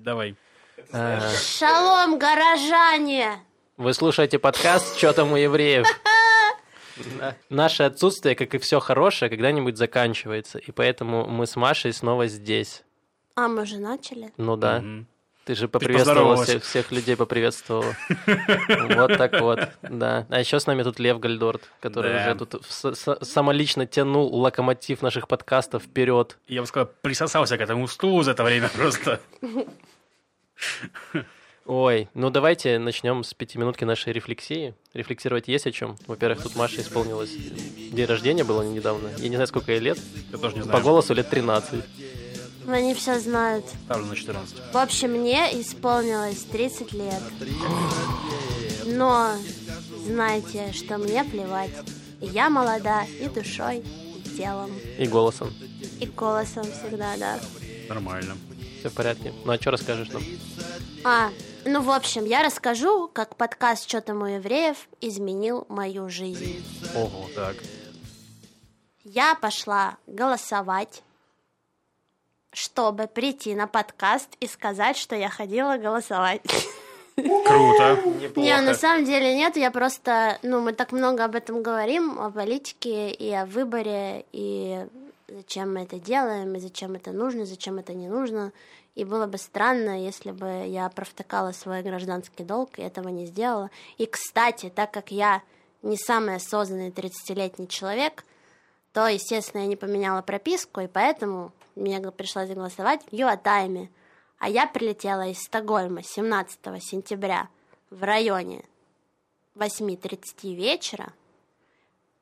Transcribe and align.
придумать, 0.00 0.04
давай. 0.04 0.36
А, 0.92 1.20
Шалом, 1.30 2.18
горожане! 2.18 3.40
Вы 3.76 3.94
слушаете 3.94 4.38
подкаст 4.38 4.96
«Чё 4.98 5.12
там 5.12 5.32
у 5.32 5.36
евреев?» 5.36 5.86
Наше 7.48 7.84
отсутствие, 7.84 8.34
как 8.34 8.54
и 8.54 8.58
все 8.58 8.78
хорошее, 8.78 9.30
когда-нибудь 9.30 9.76
заканчивается, 9.76 10.58
и 10.58 10.70
поэтому 10.70 11.26
мы 11.26 11.46
с 11.46 11.56
Машей 11.56 11.92
снова 11.92 12.26
здесь. 12.26 12.82
А, 13.36 13.48
мы 13.48 13.64
же 13.64 13.78
начали? 13.78 14.32
Ну 14.36 14.56
да. 14.56 14.80
Мгм. 14.80 15.06
Ты 15.50 15.56
же 15.56 15.66
поприветствовала 15.66 16.36
поздоровалась. 16.36 16.48
всех, 16.48 16.62
всех 16.62 16.92
людей, 16.92 17.16
поприветствовала. 17.16 17.96
Вот 18.94 19.18
так 19.18 19.40
вот, 19.40 19.58
да. 19.82 20.24
А 20.30 20.38
еще 20.38 20.60
с 20.60 20.66
нами 20.68 20.84
тут 20.84 21.00
Лев 21.00 21.18
Гальдорт, 21.18 21.68
который 21.80 22.14
уже 22.14 22.36
тут 22.36 22.62
самолично 22.64 23.84
тянул 23.84 24.32
локомотив 24.32 25.02
наших 25.02 25.26
подкастов 25.26 25.82
вперед. 25.82 26.38
Я 26.46 26.60
бы 26.60 26.68
сказал, 26.68 26.88
присосался 27.02 27.58
к 27.58 27.60
этому 27.62 27.88
стулу 27.88 28.22
за 28.22 28.30
это 28.30 28.44
время 28.44 28.68
просто. 28.68 29.18
Ой, 31.66 32.08
ну 32.14 32.30
давайте 32.30 32.78
начнем 32.78 33.24
с 33.24 33.34
пятиминутки 33.34 33.82
нашей 33.82 34.12
рефлексии. 34.12 34.74
Рефлексировать 34.94 35.48
есть 35.48 35.66
о 35.66 35.72
чем. 35.72 35.96
Во-первых, 36.06 36.44
тут 36.44 36.54
Маша 36.54 36.80
исполнилось 36.80 37.30
день 37.30 38.06
рождения 38.06 38.44
было 38.44 38.62
недавно. 38.62 39.08
Я 39.18 39.28
не 39.28 39.34
знаю, 39.34 39.48
сколько 39.48 39.72
ей 39.72 39.80
лет. 39.80 39.98
Я 40.30 40.38
тоже 40.38 40.54
не 40.54 40.60
По 40.60 40.66
знаю. 40.66 40.84
голосу 40.84 41.12
лет 41.12 41.28
13. 41.28 41.84
Они 42.72 42.94
все 42.94 43.18
знают. 43.18 43.64
Ставлю 43.86 44.06
на 44.06 44.16
14. 44.16 44.56
В 44.72 44.76
общем, 44.78 45.10
мне 45.12 45.60
исполнилось 45.60 46.42
30 46.44 46.92
лет. 46.92 47.22
Но 48.86 49.32
знайте, 50.06 50.72
что 50.72 50.98
мне 50.98 51.24
плевать. 51.24 51.70
Я 52.20 52.50
молода 52.50 53.04
и 53.04 53.28
душой, 53.28 53.78
и 53.78 54.36
телом, 54.36 54.70
И 54.98 55.06
голосом. 55.06 55.52
и 56.00 56.06
голосом 56.06 56.64
всегда, 56.64 57.16
да. 57.16 57.40
Нормально. 57.88 58.36
Все 58.78 58.88
в 58.88 58.92
порядке. 58.94 59.32
Ну 59.44 59.52
а 59.52 59.56
что 59.60 59.70
расскажешь 59.72 60.08
нам? 60.10 60.22
А, 61.04 61.30
ну, 61.64 61.82
в 61.82 61.90
общем, 61.90 62.24
я 62.24 62.42
расскажу, 62.42 63.08
как 63.12 63.36
подкаст 63.36 63.88
«Что 63.88 64.00
там 64.00 64.22
у 64.22 64.26
евреев» 64.26 64.76
изменил 65.00 65.66
мою 65.68 66.08
жизнь. 66.08 66.64
Ого, 66.94 67.28
так. 67.34 67.56
Я 69.04 69.34
пошла 69.34 69.96
голосовать, 70.06 71.02
чтобы 72.52 73.06
прийти 73.06 73.54
на 73.54 73.66
подкаст 73.66 74.28
и 74.40 74.46
сказать, 74.46 74.96
что 74.96 75.16
я 75.16 75.28
ходила 75.28 75.76
голосовать. 75.76 76.42
Круто. 77.14 77.98
Не, 78.36 78.60
на 78.60 78.74
самом 78.74 79.04
деле 79.04 79.34
нет, 79.34 79.56
я 79.56 79.70
просто, 79.70 80.38
ну, 80.42 80.60
мы 80.60 80.72
так 80.72 80.92
много 80.92 81.24
об 81.24 81.34
этом 81.34 81.62
говорим, 81.62 82.18
о 82.18 82.30
политике 82.30 83.10
и 83.10 83.30
о 83.32 83.44
выборе, 83.44 84.24
и 84.32 84.86
зачем 85.28 85.74
мы 85.74 85.82
это 85.82 85.98
делаем, 85.98 86.54
и 86.54 86.60
зачем 86.60 86.94
это 86.94 87.12
нужно, 87.12 87.44
зачем 87.44 87.78
это 87.78 87.92
не 87.94 88.08
нужно. 88.08 88.52
И 88.94 89.04
было 89.04 89.26
бы 89.26 89.38
странно, 89.38 90.04
если 90.04 90.32
бы 90.32 90.66
я 90.66 90.88
провтыкала 90.88 91.52
свой 91.52 91.82
гражданский 91.82 92.42
долг 92.42 92.78
и 92.78 92.82
этого 92.82 93.08
не 93.08 93.26
сделала. 93.26 93.70
И, 93.98 94.06
кстати, 94.06 94.72
так 94.74 94.90
как 94.90 95.10
я 95.10 95.42
не 95.82 95.96
самый 95.96 96.36
осознанный 96.36 96.90
30-летний 96.90 97.68
человек, 97.68 98.24
то, 98.92 99.06
естественно, 99.06 99.62
я 99.62 99.66
не 99.66 99.76
поменяла 99.76 100.22
прописку, 100.22 100.80
и 100.80 100.86
поэтому 100.86 101.52
мне 101.76 102.00
пришлось 102.10 102.48
голосовать 102.48 103.02
в 103.10 103.12
Юатайме. 103.12 103.90
А 104.38 104.48
я 104.48 104.66
прилетела 104.66 105.28
из 105.28 105.38
Стокгольма 105.38 106.02
17 106.02 106.58
сентября 106.82 107.48
в 107.90 108.02
районе 108.02 108.64
8.30 109.54 110.54
вечера, 110.54 111.12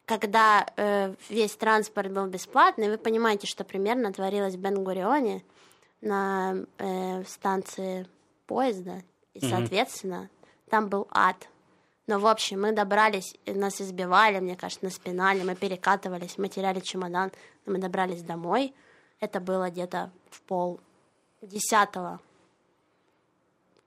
когда 0.05 0.67
э, 0.77 1.15
весь 1.29 1.55
транспорт 1.55 2.13
был 2.13 2.27
бесплатный, 2.27 2.91
вы 2.91 2.99
понимаете, 2.99 3.47
что 3.47 3.63
примерно 3.63 4.13
творилось 4.13 4.55
в 4.55 4.59
Бен-Гурионе 4.59 5.45
на 6.01 6.57
э, 6.79 7.25
станции 7.25 8.09
поезда, 8.47 9.03
и, 9.35 9.41
соответственно, 9.47 10.31
там 10.71 10.89
был 10.89 11.07
ад. 11.11 11.49
Но, 12.09 12.19
в 12.19 12.27
общем, 12.27 12.63
мы 12.63 12.73
добрались, 12.73 13.37
и 13.45 13.53
нас 13.53 13.81
избивали, 13.81 14.41
мне 14.41 14.57
кажется, 14.57 14.85
на 14.85 14.91
спинали, 14.91 15.43
мы 15.43 15.55
перекатывались, 15.55 16.39
мы 16.39 16.49
теряли 16.49 16.81
чемодан, 16.81 17.31
мы 17.67 17.79
добрались 17.79 18.23
домой. 18.23 18.75
Это 19.21 19.41
было 19.41 19.69
где-то 19.71 20.11
в 20.31 20.41
пол 20.43 20.81
десятого. 21.43 22.19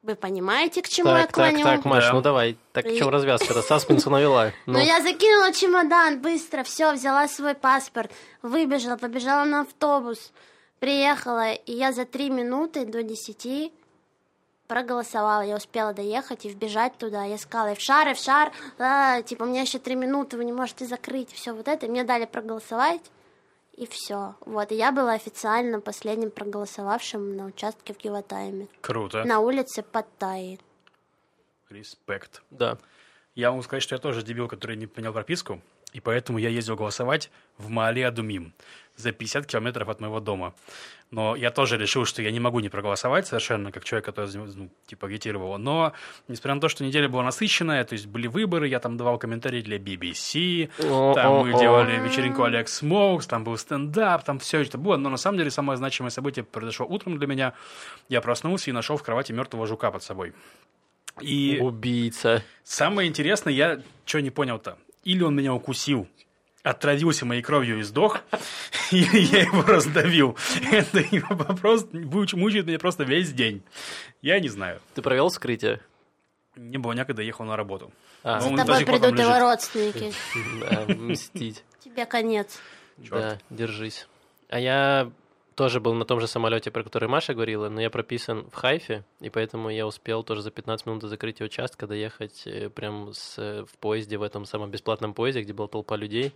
Вы 0.04 0.16
понимаете, 0.16 0.82
к 0.82 0.88
чему 0.88 1.10
я 1.10 1.26
Так, 1.26 1.32
так, 1.32 1.36
клоню? 1.52 1.64
так, 1.64 1.86
Маш, 1.86 2.06
Да. 2.06 2.14
ну 2.14 2.22
давай. 2.22 2.58
Так, 2.74 2.86
в 2.86 2.96
чем 2.98 3.10
И- 3.10 3.12
развязка-то? 3.12 3.62
Саспенсу 3.62 4.10
навела. 4.10 4.52
Ну, 4.66 4.74
Ну, 4.74 4.80
я 4.80 5.02
закинула 5.02 5.52
чемодан 5.52 6.22
быстро, 6.22 6.64
все, 6.64 6.94
взяла 6.94 7.28
свой 7.28 7.54
паспорт, 7.56 8.12
выбежала, 8.42 8.98
побежала 8.98 9.46
на 9.46 9.62
автобус, 9.62 10.32
приехала, 10.80 11.54
и 11.54 11.72
я 11.74 11.92
за 11.92 12.06
три 12.06 12.30
минуты 12.30 12.86
до 12.86 13.04
десяти 13.04 13.72
проголосовала. 14.72 15.42
Я 15.42 15.58
успела 15.58 15.94
доехать 15.94 16.46
и 16.46 16.50
вбежать 16.50 16.98
туда. 16.98 17.26
Я 17.26 17.38
сказала, 17.38 17.74
и 17.74 17.76
в 17.76 17.82
шар, 17.82 18.08
и 18.08 18.14
в 18.14 18.18
шар, 18.18 18.54
а, 18.80 19.22
типа, 19.22 19.44
у 19.44 19.46
меня 19.48 19.64
еще 19.64 19.80
три 19.80 19.96
минуты, 19.96 20.38
вы 20.38 20.46
не 20.46 20.54
можете 20.54 20.86
закрыть, 20.86 21.30
все 21.34 21.52
вот 21.52 21.68
это. 21.68 21.88
И 21.88 21.90
мне 21.90 22.06
дали 22.06 22.24
проголосовать, 22.24 23.02
и 23.74 23.86
все. 23.86 24.36
Вот, 24.46 24.72
и 24.72 24.76
я 24.76 24.94
была 24.94 25.12
официально 25.12 25.82
последним 25.82 26.32
проголосовавшим 26.32 27.36
на 27.36 27.48
участке 27.48 27.94
в 27.94 27.98
Киватайме. 27.98 28.70
Круто. 28.80 29.26
На 29.26 29.42
улице 29.42 29.84
Паттайи. 29.84 30.58
Респект. 31.70 32.42
да. 32.50 32.78
Я 33.36 33.52
могу 33.52 33.64
сказать, 33.64 33.84
что 33.84 33.96
я 33.96 34.00
тоже 34.00 34.24
дебил, 34.24 34.48
который 34.48 34.78
не 34.78 34.88
понял 34.88 35.12
прописку, 35.12 35.62
и 35.94 36.00
поэтому 36.00 36.38
я 36.38 36.50
ездил 36.50 36.76
голосовать 36.76 37.30
в 37.58 37.70
Маале 37.70 38.08
Адумим 38.08 38.54
за 38.96 39.12
50 39.12 39.46
километров 39.46 39.90
от 39.90 40.00
моего 40.00 40.20
дома. 40.20 40.54
Но 41.12 41.36
я 41.36 41.52
тоже 41.52 41.78
решил, 41.78 42.06
что 42.06 42.22
я 42.22 42.32
не 42.32 42.40
могу 42.40 42.62
не 42.62 42.70
проголосовать 42.70 43.28
совершенно, 43.28 43.74
как 43.74 43.84
человек, 43.84 44.06
который 44.06 44.34
ну, 44.34 44.70
типа 44.88 45.08
агитировал. 45.08 45.58
Но, 45.58 45.92
несмотря 46.30 46.56
на 46.56 46.62
то, 46.62 46.70
что 46.70 46.86
неделя 46.86 47.10
была 47.10 47.24
насыщенная, 47.24 47.84
то 47.84 47.94
есть 47.94 48.06
были 48.06 48.28
выборы, 48.28 48.70
я 48.70 48.80
там 48.80 48.96
давал 48.96 49.18
комментарии 49.18 49.62
для 49.62 49.78
BBC, 49.78 50.70
О, 50.90 51.14
там 51.14 51.46
мы 51.46 51.60
делали 51.60 52.00
вечеринку 52.00 52.44
Алекс 52.44 52.76
Смоукс, 52.76 53.28
там 53.28 53.44
был 53.44 53.58
стендап, 53.58 54.24
там 54.24 54.40
все 54.40 54.62
это 54.62 54.78
было. 54.78 54.96
Но 54.96 55.10
на 55.10 55.18
самом 55.18 55.38
деле 55.38 55.52
самое 55.52 55.76
значимое 55.76 56.12
событие 56.12 56.46
произошло 56.46 56.86
утром 56.86 57.18
для 57.18 57.28
меня. 57.28 57.54
Я 58.08 58.22
проснулся 58.22 58.70
и 58.70 58.74
нашел 58.74 58.96
в 58.96 59.04
кровати 59.04 59.34
мертвого 59.34 59.68
жука 59.68 59.92
под 59.92 60.04
собой. 60.04 60.34
И 61.20 61.60
Убийца. 61.62 62.42
Самое 62.64 63.10
интересное, 63.10 63.52
я 63.52 63.82
что 64.06 64.22
не 64.22 64.30
понял-то? 64.30 64.78
Или 65.04 65.24
он 65.24 65.36
меня 65.36 65.54
укусил, 65.54 66.08
отравился 66.64 67.26
моей 67.26 67.42
кровью 67.42 67.80
и 67.80 67.84
сдох, 67.84 68.22
или 68.92 69.20
я 69.20 69.42
его 69.42 69.64
раздавил. 69.64 70.38
Это 70.72 71.00
его 71.00 71.36
вопрос 71.36 71.88
мучает 71.92 72.68
меня 72.68 72.80
просто 72.80 73.04
весь 73.04 73.32
день. 73.32 73.64
Я 74.22 74.40
не 74.40 74.50
знаю. 74.50 74.80
Ты 74.94 75.02
провел 75.02 75.30
вскрытие? 75.30 75.80
Не 76.56 76.78
было 76.78 76.94
некогда, 76.94 77.22
ехал 77.22 77.46
на 77.46 77.56
работу. 77.56 77.92
А, 78.24 78.40
За 78.40 78.56
тобой 78.56 78.86
придут 78.86 79.18
его 79.18 79.40
родственники. 79.40 80.14
да, 80.62 80.86
мстить. 80.94 81.64
Тебе 81.80 82.06
конец. 82.06 82.60
Да, 82.98 83.40
держись. 83.50 84.08
А 84.50 84.60
я 84.60 85.12
тоже 85.62 85.80
был 85.80 85.94
на 85.94 86.06
том 86.06 86.20
же 86.20 86.26
самолете, 86.26 86.72
про 86.72 86.82
который 86.82 87.08
Маша 87.08 87.36
говорила, 87.36 87.70
но 87.70 87.80
я 87.80 87.92
прописан 87.92 88.50
в 88.50 88.56
Хайфе, 88.56 89.04
и 89.20 89.30
поэтому 89.30 89.70
я 89.70 89.86
успел 89.86 90.24
тоже 90.24 90.42
за 90.42 90.50
15 90.50 90.88
минут 90.88 91.02
до 91.02 91.08
закрытия 91.08 91.46
участка 91.46 91.86
доехать 91.86 92.48
э, 92.48 92.72
прям 92.72 93.14
с, 93.14 93.38
э, 93.38 93.64
в 93.66 93.78
поезде, 93.78 94.18
в 94.18 94.24
этом 94.24 94.46
самом 94.46 94.72
бесплатном 94.72 95.14
поезде, 95.14 95.44
где 95.44 95.54
была 95.54 95.68
толпа 95.68 95.98
людей. 95.98 96.34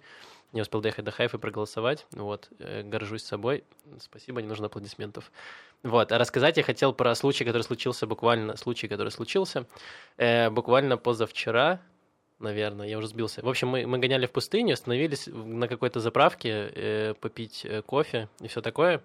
Я 0.54 0.62
успел 0.62 0.80
доехать 0.82 1.06
до 1.06 1.10
Хайфа 1.10 1.38
и 1.38 1.40
проголосовать. 1.40 2.06
Вот, 2.12 2.50
э, 2.60 2.84
горжусь 2.84 3.24
собой. 3.24 3.64
Спасибо, 4.00 4.44
не 4.44 4.48
нужно 4.48 4.68
аплодисментов. 4.68 5.32
Вот, 5.82 6.12
а 6.12 6.20
рассказать 6.20 6.58
я 6.58 6.64
хотел 6.64 6.94
про 6.94 7.16
случай, 7.16 7.46
который 7.46 7.64
случился 7.64 8.06
буквально, 8.06 8.56
случай, 8.58 8.88
который 8.88 9.10
случился 9.10 9.66
э, 10.18 10.52
буквально 10.52 10.98
позавчера, 10.98 11.82
наверное, 12.40 12.88
я 12.88 12.98
уже 12.98 13.08
сбился. 13.08 13.42
В 13.42 13.50
общем, 13.50 13.70
мы, 13.70 13.86
мы 13.88 13.98
гоняли 13.98 14.26
в 14.26 14.32
пустыню, 14.32 14.74
остановились 14.74 15.28
на 15.28 15.68
какой-то 15.68 16.00
заправке 16.00 16.50
э, 16.50 17.14
попить 17.20 17.66
э, 17.66 17.82
кофе 17.82 18.30
и 18.42 18.48
все 18.48 18.62
такое. 18.62 19.02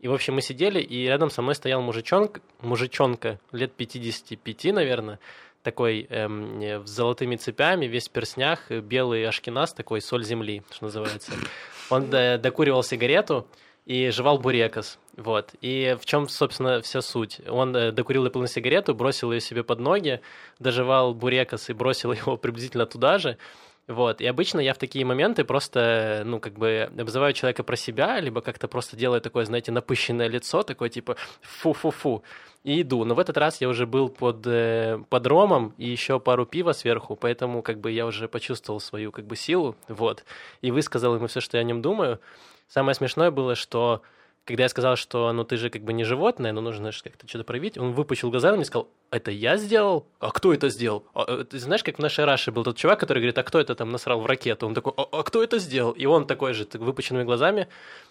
И, 0.00 0.08
в 0.08 0.12
общем, 0.12 0.34
мы 0.34 0.42
сидели, 0.42 0.80
и 0.80 1.04
рядом 1.04 1.30
со 1.30 1.40
мной 1.40 1.54
стоял 1.54 1.80
мужичонка, 1.80 2.40
мужичонка 2.60 3.40
лет 3.52 3.72
55, 3.72 4.74
наверное, 4.74 5.18
такой 5.62 6.06
эм, 6.10 6.60
э, 6.60 6.84
с 6.84 6.90
золотыми 6.90 7.36
цепями, 7.36 7.86
весь 7.86 8.08
в 8.08 8.12
перснях, 8.12 8.70
э, 8.70 8.80
белый 8.80 9.26
ашкеназ, 9.26 9.72
такой 9.72 10.00
соль 10.00 10.24
земли, 10.24 10.62
что 10.70 10.84
называется. 10.84 11.32
Он 11.90 12.12
э, 12.14 12.38
докуривал 12.38 12.82
сигарету 12.82 13.48
и 13.86 14.10
жевал 14.10 14.38
бурекос. 14.38 14.98
Вот. 15.16 15.54
И 15.62 15.96
в 15.98 16.04
чем, 16.04 16.28
собственно, 16.28 16.82
вся 16.82 17.00
суть? 17.00 17.40
Он 17.48 17.74
э, 17.74 17.92
докурил 17.92 18.24
дополнительную 18.24 18.52
сигарету, 18.52 18.94
бросил 18.94 19.32
ее 19.32 19.40
себе 19.40 19.62
под 19.62 19.78
ноги, 19.78 20.20
доживал 20.58 21.14
бурекос 21.14 21.70
и 21.70 21.72
бросил 21.72 22.12
его 22.12 22.36
приблизительно 22.36 22.84
туда 22.84 23.18
же. 23.18 23.38
Вот, 23.88 24.20
и 24.20 24.26
обычно 24.26 24.58
я 24.58 24.74
в 24.74 24.78
такие 24.78 25.04
моменты 25.04 25.44
просто, 25.44 26.22
ну, 26.26 26.40
как 26.40 26.54
бы 26.54 26.90
обзываю 26.98 27.32
человека 27.32 27.62
про 27.62 27.76
себя, 27.76 28.18
либо 28.18 28.40
как-то 28.40 28.66
просто 28.66 28.96
делаю 28.96 29.20
такое, 29.20 29.44
знаете, 29.44 29.70
напыщенное 29.70 30.26
лицо, 30.26 30.64
такое 30.64 30.88
типа 30.88 31.14
фу-фу-фу, 31.40 32.24
и 32.64 32.82
иду. 32.82 33.04
Но 33.04 33.14
в 33.14 33.20
этот 33.20 33.36
раз 33.36 33.60
я 33.60 33.68
уже 33.68 33.86
был 33.86 34.08
под, 34.08 34.44
э, 34.44 34.98
под 35.08 35.26
ромом 35.28 35.72
и 35.78 35.88
еще 35.88 36.18
пару 36.18 36.46
пива 36.46 36.72
сверху, 36.72 37.14
поэтому 37.14 37.62
как 37.62 37.78
бы 37.78 37.92
я 37.92 38.06
уже 38.06 38.26
почувствовал 38.26 38.80
свою 38.80 39.12
как 39.12 39.24
бы 39.24 39.36
силу, 39.36 39.76
вот, 39.86 40.24
и 40.62 40.72
высказал 40.72 41.14
ему 41.14 41.28
все, 41.28 41.40
что 41.40 41.56
я 41.56 41.60
о 41.60 41.64
нем 41.64 41.80
думаю. 41.80 42.18
Самое 42.68 42.94
смешное 42.94 43.30
было, 43.30 43.54
что 43.54 44.02
когда 44.46 44.62
я 44.62 44.68
сказал, 44.68 44.96
что 44.96 45.32
ну 45.32 45.44
ты 45.44 45.56
же 45.56 45.70
как 45.70 45.82
бы 45.82 45.92
не 45.92 46.04
животное, 46.04 46.52
но 46.52 46.60
нужно 46.60 46.92
как-то 47.02 47.28
что-то 47.28 47.44
проявить, 47.44 47.76
он 47.76 47.92
выпучил 47.92 48.30
глаза 48.30 48.52
и 48.52 48.56
мне 48.56 48.64
сказал, 48.64 48.88
это 49.10 49.32
я 49.32 49.56
сделал? 49.56 50.06
А 50.20 50.30
кто 50.30 50.54
это 50.54 50.68
сделал? 50.68 51.04
А, 51.14 51.24
э, 51.26 51.44
ты 51.44 51.58
знаешь, 51.58 51.82
как 51.82 51.98
в 51.98 52.02
нашей 52.02 52.24
Раше 52.24 52.52
был 52.52 52.62
тот 52.62 52.76
чувак, 52.76 53.00
который 53.00 53.18
говорит, 53.18 53.36
а 53.38 53.42
кто 53.42 53.58
это 53.58 53.74
там 53.74 53.90
насрал 53.90 54.20
в 54.20 54.26
ракету? 54.26 54.66
Он 54.66 54.74
такой, 54.74 54.92
а, 54.96 55.02
а 55.10 55.22
кто 55.24 55.42
это 55.42 55.58
сделал? 55.58 55.92
И 55.92 56.06
он 56.06 56.26
такой 56.26 56.54
же, 56.54 56.64
так, 56.64 56.80
выпученными 56.80 57.24
глазами, 57.24 57.66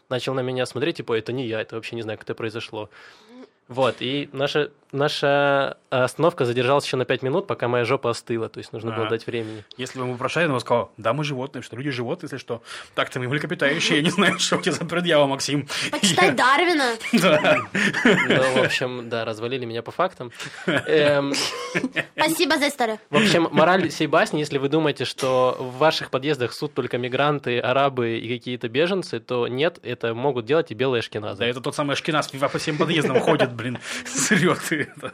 начал 0.10 0.34
на 0.34 0.42
меня 0.42 0.66
смотреть, 0.66 0.98
типа, 0.98 1.18
это 1.18 1.32
не 1.32 1.48
я, 1.48 1.62
это 1.62 1.76
вообще 1.76 1.96
не 1.96 2.02
знаю, 2.02 2.18
как 2.18 2.26
это 2.26 2.36
произошло. 2.36 2.90
Вот, 3.68 3.96
и 4.00 4.30
наша, 4.32 4.70
наша 4.92 5.78
остановка 5.90 6.46
задержалась 6.46 6.86
еще 6.86 6.98
на 6.98 7.06
5 7.06 7.24
минут, 7.24 7.48
пока 7.48 7.68
моя 7.68 7.84
жопа 7.84 8.12
остыла, 8.12 8.48
то 8.48 8.60
есть 8.60 8.72
нужно 8.74 8.92
было 8.92 9.08
А. 9.08 9.10
дать 9.10 9.26
времени. 9.26 9.64
Если 9.76 9.98
бы 9.98 10.06
ему 10.06 10.18
прошали, 10.18 10.48
он 10.48 10.60
сказал, 10.60 10.92
да, 10.98 11.14
мы 11.14 11.24
животные, 11.24 11.64
что 11.64 11.76
люди 11.76 11.90
животные, 11.90 12.28
если 12.32 12.38
что. 12.38 12.62
Так-то 12.94 13.20
мы 13.20 13.28
млекопитающие, 13.28 13.98
я 13.98 14.04
не 14.04 14.12
знаю, 14.12 14.38
что 14.38 14.58
у 14.58 14.62
тебя 14.62 14.74
за 14.74 14.86
предъява, 14.86 15.26
Максим. 15.26 15.68
Почитай 15.92 16.32
Дарвина. 16.32 16.94
Да. 17.20 17.58
Ну, 18.04 18.62
в 18.62 18.66
общем, 18.66 19.10
да, 19.10 19.26
развалили 19.26 19.66
меня 19.66 19.82
по 19.82 19.92
фактам. 19.92 20.32
Эм, 20.68 21.34
Спасибо 22.16 22.58
за 22.58 22.68
историю. 22.68 23.00
В 23.10 23.18
общем, 23.18 23.48
мораль 23.52 23.90
всей 23.90 24.08
басни, 24.08 24.40
если 24.40 24.58
вы 24.58 24.70
думаете, 24.70 25.06
что 25.06 25.56
в 25.60 25.78
ваших 25.78 26.10
подъездах 26.12 26.54
суд 26.54 26.74
только 26.74 26.98
мигранты, 26.98 27.60
арабы 27.60 28.18
и 28.20 28.38
какие-то 28.38 28.70
беженцы, 28.70 29.20
то 29.20 29.48
нет, 29.48 29.80
это 29.84 30.14
могут 30.14 30.46
делать 30.46 30.72
и 30.72 30.74
белые 30.76 31.02
Да, 31.02 31.06
шкиназы. 31.06 31.44
это 31.46 31.62
тот 31.62 31.76
самый 31.76 31.94
Ашкинас 31.94 32.28
по 32.28 32.60
всем 32.60 32.78
подъездам 32.78 33.20
ходит, 33.20 33.55
блин, 33.56 33.80
срет 34.06 34.72
и 34.72 34.76
это. 34.76 35.14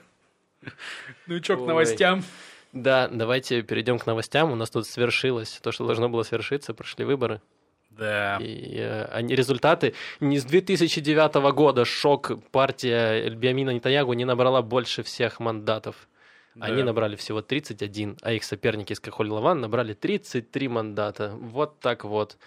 Ну 1.28 1.36
и 1.36 1.42
чё, 1.42 1.58
к 1.58 1.66
новостям? 1.68 2.24
Да, 2.74 3.08
давайте 3.10 3.62
перейдем 3.64 4.00
к 4.00 4.06
новостям. 4.06 4.52
У 4.52 4.56
нас 4.56 4.70
тут 4.70 4.88
свершилось 4.88 5.60
то, 5.62 5.72
что 5.72 5.86
должно 5.86 6.08
было 6.10 6.24
свершиться, 6.24 6.74
прошли 6.74 7.04
выборы. 7.06 7.42
Да. 7.90 8.38
И 8.38 8.78
э, 8.78 9.04
они, 9.12 9.36
результаты 9.36 9.94
не 10.22 10.40
с 10.40 10.46
2009 10.46 11.36
года 11.54 11.84
шок 11.84 12.32
партия 12.52 13.30
Биамина 13.30 13.72
Нетаньягу 13.72 14.14
не 14.14 14.24
набрала 14.24 14.62
больше 14.62 15.04
всех 15.04 15.40
мандатов. 15.42 16.08
Они 16.60 16.78
Да. 16.78 16.86
набрали 16.86 17.16
всего 17.18 17.42
31, 17.42 18.18
а 18.22 18.32
их 18.34 18.44
соперники 18.44 18.94
из 18.94 19.00
Кахоль 19.00 19.30
Лаван 19.30 19.60
набрали 19.62 19.94
33 19.94 20.68
мандата. 20.70 21.34
Вот 21.36 21.80
так 21.80 22.06
вот. 22.06 22.38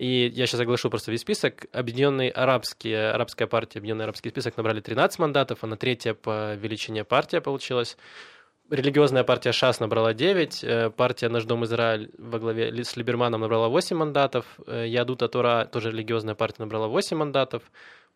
И 0.00 0.32
я 0.34 0.46
сейчас 0.46 0.60
оглашу 0.60 0.88
просто 0.88 1.10
весь 1.10 1.20
список. 1.20 1.66
Объединенный 1.72 2.30
арабские, 2.30 3.10
арабская 3.10 3.46
партия, 3.46 3.80
Объединенный 3.80 4.04
арабский 4.04 4.30
список 4.30 4.56
набрали 4.56 4.80
13 4.80 5.18
мандатов, 5.18 5.62
она 5.62 5.76
третья 5.76 6.14
по 6.14 6.54
величине 6.54 7.04
партия 7.04 7.42
получилась. 7.42 7.98
Религиозная 8.70 9.24
партия 9.24 9.52
ШАС 9.52 9.78
набрала 9.78 10.14
9, 10.14 10.64
э, 10.64 10.88
партия 10.88 11.28
Наш 11.28 11.44
Дом 11.44 11.66
Израиль 11.66 12.10
во 12.16 12.38
главе 12.38 12.82
с 12.82 12.96
Либерманом 12.96 13.42
набрала 13.42 13.68
8 13.68 13.94
мандатов, 13.94 14.46
э, 14.66 14.86
Ядута 14.88 15.28
Тора, 15.28 15.68
тоже 15.70 15.90
религиозная 15.90 16.34
партия, 16.34 16.62
набрала 16.62 16.88
8 16.88 17.18
мандатов, 17.18 17.62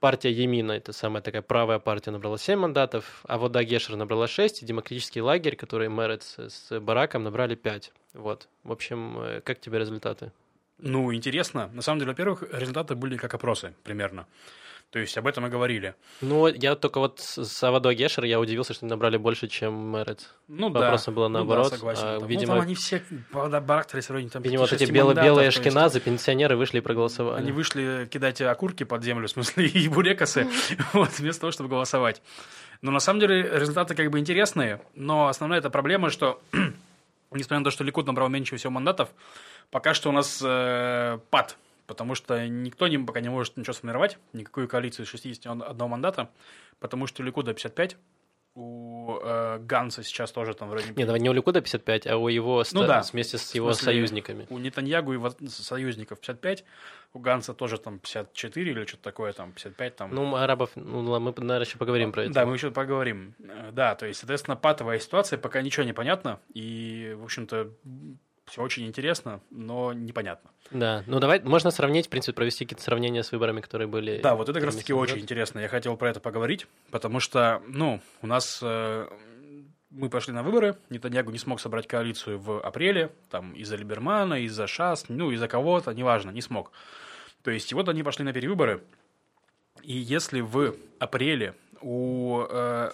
партия 0.00 0.32
Емина, 0.32 0.72
это 0.72 0.94
самая 0.94 1.20
такая 1.20 1.42
правая 1.42 1.80
партия, 1.80 2.12
набрала 2.12 2.38
7 2.38 2.60
мандатов, 2.60 3.20
а 3.28 3.36
Вода 3.36 3.62
Гешер 3.62 3.96
набрала 3.96 4.26
6, 4.26 4.62
и 4.62 4.64
демократический 4.64 5.20
лагерь, 5.20 5.54
который 5.54 5.90
Мерец 5.90 6.36
с 6.38 6.80
Бараком, 6.80 7.24
набрали 7.24 7.56
5. 7.56 7.92
Вот. 8.14 8.48
В 8.62 8.72
общем, 8.72 9.18
э, 9.18 9.40
как 9.42 9.60
тебе 9.60 9.78
результаты? 9.78 10.32
Ну, 10.78 11.14
интересно. 11.14 11.70
На 11.72 11.82
самом 11.82 12.00
деле, 12.00 12.10
во-первых, 12.12 12.42
результаты 12.52 12.94
были 12.94 13.16
как 13.16 13.34
опросы, 13.34 13.74
примерно. 13.84 14.26
То 14.90 15.00
есть 15.00 15.18
об 15.18 15.26
этом 15.26 15.44
и 15.44 15.48
говорили. 15.48 15.96
Ну, 16.20 16.46
я 16.46 16.76
только 16.76 17.00
вот 17.00 17.18
с 17.18 17.64
Авадо 17.64 17.92
Гешер, 17.92 18.22
я 18.24 18.38
удивился, 18.38 18.74
что 18.74 18.86
набрали 18.86 19.16
больше, 19.16 19.48
чем 19.48 19.74
Мерец. 19.74 20.32
Ну 20.46 20.72
По 20.72 20.78
да. 20.78 20.86
опросам 20.86 21.14
было 21.14 21.26
Ну 21.26 21.32
да, 21.34 21.38
наоборот, 21.40 21.72
согласен. 21.72 22.02
а, 22.04 22.20
Там, 22.20 22.28
видимо- 22.28 22.54
ну, 22.54 22.60
там 22.60 22.66
они 22.66 22.74
все 22.76 23.02
барахтались 23.32 24.08
вроде 24.08 24.28
там 24.28 24.42
Видимо, 24.42 24.60
вот 24.60 24.70
5-6 24.70 24.76
эти 24.84 24.92
мандатов, 24.92 25.24
белые 25.24 25.50
шкиназы, 25.50 25.98
пенсионеры 25.98 26.56
вышли 26.56 26.78
и 26.78 26.80
проголосовали. 26.80 27.40
Они 27.42 27.50
вышли 27.50 28.08
кидать 28.08 28.40
окурки 28.40 28.84
под 28.84 29.02
землю, 29.02 29.26
в 29.26 29.30
смысле, 29.32 29.66
и 29.66 29.88
бурекосы, 29.88 30.46
вот, 30.92 31.10
вместо 31.18 31.40
того, 31.40 31.50
чтобы 31.50 31.70
голосовать. 31.70 32.22
Но 32.80 32.92
на 32.92 33.00
самом 33.00 33.18
деле 33.18 33.42
результаты 33.42 33.96
как 33.96 34.10
бы 34.12 34.20
интересные, 34.20 34.80
но 34.94 35.26
основная 35.26 35.58
эта 35.58 35.70
проблема, 35.70 36.10
что, 36.10 36.40
несмотря 37.38 37.58
на 37.58 37.64
то, 37.64 37.70
что 37.70 37.84
Ликуд 37.84 38.06
набрал 38.06 38.28
меньше 38.28 38.56
всего 38.56 38.72
мандатов, 38.72 39.10
пока 39.70 39.94
что 39.94 40.08
у 40.08 40.12
нас 40.12 40.42
э, 40.44 41.18
пад, 41.30 41.56
потому 41.86 42.14
что 42.14 42.46
никто 42.48 42.88
не, 42.88 42.98
пока 42.98 43.20
не 43.20 43.28
может 43.28 43.56
ничего 43.56 43.72
сформировать, 43.72 44.18
никакую 44.32 44.68
коалицию 44.68 45.06
из 45.06 45.10
61 45.10 45.88
мандата, 45.88 46.30
потому 46.80 47.06
что 47.06 47.22
Ликуда 47.22 47.52
55, 47.52 47.96
у 48.54 49.18
э, 49.20 49.58
Ганса 49.60 50.02
сейчас 50.04 50.30
тоже 50.30 50.54
там 50.54 50.68
вроде... 50.68 50.92
Не, 50.94 51.04
давай 51.04 51.20
не 51.20 51.28
у 51.28 51.32
Ликуда 51.32 51.60
55, 51.60 52.06
а 52.06 52.16
у 52.16 52.28
его 52.28 52.62
ста- 52.62 52.78
Ну 52.78 52.86
да. 52.86 53.02
вместе 53.12 53.36
с 53.36 53.54
его 53.54 53.72
смысле, 53.72 53.84
союзниками. 53.84 54.46
У 54.48 54.58
Нетаньягу 54.58 55.12
и 55.12 55.16
его 55.16 55.30
союзников 55.48 56.20
55, 56.20 56.64
у 57.14 57.18
Ганса 57.18 57.52
тоже 57.52 57.78
там 57.78 57.98
54 57.98 58.70
или 58.70 58.84
что-то 58.84 59.02
такое, 59.02 59.32
там 59.32 59.52
55, 59.52 59.96
там... 59.96 60.14
Ну, 60.14 60.36
арабов, 60.36 60.70
ну, 60.76 61.02
мы, 61.02 61.32
наверное, 61.36 61.60
еще 61.66 61.78
поговорим 61.78 62.12
про 62.12 62.24
это. 62.24 62.32
Да, 62.32 62.46
мы 62.46 62.54
еще 62.54 62.70
поговорим. 62.70 63.34
Э, 63.40 63.70
Да, 63.72 63.94
то 63.96 64.06
есть, 64.06 64.20
соответственно, 64.20 64.56
патовая 64.56 65.00
ситуация, 65.00 65.36
пока 65.38 65.60
ничего 65.60 65.84
не 65.84 65.92
понятно, 65.92 66.38
и, 66.52 67.16
в 67.18 67.24
общем-то, 67.24 67.70
все 68.54 68.62
очень 68.62 68.86
интересно, 68.86 69.40
но 69.50 69.92
непонятно. 69.92 70.48
Да, 70.70 71.02
ну 71.08 71.18
давай, 71.18 71.40
можно 71.40 71.72
сравнить, 71.72 72.06
в 72.06 72.08
принципе, 72.08 72.36
провести 72.36 72.64
какие-то 72.64 72.84
сравнения 72.84 73.24
с 73.24 73.32
выборами, 73.32 73.60
которые 73.60 73.88
были... 73.88 74.20
Да, 74.22 74.36
вот 74.36 74.48
это 74.48 74.60
как 74.60 74.66
раз-таки 74.66 74.92
очень 74.92 75.18
интересно. 75.18 75.58
Я 75.58 75.66
хотел 75.66 75.96
про 75.96 76.10
это 76.10 76.20
поговорить, 76.20 76.68
потому 76.92 77.18
что, 77.18 77.60
ну, 77.66 78.00
у 78.22 78.28
нас 78.28 78.60
э, 78.62 79.08
мы 79.90 80.08
пошли 80.08 80.32
на 80.32 80.44
выборы, 80.44 80.76
Нетаньягу 80.88 81.32
не 81.32 81.38
смог 81.38 81.60
собрать 81.60 81.88
коалицию 81.88 82.38
в 82.38 82.60
апреле, 82.60 83.10
там, 83.28 83.54
из-за 83.54 83.74
Либермана, 83.74 84.34
из-за 84.44 84.68
ШАС, 84.68 85.06
ну, 85.08 85.32
из-за 85.32 85.48
кого-то, 85.48 85.90
неважно, 85.92 86.30
не 86.30 86.40
смог. 86.40 86.70
То 87.42 87.50
есть, 87.50 87.72
и 87.72 87.74
вот 87.74 87.88
они 87.88 88.04
пошли 88.04 88.24
на 88.24 88.32
перевыборы, 88.32 88.84
и 89.82 89.94
если 89.94 90.40
в 90.42 90.76
апреле 91.00 91.56
у, 91.80 92.44
э, 92.48 92.92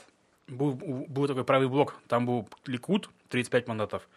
был, 0.49 0.73
был 0.73 1.27
такой 1.27 1.45
правый 1.45 1.69
блок, 1.69 1.97
там 2.09 2.25
был 2.25 2.49
Ликуд, 2.65 3.11
35 3.29 3.69
мандатов, 3.69 4.09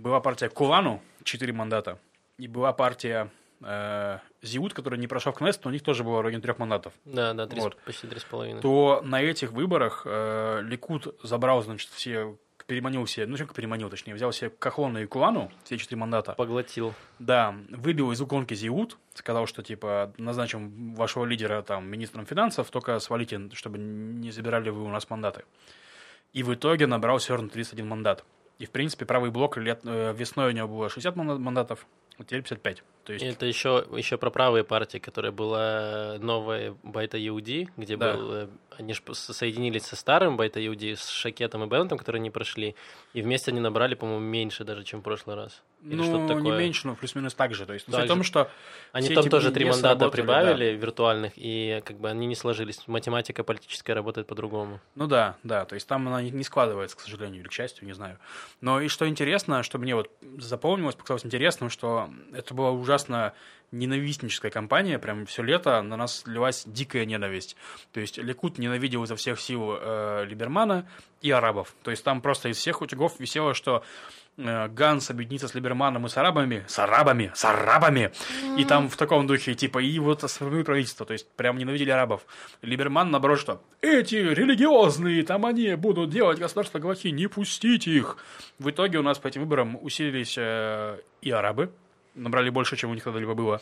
была 0.00 0.20
партия 0.20 0.48
Кулану, 0.48 1.02
4 1.24 1.52
мандата, 1.52 1.98
и 2.38 2.48
была 2.48 2.72
партия 2.72 3.30
э, 3.62 4.18
Зиут, 4.42 4.72
которая 4.74 4.98
не 4.98 5.06
прошла 5.06 5.32
в 5.32 5.36
Кнессет, 5.36 5.64
но 5.64 5.70
у 5.70 5.72
них 5.72 5.82
тоже 5.82 6.02
было 6.04 6.18
в 6.18 6.20
районе 6.22 6.42
трех 6.42 6.58
мандатов. 6.58 6.92
Да, 7.04 7.34
да, 7.34 7.46
три 7.46 7.60
с- 7.60 7.64
Вот. 7.64 7.76
почти 7.84 8.06
три 8.06 8.18
с 8.18 8.24
половиной. 8.24 8.60
То 8.62 9.02
на 9.04 9.20
этих 9.22 9.52
выборах 9.52 10.02
э, 10.06 10.60
Ликуд 10.62 11.14
забрал, 11.22 11.62
значит, 11.62 11.90
все, 11.90 12.36
переманил 12.66 13.04
все, 13.04 13.26
ну, 13.26 13.36
как 13.36 13.52
переманил, 13.52 13.90
точнее, 13.90 14.14
взял 14.14 14.32
себе 14.32 14.48
Кахлона 14.50 14.98
и 14.98 15.06
Кулану, 15.06 15.50
все 15.64 15.76
четыре 15.76 15.98
мандата. 15.98 16.32
Поглотил. 16.34 16.94
Да, 17.18 17.54
выбил 17.70 18.12
из 18.12 18.22
иконки 18.22 18.54
Зиут, 18.54 18.96
сказал, 19.14 19.46
что, 19.46 19.62
типа, 19.62 20.14
назначим 20.16 20.94
вашего 20.94 21.24
лидера, 21.24 21.62
там, 21.62 21.86
министром 21.88 22.24
финансов, 22.26 22.70
только 22.70 22.98
свалите, 23.00 23.50
чтобы 23.54 23.78
не 23.78 24.30
забирали 24.30 24.70
вы 24.70 24.84
у 24.84 24.88
нас 24.88 25.10
мандаты. 25.10 25.42
И 26.32 26.44
в 26.44 26.54
итоге 26.54 26.86
набрал 26.86 27.18
все 27.18 27.34
равно 27.34 27.48
31 27.48 27.88
мандат. 27.88 28.24
И, 28.60 28.66
в 28.66 28.70
принципе, 28.70 29.06
правый 29.06 29.30
блок 29.30 29.56
лет, 29.56 29.80
э, 29.84 30.12
весной 30.14 30.48
у 30.48 30.50
него 30.52 30.68
было 30.68 30.90
60 30.90 31.16
манда- 31.16 31.38
мандатов, 31.38 31.86
а 32.18 32.24
теперь 32.24 32.42
55. 32.42 32.82
То 33.04 33.12
есть, 33.14 33.24
это 33.24 33.46
еще, 33.46 33.86
еще 33.96 34.18
про 34.18 34.28
правые 34.30 34.64
партии, 34.64 34.98
которая 34.98 35.32
была 35.32 36.18
новая 36.20 36.76
Байта 36.82 37.16
Иуди, 37.26 37.68
где 37.78 37.96
Да. 37.96 38.12
был, 38.12 38.32
э, 38.34 38.48
они 38.78 38.92
же 38.92 39.00
соединились 39.14 39.86
со 39.86 39.96
старым 39.96 40.36
Байта 40.36 40.64
Иуди, 40.66 40.94
с 40.94 41.08
Шакетом 41.08 41.64
и 41.64 41.66
Беннетом, 41.68 41.96
которые 41.96 42.20
не 42.20 42.28
прошли, 42.30 42.74
и 43.14 43.22
вместе 43.22 43.50
они 43.50 43.60
набрали, 43.60 43.94
по-моему, 43.94 44.20
меньше 44.20 44.64
даже, 44.64 44.84
чем 44.84 45.00
в 45.00 45.04
прошлый 45.04 45.36
раз. 45.36 45.62
Или 45.82 45.94
ну, 45.94 46.04
что-то 46.04 46.34
не 46.34 46.42
такое. 46.50 46.58
меньше, 46.58 46.86
но 46.86 46.94
плюс-минус 46.94 47.34
так 47.34 47.54
же. 47.54 47.64
То 47.64 47.72
есть, 47.72 47.86
Так 47.86 48.04
в 48.04 48.08
том, 48.08 48.22
что 48.22 48.50
Они 48.92 49.08
там 49.08 49.28
тоже 49.28 49.50
три 49.50 49.64
мандата 49.64 50.08
прибавили 50.08 50.76
виртуальных, 50.76 51.32
и 51.36 51.82
как 51.84 51.98
бы 51.98 52.10
они 52.10 52.26
не 52.26 52.34
сложились. 52.34 52.82
Математика 52.86 53.44
политическая 53.44 53.94
работает 53.94 54.26
по-другому. 54.26 54.80
Ну 54.94 55.06
да, 55.06 55.36
да, 55.42 55.64
то 55.64 55.74
есть 55.74 55.86
там 55.86 56.06
она 56.08 56.22
не- 56.22 56.44
складывается, 56.44 56.96
к 56.96 57.00
сожалению, 57.00 57.40
или 57.40 57.48
к 57.48 57.52
счастью, 57.52 57.86
не 57.86 57.92
знаю. 57.92 58.18
Но 58.60 58.80
и 58.80 58.88
что 58.88 59.08
интересно, 59.08 59.62
что 59.62 59.78
мне 59.78 59.94
вот 59.94 60.10
запомнилось, 60.38 60.94
показалось 60.96 61.24
интересным, 61.24 61.70
что 61.70 62.10
это 62.32 62.52
была 62.52 62.70
ужасно 62.72 63.32
ненавистническая 63.72 64.50
кампания, 64.50 64.98
прям 64.98 65.26
все 65.26 65.42
лето 65.42 65.80
на 65.82 65.96
нас 65.96 66.24
лилась 66.26 66.64
дикая 66.66 67.04
ненависть. 67.06 67.56
То 67.92 68.00
есть 68.00 68.18
Ликут 68.18 68.58
ненавидел 68.58 69.04
изо 69.04 69.16
всех 69.16 69.40
сил 69.40 69.76
э, 69.80 70.24
Либермана 70.26 70.88
и 71.22 71.30
арабов. 71.30 71.74
То 71.82 71.90
есть 71.90 72.02
там 72.02 72.20
просто 72.20 72.48
из 72.48 72.56
всех 72.56 72.82
утюгов 72.82 73.18
висело, 73.20 73.54
что 73.54 73.84
Ганс 74.68 75.10
объединится 75.10 75.48
с 75.48 75.54
Либерманом 75.54 76.06
и 76.06 76.08
с 76.08 76.16
арабами, 76.16 76.64
с 76.66 76.78
арабами, 76.78 77.30
с 77.34 77.44
арабами, 77.44 78.12
и 78.56 78.64
там 78.64 78.88
в 78.88 78.96
таком 78.96 79.26
духе, 79.26 79.54
типа, 79.54 79.78
и 79.78 79.98
вот 79.98 80.22
сформируют 80.30 80.66
правительство, 80.66 81.06
то 81.06 81.12
есть 81.12 81.28
прям 81.32 81.58
ненавидели 81.58 81.90
арабов. 81.90 82.22
Либерман, 82.62 83.10
наоборот, 83.10 83.38
что 83.38 83.62
эти 83.80 84.16
религиозные, 84.16 85.22
там 85.22 85.46
они 85.46 85.74
будут 85.74 86.10
делать 86.10 86.38
государство 86.38 86.78
глухи, 86.78 87.12
не 87.12 87.26
пустите 87.26 87.90
их. 87.90 88.16
В 88.58 88.70
итоге 88.70 88.98
у 88.98 89.02
нас 89.02 89.18
по 89.18 89.28
этим 89.28 89.42
выборам 89.42 89.78
усилились 89.82 90.36
э, 90.36 90.98
и 91.22 91.30
арабы, 91.30 91.72
набрали 92.20 92.50
больше, 92.50 92.76
чем 92.76 92.90
у 92.90 92.94
них 92.94 93.02
когда-либо 93.04 93.34
было, 93.34 93.60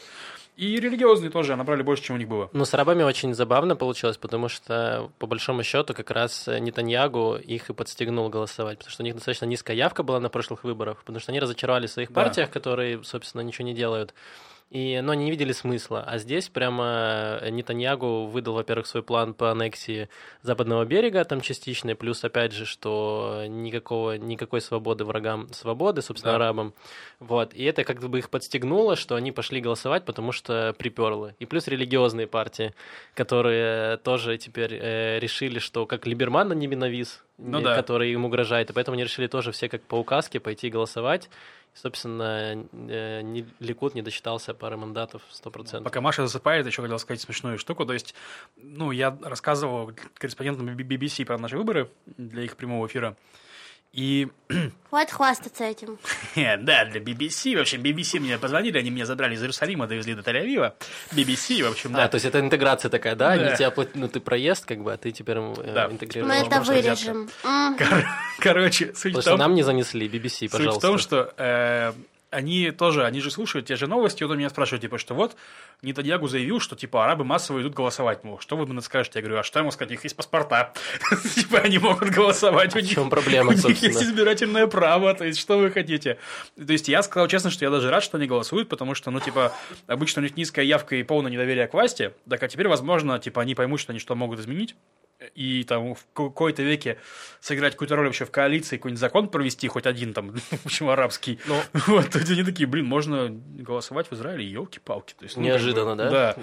и 0.56 0.78
религиозные 0.80 1.30
тоже 1.30 1.54
набрали 1.56 1.82
больше, 1.82 2.02
чем 2.02 2.16
у 2.16 2.18
них 2.18 2.28
было. 2.28 2.50
Ну, 2.52 2.64
с 2.64 2.74
арабами 2.74 3.02
очень 3.04 3.32
забавно 3.34 3.76
получилось, 3.76 4.16
потому 4.16 4.48
что, 4.48 5.10
по 5.18 5.26
большому 5.26 5.62
счету, 5.62 5.94
как 5.94 6.10
раз 6.10 6.46
Нетаньягу 6.48 7.36
их 7.36 7.70
и 7.70 7.72
подстегнул 7.72 8.28
голосовать, 8.28 8.78
потому 8.78 8.90
что 8.92 9.02
у 9.02 9.06
них 9.06 9.14
достаточно 9.14 9.46
низкая 9.46 9.76
явка 9.76 10.02
была 10.02 10.20
на 10.20 10.28
прошлых 10.28 10.64
выборах, 10.64 10.98
потому 11.04 11.20
что 11.20 11.32
они 11.32 11.40
разочаровали 11.40 11.86
в 11.86 11.90
своих 11.90 12.10
Да. 12.12 12.22
партиях, 12.22 12.50
которые, 12.50 13.02
собственно, 13.04 13.42
ничего 13.42 13.66
не 13.66 13.74
делают. 13.74 14.14
И, 14.70 15.00
но 15.02 15.12
они 15.12 15.24
не 15.24 15.30
видели 15.30 15.52
смысла. 15.52 16.04
А 16.06 16.18
здесь 16.18 16.50
прямо 16.50 17.40
Нетаньягу 17.50 18.26
выдал, 18.26 18.52
во-первых, 18.54 18.86
свой 18.86 19.02
план 19.02 19.32
по 19.32 19.50
аннексии 19.50 20.10
западного 20.42 20.84
берега, 20.84 21.24
там 21.24 21.40
частичной, 21.40 21.94
плюс, 21.94 22.22
опять 22.22 22.52
же, 22.52 22.66
что 22.66 23.44
никакого, 23.48 24.18
никакой 24.18 24.60
свободы 24.60 25.06
врагам 25.06 25.48
свободы, 25.54 26.02
собственно, 26.02 26.32
Да. 26.32 26.36
арабам. 26.36 26.74
Вот. 27.18 27.54
И 27.54 27.64
это 27.64 27.82
как 27.84 28.00
бы 28.00 28.18
их 28.18 28.28
подстегнуло, 28.28 28.94
что 28.94 29.14
они 29.14 29.32
пошли 29.32 29.62
голосовать, 29.62 30.04
потому 30.04 30.32
что 30.32 30.74
приперло. 30.78 31.34
И 31.38 31.46
плюс 31.46 31.66
религиозные 31.66 32.26
партии, 32.26 32.74
которые 33.14 33.96
тоже 33.98 34.36
теперь 34.36 34.74
э, 34.74 35.18
решили, 35.18 35.60
что 35.60 35.86
как 35.86 36.06
Либерман 36.06 36.48
на 36.48 36.52
ненавиз, 36.52 37.24
Ну 37.38 37.60
э, 37.60 37.62
да. 37.62 37.74
который 37.74 38.12
им 38.12 38.26
угрожает, 38.26 38.68
и 38.68 38.72
поэтому 38.74 38.96
они 38.96 39.04
решили 39.04 39.28
тоже 39.28 39.50
все 39.52 39.70
как 39.70 39.82
по 39.82 39.94
указке 39.96 40.40
пойти 40.40 40.68
голосовать. 40.68 41.30
Собственно, 41.82 42.66
э, 42.72 43.22
не- 43.22 43.46
Ликут 43.60 43.94
не 43.94 44.02
досчитался 44.02 44.52
пары 44.52 44.76
мандатов 44.76 45.22
100%. 45.30 45.84
Пока 45.84 46.00
Маша 46.00 46.26
засыпает, 46.26 46.66
еще 46.66 46.82
хотел 46.82 46.98
сказать 46.98 47.20
смешную 47.20 47.58
штуку. 47.58 47.86
То 47.86 47.92
есть, 47.92 48.14
ну, 48.56 48.90
я 48.90 49.16
рассказывал 49.22 49.92
корреспондентам 50.14 50.68
BBC 50.68 51.24
про 51.24 51.38
наши 51.38 51.56
выборы 51.56 51.88
для 52.16 52.42
их 52.42 52.56
прямого 52.56 52.86
эфира. 52.86 53.16
И 53.98 54.28
Хватит 54.90 55.12
хвастаться 55.12 55.64
этим. 55.64 55.98
да, 56.36 56.84
для 56.84 57.00
BBC, 57.00 57.56
в 57.56 57.60
общем, 57.60 57.82
BBC 57.82 58.20
мне 58.20 58.38
позвонили, 58.38 58.78
они 58.78 58.90
меня 58.90 59.04
забрали 59.06 59.34
из 59.34 59.40
Иерусалима, 59.42 59.88
довезли 59.88 60.14
до 60.14 60.22
Тель-Авива. 60.22 60.72
BBC, 61.12 61.64
в 61.66 61.72
общем, 61.72 61.92
да. 61.92 62.04
А, 62.04 62.08
то 62.08 62.14
есть 62.14 62.24
это 62.24 62.38
интеграция 62.38 62.88
такая, 62.90 63.16
да? 63.16 63.36
Да. 63.36 63.42
Они 63.48 63.56
тебя 63.56 63.70
платят, 63.72 63.96
ну 63.96 64.06
ты 64.08 64.20
проезд, 64.20 64.64
как 64.66 64.78
бы, 64.84 64.92
а 64.92 64.96
ты 64.96 65.10
теперь 65.10 65.38
э, 65.38 65.72
Да. 65.74 65.86
интегрируешь. 65.90 66.32
Мы 66.32 66.46
это 66.46 66.56
можно 66.58 66.74
вырежем. 66.74 67.28
Кор- 67.42 68.06
Короче, 68.38 68.94
суть 68.94 69.14
Потому 69.14 69.18
в 69.18 69.22
что 69.22 69.30
том, 69.32 69.38
нам 69.40 69.54
не 69.54 69.62
занесли, 69.64 70.06
BBC, 70.08 70.30
Суть 70.48 70.52
пожалуйста. 70.52 70.78
в 70.78 70.82
том, 70.82 70.98
что 70.98 71.34
э, 71.36 71.92
они 72.30 72.70
тоже, 72.70 73.04
они 73.04 73.20
же 73.20 73.30
слушают 73.30 73.66
те 73.66 73.76
же 73.76 73.86
новости, 73.86 74.22
вот 74.22 74.32
они 74.32 74.40
меня 74.40 74.50
спрашивают, 74.50 74.82
типа, 74.82 74.98
что 74.98 75.14
вот 75.14 75.36
Нетаньягу 75.82 76.28
заявил, 76.28 76.60
что, 76.60 76.76
типа, 76.76 77.04
арабы 77.04 77.24
массово 77.24 77.60
идут 77.60 77.74
голосовать. 77.74 78.24
Мол, 78.24 78.38
что 78.40 78.56
вы 78.56 78.66
мне 78.66 78.80
скажете? 78.80 79.18
Я 79.18 79.22
говорю, 79.22 79.40
а 79.40 79.42
что 79.42 79.60
могу 79.60 79.70
сказать? 79.70 79.90
У 79.90 79.92
них 79.94 80.04
есть 80.04 80.16
паспорта. 80.16 80.72
Типа, 81.34 81.58
они 81.58 81.78
могут 81.78 82.10
голосовать. 82.10 82.74
У 82.74 82.78
В 82.78 82.82
них 82.82 82.92
чем 82.92 83.10
проблема, 83.10 83.52
у 83.52 83.68
них 83.68 83.82
есть 83.82 84.02
избирательное 84.02 84.66
право, 84.66 85.14
то 85.14 85.24
есть, 85.24 85.38
что 85.38 85.58
вы 85.58 85.70
хотите? 85.70 86.18
То 86.56 86.72
есть, 86.72 86.88
я 86.88 87.02
сказал 87.02 87.28
честно, 87.28 87.50
что 87.50 87.64
я 87.64 87.70
даже 87.70 87.90
рад, 87.90 88.02
что 88.02 88.18
они 88.18 88.26
голосуют, 88.26 88.68
потому 88.68 88.94
что, 88.94 89.10
ну, 89.10 89.20
типа, 89.20 89.52
обычно 89.86 90.20
у 90.20 90.24
них 90.24 90.36
низкая 90.36 90.64
явка 90.64 90.96
и 90.96 91.02
полное 91.02 91.30
недоверие 91.30 91.66
к 91.66 91.72
власти, 91.72 92.12
так 92.28 92.42
а 92.42 92.48
теперь, 92.48 92.68
возможно, 92.68 93.18
типа, 93.18 93.42
они 93.42 93.54
поймут, 93.54 93.80
что 93.80 93.92
они 93.92 94.00
что 94.00 94.14
могут 94.14 94.40
изменить, 94.40 94.74
и 95.34 95.64
там 95.64 95.94
в 95.94 96.06
какой-то 96.12 96.62
веке 96.62 96.98
сыграть 97.40 97.72
какую-то 97.72 97.96
роль 97.96 98.06
вообще 98.06 98.24
в 98.24 98.30
коалиции, 98.30 98.76
какой-нибудь 98.76 99.00
закон 99.00 99.28
провести, 99.28 99.66
хоть 99.68 99.86
один 99.86 100.12
там, 100.12 100.30
в 100.50 100.66
общем, 100.66 100.88
арабский. 100.88 101.38
Ну, 101.46 101.60
Вот, 101.86 102.10
то 102.10 102.18
есть 102.18 102.30
они 102.30 102.44
такие, 102.44 102.66
блин, 102.66 102.86
можно 102.86 103.28
голосовать 103.30 104.08
в 104.10 104.12
Израиле, 104.14 104.44
елки-палки. 104.44 105.14
То 105.14 105.24
есть, 105.24 105.36
ну, 105.36 105.42
как 105.42 105.52
Неожиданно, 105.52 105.96
бы, 105.96 105.96
да? 105.96 106.10
Да. 106.10 106.36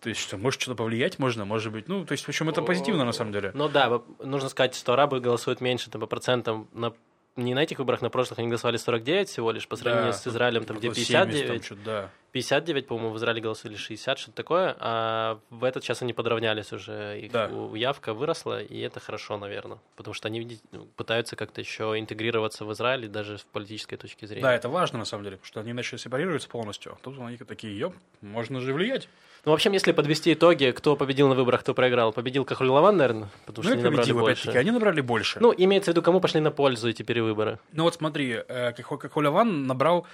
То 0.00 0.08
есть, 0.08 0.20
что, 0.20 0.36
может, 0.38 0.60
что-то 0.60 0.76
повлиять 0.76 1.18
можно, 1.18 1.44
может 1.44 1.72
быть. 1.72 1.88
Ну, 1.88 2.04
то 2.04 2.12
есть, 2.12 2.24
в 2.24 2.28
общем, 2.28 2.48
это 2.48 2.62
позитивно, 2.62 3.04
на 3.04 3.12
самом 3.12 3.32
деле. 3.32 3.50
Ну 3.54 3.68
да, 3.68 4.02
нужно 4.18 4.48
сказать, 4.48 4.74
что 4.74 4.94
арабы 4.94 5.20
голосуют 5.20 5.60
меньше 5.60 5.90
там, 5.90 6.00
по 6.00 6.06
процентам 6.06 6.68
на 6.72 6.92
не 7.36 7.54
на 7.54 7.62
этих 7.62 7.78
выборах, 7.78 8.02
на 8.02 8.10
прошлых 8.10 8.38
они 8.38 8.48
голосовали 8.48 8.76
49 8.76 9.28
всего 9.28 9.50
лишь, 9.52 9.66
по 9.66 9.76
сравнению 9.76 10.12
Да, 10.12 10.18
с 10.18 10.26
Израилем, 10.26 10.64
там, 10.64 10.76
где 10.78 10.88
Около 10.88 11.02
70 11.04 11.12
там 11.12 11.28
59. 11.30 11.64
что-то, 11.64 11.80
да. 11.84 12.10
59, 12.32 12.86
по-моему, 12.86 13.10
в 13.10 13.16
Израиле 13.18 13.40
голосовали 13.42 13.76
60, 13.76 14.18
что-то 14.18 14.36
такое, 14.36 14.76
а 14.78 15.38
в 15.50 15.64
этот 15.64 15.82
час 15.82 16.00
они 16.02 16.12
подравнялись 16.12 16.72
уже, 16.72 17.20
их 17.20 17.32
Да. 17.32 17.50
явка 17.74 18.14
выросла, 18.14 18.62
и 18.62 18.78
это 18.80 19.00
хорошо, 19.00 19.36
наверное, 19.36 19.78
потому 19.96 20.14
что 20.14 20.28
они 20.28 20.58
ну, 20.72 20.86
пытаются 20.96 21.36
как-то 21.36 21.60
еще 21.60 21.94
интегрироваться 21.98 22.64
в 22.64 22.72
Израиле 22.72 23.08
даже 23.08 23.38
с 23.38 23.42
политической 23.42 23.96
точки 23.96 24.24
зрения. 24.26 24.42
Да, 24.42 24.54
это 24.54 24.68
важно, 24.68 24.98
на 24.98 25.04
самом 25.04 25.24
деле, 25.24 25.38
что 25.42 25.60
они 25.60 25.72
начали 25.72 25.98
сепарироваться 25.98 26.48
полностью. 26.48 26.98
Тут 27.02 27.18
они 27.18 27.36
такие, 27.36 27.78
ёп, 27.78 27.94
можно 28.20 28.60
же 28.60 28.72
влиять. 28.72 29.08
Ну, 29.44 29.50
в 29.50 29.54
общем, 29.54 29.72
если 29.72 29.90
подвести 29.90 30.32
итоги, 30.34 30.70
кто 30.70 30.94
победил 30.94 31.28
на 31.28 31.34
выборах, 31.34 31.62
кто 31.62 31.74
проиграл, 31.74 32.12
победил 32.12 32.44
Кахулилаван, 32.44 32.96
наверное, 32.96 33.28
потому 33.44 33.64
Ну, 33.64 33.70
что 33.70 33.72
они 33.72 33.82
набрали 33.82 34.00
победил, 34.02 34.18
больше. 34.20 34.32
опять-таки, 34.42 34.58
они 34.58 34.70
набрали 34.70 35.00
больше. 35.00 35.40
Ну, 35.40 35.52
имеется 35.56 35.90
в 35.90 35.94
виду, 35.94 36.02
кому 36.02 36.20
пошли 36.20 36.40
на 36.40 36.52
пользу 36.52 36.88
эти 36.88 37.02
перевыборы. 37.02 37.58
Ну 37.72 37.82
вот 37.82 37.94
смотри, 37.94 38.38
э, 38.48 38.72
Хуляван 38.82 39.66
набрал 39.66 40.06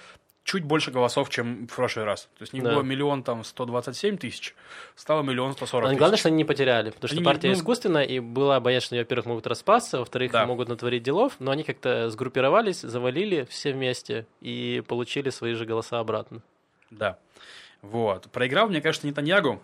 чуть 0.45 0.63
больше 0.63 0.89
голосов, 0.89 1.29
чем 1.29 1.67
в 1.67 1.75
прошлый 1.75 2.05
раз. 2.05 2.23
То 2.39 2.41
есть 2.41 2.53
не 2.53 2.61
Да. 2.61 2.73
было 2.73 2.81
миллион 2.81 3.21
там 3.21 3.43
127 3.43 4.17
тысяч, 4.17 4.55
стало 4.95 5.21
миллион 5.21 5.53
140 5.53 5.85
А 5.85 5.89
тысяч. 5.89 5.99
главное, 5.99 6.17
что 6.17 6.29
они 6.29 6.37
не 6.37 6.43
потеряли, 6.45 6.89
потому 6.89 7.07
что 7.07 7.17
Они 7.17 7.23
партия 7.23 7.49
ну- 7.49 7.53
искусственная, 7.53 8.05
и 8.05 8.19
была 8.19 8.59
боязнь, 8.59 8.85
что, 8.87 8.95
они, 8.95 9.01
во-первых, 9.03 9.27
могут 9.27 9.45
распасться, 9.45 9.99
во-вторых, 9.99 10.31
Да. 10.31 10.47
могут 10.47 10.69
натворить 10.69 11.03
делов, 11.03 11.33
но 11.37 11.51
они 11.51 11.61
как-то 11.63 12.09
сгруппировались, 12.09 12.81
завалили 12.81 13.45
все 13.47 13.73
вместе 13.73 14.25
и 14.41 14.81
получили 14.87 15.29
свои 15.29 15.53
же 15.53 15.65
голоса 15.67 15.99
обратно. 15.99 16.41
Да. 16.89 17.19
Вот. 17.81 18.29
Проиграл, 18.31 18.69
мне 18.69 18.81
кажется, 18.81 19.07
Нетаньягу. 19.07 19.61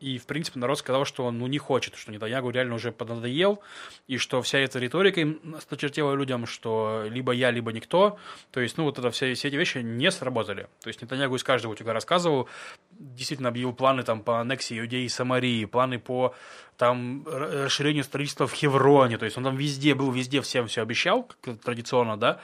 И, 0.00 0.18
в 0.18 0.26
принципе, 0.26 0.60
народ 0.60 0.78
сказал, 0.78 1.04
что 1.04 1.24
он 1.24 1.38
ну, 1.38 1.48
не 1.48 1.58
хочет, 1.58 1.96
что 1.96 2.12
Нетаньягу 2.12 2.50
реально 2.50 2.76
уже 2.76 2.92
поднадоел, 2.92 3.60
и 4.06 4.16
что 4.16 4.40
вся 4.42 4.58
эта 4.58 4.78
риторика 4.78 5.20
им 5.20 5.40
осточертела 5.56 6.14
людям, 6.14 6.46
что 6.46 7.04
либо 7.10 7.32
я, 7.32 7.50
либо 7.50 7.72
никто. 7.72 8.16
То 8.52 8.60
есть, 8.60 8.78
ну, 8.78 8.84
вот 8.84 8.98
это 8.98 9.10
все, 9.10 9.34
все 9.34 9.48
эти 9.48 9.56
вещи 9.56 9.78
не 9.78 10.10
сработали. 10.12 10.68
То 10.82 10.88
есть, 10.88 11.02
Нетаньягу 11.02 11.34
из 11.34 11.42
каждого 11.42 11.72
утюга 11.72 11.92
рассказывал, 11.92 12.48
действительно 12.92 13.48
объявил 13.48 13.72
планы 13.72 14.04
там 14.04 14.22
по 14.22 14.40
аннексии 14.40 14.78
Иудеи 14.78 15.02
и 15.02 15.08
Самарии, 15.08 15.64
планы 15.64 15.98
по 15.98 16.34
там 16.76 17.26
расширению 17.26 18.04
строительства 18.04 18.46
в 18.46 18.52
Хевроне. 18.52 19.18
То 19.18 19.24
есть, 19.24 19.36
он 19.36 19.42
там 19.42 19.56
везде 19.56 19.96
был, 19.96 20.12
везде 20.12 20.40
всем 20.42 20.68
все 20.68 20.82
обещал, 20.82 21.28
как 21.40 21.60
традиционно, 21.60 22.16
да, 22.16 22.40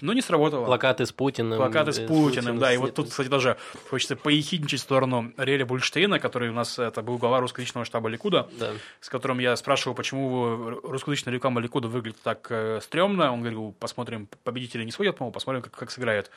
но 0.00 0.12
не 0.12 0.20
сработало. 0.22 0.64
Плакаты 0.64 1.06
с 1.06 1.12
Путиным. 1.12 1.56
Плакаты 1.58 1.90
э, 1.90 1.92
с 1.92 2.00
Путиным, 2.00 2.58
да. 2.58 2.72
И 2.72 2.76
вот 2.76 2.94
тут, 2.94 3.10
кстати, 3.10 3.28
даже 3.28 3.56
хочется 3.90 4.14
поехидничать 4.16 4.80
в 4.80 4.82
сторону 4.82 5.32
Реля 5.36 5.66
Бульштейна, 5.66 6.18
который 6.20 6.50
у 6.50 6.52
нас 6.52 6.78
это 6.78 7.02
был 7.02 7.18
глава 7.18 7.40
русскоязычного 7.40 7.84
штаба 7.84 8.08
Ликуда, 8.08 8.48
Да. 8.58 8.72
с 9.00 9.08
которым 9.08 9.38
я 9.40 9.56
спрашивал, 9.56 9.94
почему 9.94 10.70
русскоязычная 10.82 11.34
реклама 11.34 11.60
Ликуда 11.60 11.88
выглядит 11.88 12.20
так 12.22 12.46
э, 12.50 12.80
стрёмно. 12.82 13.32
Он 13.32 13.40
говорил, 13.40 13.74
посмотрим, 13.78 14.28
победители 14.44 14.84
не 14.84 14.92
сходят, 14.92 15.18
мол, 15.20 15.32
посмотрим, 15.32 15.62
как, 15.62 15.72
как 15.72 15.90
сыграет. 15.90 16.30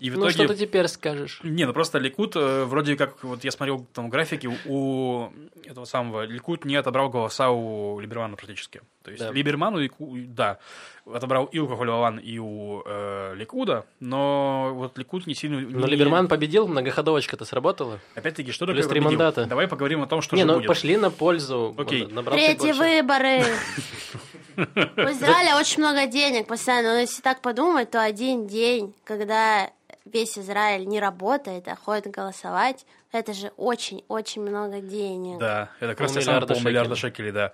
И 0.00 0.08
в 0.08 0.14
Ну, 0.16 0.20
итоге... 0.30 0.32
что 0.32 0.48
ты 0.48 0.56
теперь 0.56 0.88
скажешь? 0.88 1.40
Не, 1.44 1.66
ну 1.66 1.74
просто 1.74 1.98
Ликут, 1.98 2.34
э, 2.34 2.64
вроде 2.64 2.96
как, 2.96 3.22
вот 3.22 3.44
я 3.44 3.50
смотрел 3.50 3.86
там 3.92 4.08
графики, 4.08 4.48
у 4.66 5.28
этого 5.64 5.84
самого 5.84 6.22
Ликут 6.24 6.64
не 6.64 6.74
отобрал 6.76 7.10
голоса 7.10 7.50
у 7.50 8.00
Либермана 8.00 8.36
практически. 8.36 8.80
То 9.04 9.10
есть 9.10 9.22
Да. 9.22 9.30
Либерман, 9.30 9.74
у 9.74 9.78
Лику- 9.78 10.14
да, 10.16 10.58
отобрал 11.04 11.44
и 11.44 11.58
у 11.58 11.68
Кахулеван, 11.68 12.16
и 12.18 12.38
у 12.38 12.82
э, 12.86 13.34
Ликуда, 13.36 13.84
но 14.00 14.70
вот 14.74 14.96
Ликут 14.96 15.26
не 15.26 15.34
сильно... 15.34 15.60
Но 15.60 15.86
не- 15.86 15.92
Либерман 15.92 16.28
победил, 16.28 16.66
многоходовочка-то 16.66 17.44
сработала. 17.44 17.98
Опять-таки, 18.14 18.52
что 18.52 18.64
Плюс 18.66 18.86
такое 18.86 19.02
победил? 19.02 19.10
мандата. 19.18 19.44
Давай 19.44 19.68
поговорим 19.68 20.00
о 20.02 20.06
том, 20.06 20.22
что 20.22 20.34
не, 20.34 20.42
же 20.42 20.48
ну 20.48 20.54
будет. 20.54 20.66
пошли 20.66 20.96
на 20.96 21.10
пользу. 21.10 21.74
Окей. 21.76 22.06
Третьи 22.06 22.72
выборы. 22.72 23.44
У 24.56 24.60
Израиля 25.12 25.56
очень 25.58 25.82
много 25.82 26.06
денег 26.06 26.46
постоянно. 26.46 26.94
Но 26.94 27.00
если 27.00 27.20
так 27.22 27.40
подумать, 27.42 27.90
то 27.90 28.02
один 28.02 28.46
день, 28.46 28.94
когда 29.04 29.70
весь 30.12 30.38
Израиль 30.38 30.86
не 30.86 31.00
работает, 31.00 31.68
а 31.68 31.76
ходит 31.76 32.08
голосовать, 32.08 32.86
это 33.12 33.32
же 33.32 33.52
очень-очень 33.56 34.42
много 34.42 34.80
денег. 34.80 35.38
Да, 35.38 35.70
это 35.80 35.88
как 35.88 36.00
раз 36.00 36.12
Полмиллиарда 36.12 36.46
самые 36.46 36.62
полмиллиарда 36.62 36.96
шекелей, 36.96 37.32
да. 37.32 37.52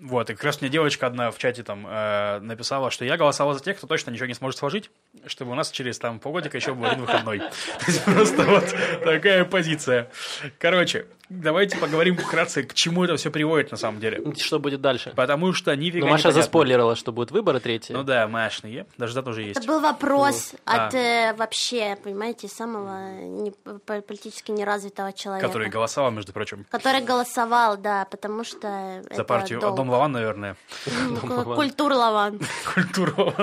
Вот, 0.00 0.30
и 0.30 0.34
как 0.34 0.42
раз 0.44 0.60
мне 0.62 0.70
девочка 0.70 1.06
одна 1.06 1.30
в 1.30 1.36
чате 1.38 1.62
там 1.62 1.86
э, 1.86 2.38
написала, 2.40 2.90
что 2.90 3.04
я 3.04 3.18
голосовал 3.18 3.52
за 3.52 3.60
тех, 3.60 3.76
кто 3.76 3.86
точно 3.86 4.10
ничего 4.10 4.24
не 4.26 4.32
сможет 4.34 4.58
сложить, 4.58 4.90
чтобы 5.26 5.52
у 5.52 5.54
нас 5.54 5.70
через 5.70 5.98
там 5.98 6.18
полгодика 6.18 6.56
еще 6.56 6.72
был 6.72 6.86
один 6.86 7.02
выходной. 7.02 7.38
То 7.78 7.86
есть 7.86 8.02
просто 8.04 8.42
вот 8.44 8.74
такая 9.04 9.44
позиция. 9.44 10.10
Короче, 10.58 11.06
давайте 11.28 11.76
поговорим 11.76 12.16
вкратце, 12.16 12.62
к 12.62 12.72
чему 12.72 13.04
это 13.04 13.16
все 13.16 13.30
приводит 13.30 13.70
на 13.70 13.76
самом 13.76 14.00
деле. 14.00 14.22
Что 14.38 14.58
будет 14.58 14.80
дальше? 14.80 15.12
Потому 15.14 15.52
что 15.52 15.76
нифига 15.76 16.06
Ну, 16.06 16.12
Маша 16.12 16.32
заспойлерила, 16.32 16.96
что 16.96 17.12
будут 17.12 17.30
выборы 17.30 17.60
третьи. 17.60 17.92
Ну 17.92 18.02
да, 18.02 18.26
Машные, 18.28 18.86
даже 18.96 19.14
дата 19.14 19.28
уже 19.28 19.42
есть. 19.42 19.58
Это 19.58 19.68
был 19.68 19.80
вопрос 19.80 20.52
Ну, 20.52 20.58
от 20.72 20.94
а. 20.94 20.96
э, 20.96 21.34
вообще, 21.34 21.96
понимаете, 22.02 22.48
самого 22.48 23.10
не- 23.20 23.52
политически 23.76 24.52
неразвитого 24.52 25.12
человека. 25.12 25.46
Который 25.46 25.68
голосовал, 25.68 26.10
между 26.12 26.32
прочим, 26.32 26.64
Который 26.70 27.02
голосовал, 27.02 27.76
да, 27.76 28.06
потому 28.06 28.42
что 28.42 29.02
за 29.10 29.24
партию 29.24 29.60
долг. 29.60 29.81
Дом 29.82 29.90
Лаван, 29.90 30.12
наверное. 30.12 30.56
Ну, 30.86 31.16
Дом 31.16 31.28
к- 31.28 31.30
Лаван. 31.30 31.56
Культур 31.56 31.92
Лаван. 31.92 32.40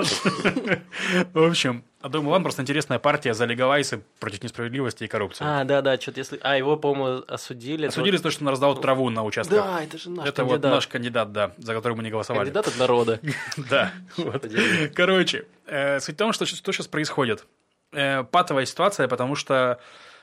В 1.34 1.46
общем, 1.46 1.84
а 2.00 2.08
Дом 2.08 2.26
Лаван 2.28 2.42
просто 2.42 2.62
интересная 2.62 2.98
партия 2.98 3.34
за 3.34 3.44
легалайсы 3.44 4.02
против 4.20 4.42
несправедливости 4.42 5.04
и 5.04 5.06
коррупции. 5.06 5.44
А, 5.46 5.64
да, 5.64 5.82
да, 5.82 6.00
что-то 6.00 6.20
если... 6.20 6.40
А, 6.42 6.56
его, 6.56 6.78
по-моему, 6.78 7.22
осудили. 7.28 7.88
Осудили 7.88 8.16
за 8.16 8.22
то, 8.22 8.30
что 8.30 8.42
он 8.42 8.48
раздал 8.48 8.74
траву 8.74 9.10
на 9.10 9.22
участках. 9.22 9.62
Да, 9.62 9.82
это 9.82 9.98
же 9.98 10.08
наш 10.08 10.26
Это 10.26 10.44
вот 10.44 10.62
наш 10.62 10.86
кандидат, 10.86 11.30
да, 11.32 11.52
за 11.58 11.74
которого 11.74 11.98
мы 11.98 12.04
не 12.04 12.10
голосовали. 12.10 12.44
Кандидат 12.44 12.68
от 12.68 12.78
народа. 12.78 13.20
Да. 13.68 13.92
Короче, 14.94 15.44
э, 15.66 16.00
суть 16.00 16.14
в 16.14 16.18
том, 16.18 16.32
что, 16.32 16.46
что 16.46 16.72
сейчас 16.72 16.86
происходит. 16.86 17.44
Э, 17.92 18.24
патовая 18.24 18.64
ситуация, 18.64 19.08
потому 19.08 19.34
что, 19.34 19.78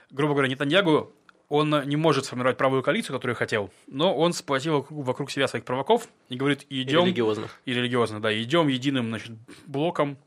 грубо 0.10 0.34
говоря, 0.34 0.50
Нетаньягу, 0.50 1.14
он 1.50 1.84
не 1.88 1.96
может 1.96 2.26
сформировать 2.26 2.58
правую 2.58 2.84
коалицию, 2.84 3.16
которую 3.16 3.36
хотел, 3.36 3.72
но 3.88 4.16
он 4.16 4.34
сплотил 4.34 4.86
вокруг- 4.90 5.32
себя 5.32 5.48
своих 5.48 5.66
провоков 5.66 6.08
и 6.30 6.36
говорит, 6.36 6.66
идем... 6.70 7.06
Религиозных. 7.06 7.60
и 7.66 7.74
религиозно, 7.74 8.20
да, 8.22 8.42
идем 8.42 8.68
единым, 8.68 9.08
значит, 9.08 9.32
блоком, 9.66 10.18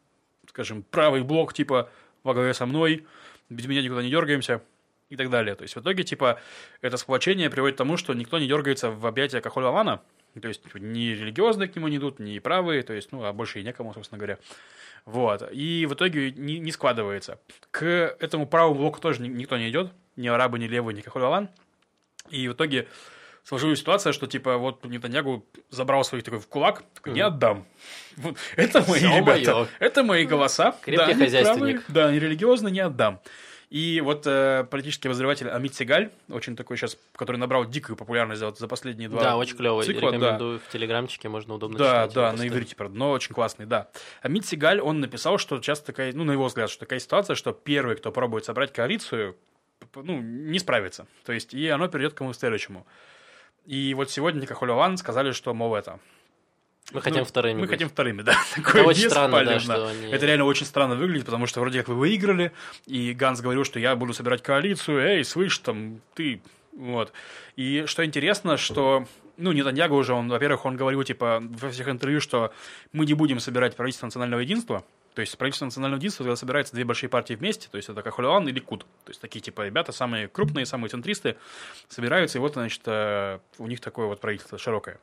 скажем, 0.48 0.82
правый 0.82 1.22
блок, 1.22 1.52
типа, 1.52 1.90
во 2.24 2.34
главе 2.34 2.54
со 2.54 2.66
мной, 2.66 3.06
без 3.48 3.66
меня 3.66 3.82
никуда 3.82 4.02
не 4.02 4.10
дергаемся. 4.10 4.62
и 5.10 5.16
так 5.16 5.28
далее. 5.28 5.56
То 5.56 5.62
есть 5.62 5.74
в 5.74 5.80
итоге, 5.80 6.04
типа, 6.04 6.40
это 6.82 6.96
сплочение 6.96 7.50
приводит 7.50 7.74
к 7.74 7.78
тому, 7.78 7.96
что 7.96 8.14
никто 8.14 8.38
не 8.38 8.46
дергается 8.46 8.92
в 8.92 9.04
объятия 9.06 9.40
Кахоль 9.40 9.64
Лавана, 9.64 10.00
то 10.40 10.46
есть 10.46 10.62
ни 10.74 11.08
религиозные 11.08 11.68
к 11.68 11.74
нему 11.74 11.88
не 11.88 11.96
идут, 11.96 12.20
ни 12.20 12.38
правые, 12.38 12.82
то 12.84 12.92
есть, 12.92 13.10
ну, 13.10 13.24
а 13.24 13.32
больше 13.32 13.60
и 13.60 13.64
некому, 13.64 13.92
собственно 13.92 14.18
говоря. 14.18 14.38
Вот. 15.04 15.50
И 15.52 15.86
в 15.86 15.94
итоге 15.94 16.30
не, 16.30 16.60
не 16.60 16.70
складывается. 16.70 17.40
К 17.72 18.16
этому 18.20 18.46
правому 18.46 18.76
блоку 18.76 19.00
тоже 19.00 19.22
никто 19.22 19.58
не 19.58 19.68
идет, 19.70 19.92
ни 20.16 20.28
арабы, 20.28 20.58
ни 20.58 20.66
левые, 20.66 20.94
ни 20.96 21.00
Кахоль 21.00 21.22
Лаван. 21.22 21.48
И 22.28 22.48
в 22.48 22.52
итоге 22.52 22.88
сложилась 23.44 23.78
ситуация, 23.80 24.12
что 24.12 24.26
типа 24.26 24.56
вот 24.56 24.84
Нетаньягу 24.84 25.44
забрал 25.70 26.04
своих 26.04 26.24
такой 26.24 26.40
в 26.40 26.46
кулак, 26.46 26.84
такой, 26.94 27.12
не 27.12 27.20
отдам. 27.20 27.66
Вот, 28.16 28.36
это 28.56 28.84
мои 28.88 29.00
ребята, 29.00 29.68
это 29.78 30.02
мои 30.02 30.24
голоса. 30.26 30.76
Крепкий 30.82 31.14
да, 31.14 31.24
хозяйственник. 31.24 31.84
правы, 31.86 31.92
да, 31.94 32.12
религиозно, 32.12 32.68
не 32.68 32.80
отдам. 32.80 33.20
И 33.70 34.00
вот 34.00 34.26
э, 34.26 34.66
политический 34.68 35.06
обозреватель 35.06 35.48
Амит 35.48 35.76
Сигаль, 35.76 36.10
очень 36.28 36.56
такой 36.56 36.76
сейчас, 36.76 36.98
который 37.14 37.36
набрал 37.36 37.64
дикую 37.64 37.94
популярность 37.96 38.40
за, 38.40 38.46
вот 38.46 38.58
за 38.58 38.66
последние 38.66 39.08
два 39.08 39.22
Да, 39.22 39.36
очень 39.36 39.56
клевый. 39.56 39.86
цикла, 39.86 40.10
да. 40.10 40.16
Рекомендую 40.16 40.58
в 40.58 40.72
Телеграмчике, 40.72 41.28
можно 41.28 41.54
удобно 41.54 41.78
Да, 41.78 42.02
читать. 42.08 42.14
да, 42.14 42.32
на 42.32 42.48
иврите, 42.48 42.74
правда, 42.74 42.98
но 42.98 43.12
очень 43.12 43.32
классный, 43.32 43.66
да. 43.66 43.88
Амит 44.22 44.44
Сигаль, 44.44 44.80
он 44.80 44.98
написал, 44.98 45.38
что 45.38 45.60
часто 45.60 45.86
такая, 45.86 46.12
ну, 46.12 46.24
на 46.24 46.32
его 46.32 46.46
взгляд, 46.46 46.68
что 46.68 46.80
такая 46.80 46.98
ситуация, 46.98 47.36
что 47.36 47.52
первый, 47.52 47.94
кто 47.94 48.10
пробует 48.10 48.44
собрать 48.44 48.72
коалицию, 48.72 49.36
ну, 49.94 50.20
не 50.20 50.58
справится. 50.58 51.06
То 51.24 51.32
есть, 51.32 51.54
и 51.54 51.68
оно 51.68 51.88
перейдет 51.88 52.14
к 52.14 52.18
кому 52.18 52.32
следующему. 52.32 52.86
И 53.66 53.94
вот 53.94 54.10
сегодня 54.10 54.46
Кахолеван 54.46 54.96
сказали, 54.96 55.32
что, 55.32 55.54
мол, 55.54 55.74
это... 55.74 55.98
Мы 56.92 57.02
хотим 57.02 57.20
ну, 57.20 57.24
вторыми 57.24 57.54
Мы 57.54 57.60
быть. 57.62 57.70
хотим 57.70 57.88
вторыми, 57.88 58.22
да. 58.22 58.34
Такое 58.56 58.82
очень 58.82 59.04
не 59.04 59.10
странно, 59.10 59.44
да, 59.44 59.60
что 59.60 59.88
они- 59.88 60.10
Это 60.10 60.26
реально 60.26 60.44
очень 60.44 60.66
странно 60.66 60.96
выглядит, 60.96 61.26
потому 61.26 61.46
что 61.46 61.60
вроде 61.60 61.78
как 61.80 61.88
вы 61.88 61.94
выиграли, 61.94 62.52
и 62.86 63.12
Ганс 63.12 63.40
говорил, 63.40 63.64
что 63.64 63.78
я 63.78 63.94
буду 63.94 64.12
собирать 64.12 64.42
коалицию, 64.42 64.98
эй, 64.98 65.24
слышь, 65.24 65.58
там, 65.58 66.00
ты, 66.14 66.42
вот. 66.72 67.12
И 67.56 67.84
что 67.86 68.04
интересно, 68.04 68.56
что, 68.56 69.06
ну, 69.36 69.52
Нетаньягу 69.52 69.94
уже, 69.94 70.14
он, 70.14 70.28
во-первых, 70.28 70.64
он 70.64 70.76
говорил, 70.76 71.02
типа, 71.04 71.40
во 71.42 71.70
всех 71.70 71.88
интервью, 71.88 72.20
что 72.20 72.52
мы 72.92 73.06
не 73.06 73.14
будем 73.14 73.38
собирать 73.38 73.76
правительство 73.76 74.06
национального 74.06 74.40
единства, 74.40 74.84
то 75.20 75.22
есть 75.22 75.36
правительство 75.36 75.66
национального 75.66 75.98
единства, 75.98 76.24
когда 76.24 76.34
собираются 76.34 76.72
две 76.74 76.84
большие 76.84 77.10
партии 77.10 77.34
вместе, 77.34 77.68
то 77.70 77.76
есть 77.76 77.90
это 77.90 78.00
Кахулеван 78.00 78.48
и 78.48 78.52
Ликуд. 78.52 78.86
То 79.04 79.10
есть 79.10 79.20
такие 79.20 79.42
типа 79.42 79.66
ребята, 79.66 79.92
самые 79.92 80.28
крупные, 80.28 80.64
самые 80.64 80.88
центристы, 80.88 81.36
собираются, 81.88 82.38
и 82.38 82.40
вот, 82.40 82.54
значит, 82.54 82.80
э, 82.86 83.38
у 83.58 83.66
них 83.66 83.80
такое 83.80 84.06
вот 84.06 84.18
правительство 84.18 84.56
широкое. 84.56 84.98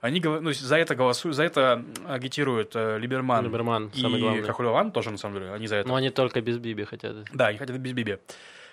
Они 0.00 0.20
ну, 0.20 0.52
за 0.52 0.76
это 0.76 0.94
голосуют, 0.94 1.34
за 1.34 1.42
это 1.42 1.84
агитируют 2.06 2.76
э, 2.76 2.98
Либерман, 3.00 3.46
Либерман, 3.46 3.90
и. 3.92 4.42
Кахулеван 4.42 4.92
тоже, 4.92 5.10
на 5.10 5.18
самом 5.18 5.40
деле, 5.40 5.52
они 5.52 5.66
за 5.66 5.74
это. 5.74 5.88
Но 5.88 5.96
они 5.96 6.10
только 6.10 6.40
без 6.40 6.58
Биби 6.58 6.84
хотят. 6.84 7.16
Да, 7.32 7.48
они 7.48 7.58
хотят 7.58 7.76
без 7.78 7.92
Биби. 7.92 8.18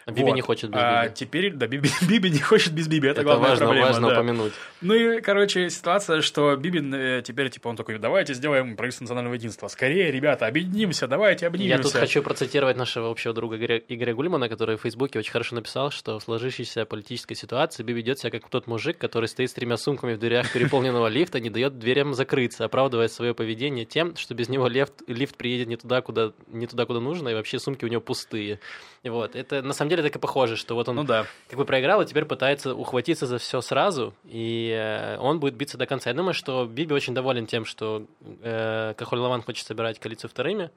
А 0.05 0.11
Биби 0.11 0.23
Вот. 0.25 0.35
не 0.35 0.41
хочет 0.41 0.69
без 0.69 0.79
А 0.79 1.03
Биби. 1.05 1.15
теперь, 1.15 1.53
да, 1.53 1.65
Биби, 1.67 1.89
Биби 2.07 2.29
не 2.29 2.39
хочет 2.39 2.73
без 2.73 2.87
Биби, 2.87 3.07
это, 3.07 3.21
Это 3.21 3.23
главная 3.29 3.49
важно, 3.49 3.65
проблема. 3.65 3.87
важно 3.87 4.07
да. 4.09 4.13
упомянуть. 4.13 4.53
Ну 4.81 4.93
и, 4.93 5.19
короче, 5.21 5.69
ситуация, 5.71 6.21
что 6.21 6.55
Бибин 6.55 6.93
э, 6.93 7.21
теперь, 7.23 7.49
типа, 7.49 7.69
он 7.69 7.75
такой, 7.75 7.97
давайте 7.97 8.35
сделаем 8.35 8.75
правительство 8.75 9.05
национального 9.05 9.33
единства. 9.33 9.67
Скорее, 9.67 10.11
ребята, 10.11 10.45
объединимся, 10.45 11.07
давайте 11.07 11.47
обнимемся. 11.47 11.77
Я 11.77 11.83
тут 11.83 11.93
хочу 11.93 12.21
процитировать 12.21 12.77
нашего 12.77 13.09
общего 13.09 13.33
друга 13.33 13.57
Игоря, 13.57 13.81
Игоря 13.87 14.13
Гульмана, 14.13 14.47
который 14.47 14.77
в 14.77 14.81
Фейсбуке 14.81 15.17
очень 15.17 15.31
хорошо 15.31 15.55
написал, 15.55 15.89
что 15.89 16.19
в 16.19 16.23
сложившейся 16.23 16.85
политической 16.85 17.33
ситуации 17.33 17.81
Биби 17.81 17.95
ведет 17.95 18.19
себя 18.19 18.29
как 18.29 18.47
тот 18.49 18.67
мужик, 18.67 18.99
который 18.99 19.27
стоит 19.27 19.49
с 19.49 19.53
тремя 19.53 19.75
сумками 19.77 20.13
в 20.13 20.19
дверях 20.19 20.51
переполненного 20.53 21.07
лифта, 21.09 21.39
не 21.39 21.49
дает 21.49 21.79
дверям 21.79 22.13
закрыться, 22.13 22.65
оправдывая 22.65 23.07
свое 23.07 23.33
поведение 23.33 23.85
тем, 23.85 24.15
что 24.17 24.35
без 24.35 24.49
него 24.49 24.67
лифт, 24.67 24.93
лифт 25.07 25.35
приедет 25.35 25.67
не 25.67 25.77
туда, 25.77 26.01
куда, 26.01 26.31
не 26.47 26.67
туда, 26.67 26.85
куда 26.85 26.99
нужно, 26.99 27.29
и 27.29 27.33
вообще 27.33 27.57
сумки 27.57 27.85
у 27.85 27.87
него 27.87 28.01
пустые. 28.01 28.59
Вот. 29.03 29.35
Это 29.35 29.61
на 29.61 29.73
самом 29.73 29.89
деле 29.89 29.94
так 30.01 30.15
и 30.15 30.19
похоже, 30.19 30.55
что 30.55 30.75
вот 30.75 30.87
он 30.89 30.95
Ну 30.97 31.03
да. 31.03 31.25
как 31.47 31.57
бы 31.57 31.65
проиграл, 31.65 32.01
и 32.01 32.05
теперь 32.05 32.25
пытается 32.25 32.73
ухватиться 32.75 33.25
за 33.25 33.37
все 33.37 33.61
сразу, 33.61 34.13
и 34.25 34.71
э, 34.71 35.17
он 35.19 35.39
будет 35.39 35.55
биться 35.55 35.77
до 35.77 35.85
конца. 35.85 36.09
Я 36.09 36.15
думаю, 36.15 36.33
что 36.33 36.65
Биби 36.65 36.93
очень 36.93 37.13
доволен 37.13 37.47
тем, 37.47 37.65
что 37.65 38.05
э, 38.41 38.93
Кахоль 38.97 39.19
Лаван 39.19 39.41
хочет 39.41 39.65
собирать 39.67 39.99
коалицию 39.99 40.29
вторыми, 40.29 40.69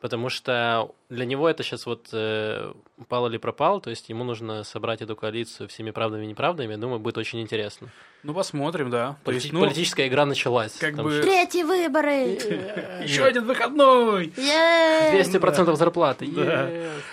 потому 0.00 0.28
что 0.28 0.90
для 1.08 1.24
него 1.24 1.48
это 1.48 1.62
сейчас 1.62 1.86
вот 1.86 2.08
э, 2.12 2.72
упал 2.96 3.26
или 3.28 3.36
пропал, 3.36 3.80
то 3.80 3.90
есть 3.90 4.08
ему 4.08 4.24
нужно 4.24 4.64
собрать 4.64 5.02
эту 5.02 5.16
коалицию 5.16 5.68
всеми 5.68 5.90
правдами 5.90 6.24
и 6.24 6.28
неправдами. 6.28 6.72
Я 6.72 6.78
думаю, 6.78 7.00
будет 7.00 7.18
очень 7.18 7.40
интересно. 7.40 7.88
Ну, 8.22 8.34
посмотрим, 8.34 8.90
да. 8.90 9.16
То 9.24 9.30
Полити- 9.30 9.34
есть, 9.34 9.52
ну, 9.52 9.60
Политическая 9.60 10.06
игра 10.06 10.26
началась. 10.26 10.72
как 10.74 10.94
Там 10.94 11.06
бы- 11.06 11.20
Третьи 11.22 11.62
выборы! 11.62 12.10
еще 13.02 13.24
один 13.24 13.46
выходной! 13.46 14.32
Е! 14.36 15.20
200% 15.22 15.74
зарплаты. 15.76 16.26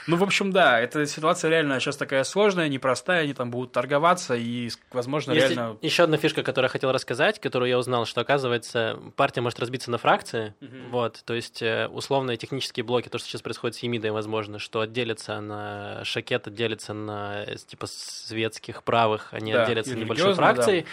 Ну, 0.08 0.17
в 0.17 0.23
общем, 0.23 0.52
да, 0.52 0.80
эта 0.80 1.06
ситуация 1.06 1.50
реально 1.50 1.80
сейчас 1.80 1.95
такая 1.97 2.23
сложная, 2.23 2.67
непростая, 2.67 3.23
они 3.23 3.34
там 3.34 3.52
будут 3.52 3.71
торговаться, 3.71 4.36
и, 4.36 4.69
возможно, 4.91 5.32
реально... 5.32 5.78
еще 5.82 6.04
одна 6.04 6.17
фишка, 6.17 6.43
которую 6.43 6.67
я 6.67 6.71
хотел 6.71 6.91
рассказать, 6.91 7.39
которую 7.39 7.69
я 7.69 7.78
узнал, 7.78 8.06
что, 8.06 8.21
оказывается, 8.21 9.00
партия 9.15 9.41
может 9.41 9.60
разбиться 9.60 9.89
на 9.91 9.97
фракции. 9.97 10.54
Вот, 10.91 11.21
то 11.26 11.34
есть, 11.34 11.62
э, 11.62 11.88
условные 11.88 12.38
технические 12.77 12.83
блоки, 12.83 13.09
то, 13.09 13.17
что 13.17 13.27
сейчас 13.27 13.41
происходит 13.41 13.75
с 13.75 13.79
Емидой, 13.79 14.11
возможно, 14.11 14.59
что 14.59 14.81
отделится 14.81 15.41
на 15.41 16.03
Шакет, 16.03 16.47
отделится 16.47 16.93
на, 16.93 17.45
типа, 17.45 17.87
светских 17.87 18.83
правых, 18.83 19.33
они 19.33 19.53
Да, 19.53 19.63
отделятся 19.63 19.95
небольшой 19.95 20.33
фракцией. 20.33 20.85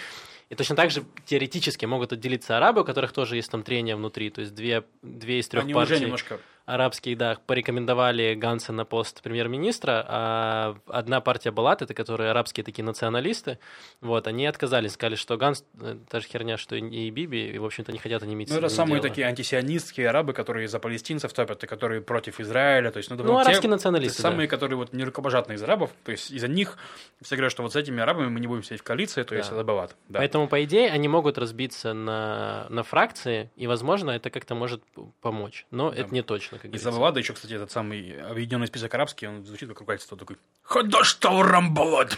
И 0.50 0.54
точно 0.54 0.76
так 0.76 0.90
же 0.90 1.04
теоретически 1.26 1.86
могут 1.86 2.12
отделиться 2.12 2.56
арабы, 2.56 2.82
у 2.82 2.84
которых 2.84 3.12
тоже 3.12 3.36
есть 3.36 3.50
там 3.50 3.62
трения 3.62 3.96
внутри, 3.96 4.30
то 4.30 4.42
есть 4.42 4.54
две, 4.54 4.84
две 5.02 5.38
из 5.38 5.48
трех 5.48 5.64
Они 5.64 5.74
партий 5.74 5.94
уже 5.94 6.04
немножко... 6.04 6.38
арабские, 6.66 7.14
да, 7.16 7.36
порекомендовали 7.46 8.34
Ганса 8.34 8.72
на 8.72 8.84
пост 8.84 9.22
премьер-министра, 9.22 10.04
а 10.08 10.76
одна 10.86 11.20
партия 11.20 11.50
Балат, 11.50 11.82
это 11.82 11.92
которые 11.94 12.30
арабские 12.30 12.64
такие 12.64 12.84
националисты, 12.84 13.58
вот, 14.00 14.26
они 14.26 14.46
отказались, 14.46 14.92
сказали, 14.92 15.16
что 15.16 15.36
Ганс, 15.36 15.64
э, 15.80 15.96
та 16.08 16.20
же 16.20 16.26
херня, 16.26 16.56
что 16.56 16.74
и 16.76 17.10
Биби, 17.10 17.50
и, 17.50 17.58
в 17.58 17.64
общем-то, 17.64 17.92
не 17.92 17.98
хотят 17.98 18.22
они 18.22 18.34
иметь 18.34 18.50
Ну, 18.50 18.56
это 18.56 18.68
самые 18.68 19.00
дело. 19.00 19.08
такие 19.08 19.26
антисионистские 19.26 20.08
арабы, 20.08 20.32
которые 20.32 20.68
за 20.68 20.78
палестинцев 20.78 21.32
топят, 21.32 21.62
и 21.64 21.66
которые 21.66 22.00
против 22.00 22.40
Израиля. 22.40 22.90
То 22.90 22.96
есть, 22.98 23.10
ну, 23.10 23.16
это 23.16 23.24
Ну, 23.24 23.32
вот 23.32 23.42
те- 23.42 23.48
арабские 23.50 23.70
националисты, 23.70 24.14
есть 24.14 24.20
самые, 24.22 24.48
которые 24.48 24.76
вот 24.78 24.92
не 24.92 25.04
рукопожатные 25.04 25.56
из 25.56 25.62
арабов. 25.62 25.90
То 26.04 26.12
есть, 26.12 26.30
из-за 26.30 26.48
них 26.48 26.78
все 27.20 27.36
говорят, 27.36 27.52
что 27.52 27.62
вот 27.62 27.72
с 27.72 27.76
этими 27.76 28.00
арабами 28.02 28.28
мы 28.28 28.40
не 28.40 28.46
будем 28.46 28.62
сидеть 28.62 28.80
в 28.80 28.84
коалиции, 28.84 29.22
то 29.22 29.34
есть, 29.34 29.50
Да. 29.50 29.56
это 29.56 29.64
балат. 29.64 29.96
Да. 30.08 30.18
Поэтому, 30.20 30.48
по 30.48 30.62
идее, 30.64 30.90
они 30.90 31.08
могут 31.08 31.36
разбиться 31.36 31.92
на, 31.92 32.66
на 32.70 32.82
фракции, 32.82 33.50
и, 33.56 33.66
возможно, 33.66 34.10
это 34.12 34.30
как-то 34.30 34.54
может 34.54 34.82
помочь. 35.20 35.66
Но 35.70 35.90
это 35.90 36.12
не 36.14 36.22
точно, 36.22 36.53
как 36.58 36.64
Из-за 36.66 36.90
говорится. 36.90 36.90
Балада 36.92 37.20
еще, 37.20 37.32
кстати, 37.32 37.52
этот 37.52 37.70
самый 37.70 38.20
объединенный 38.22 38.66
список 38.66 38.94
арабский, 38.94 39.26
он 39.26 39.44
звучит 39.44 39.68
как 39.68 39.80
ругательство 39.80 40.16
такой. 40.16 40.36
Ходоштаурам 40.62 41.74
балад. 41.74 42.16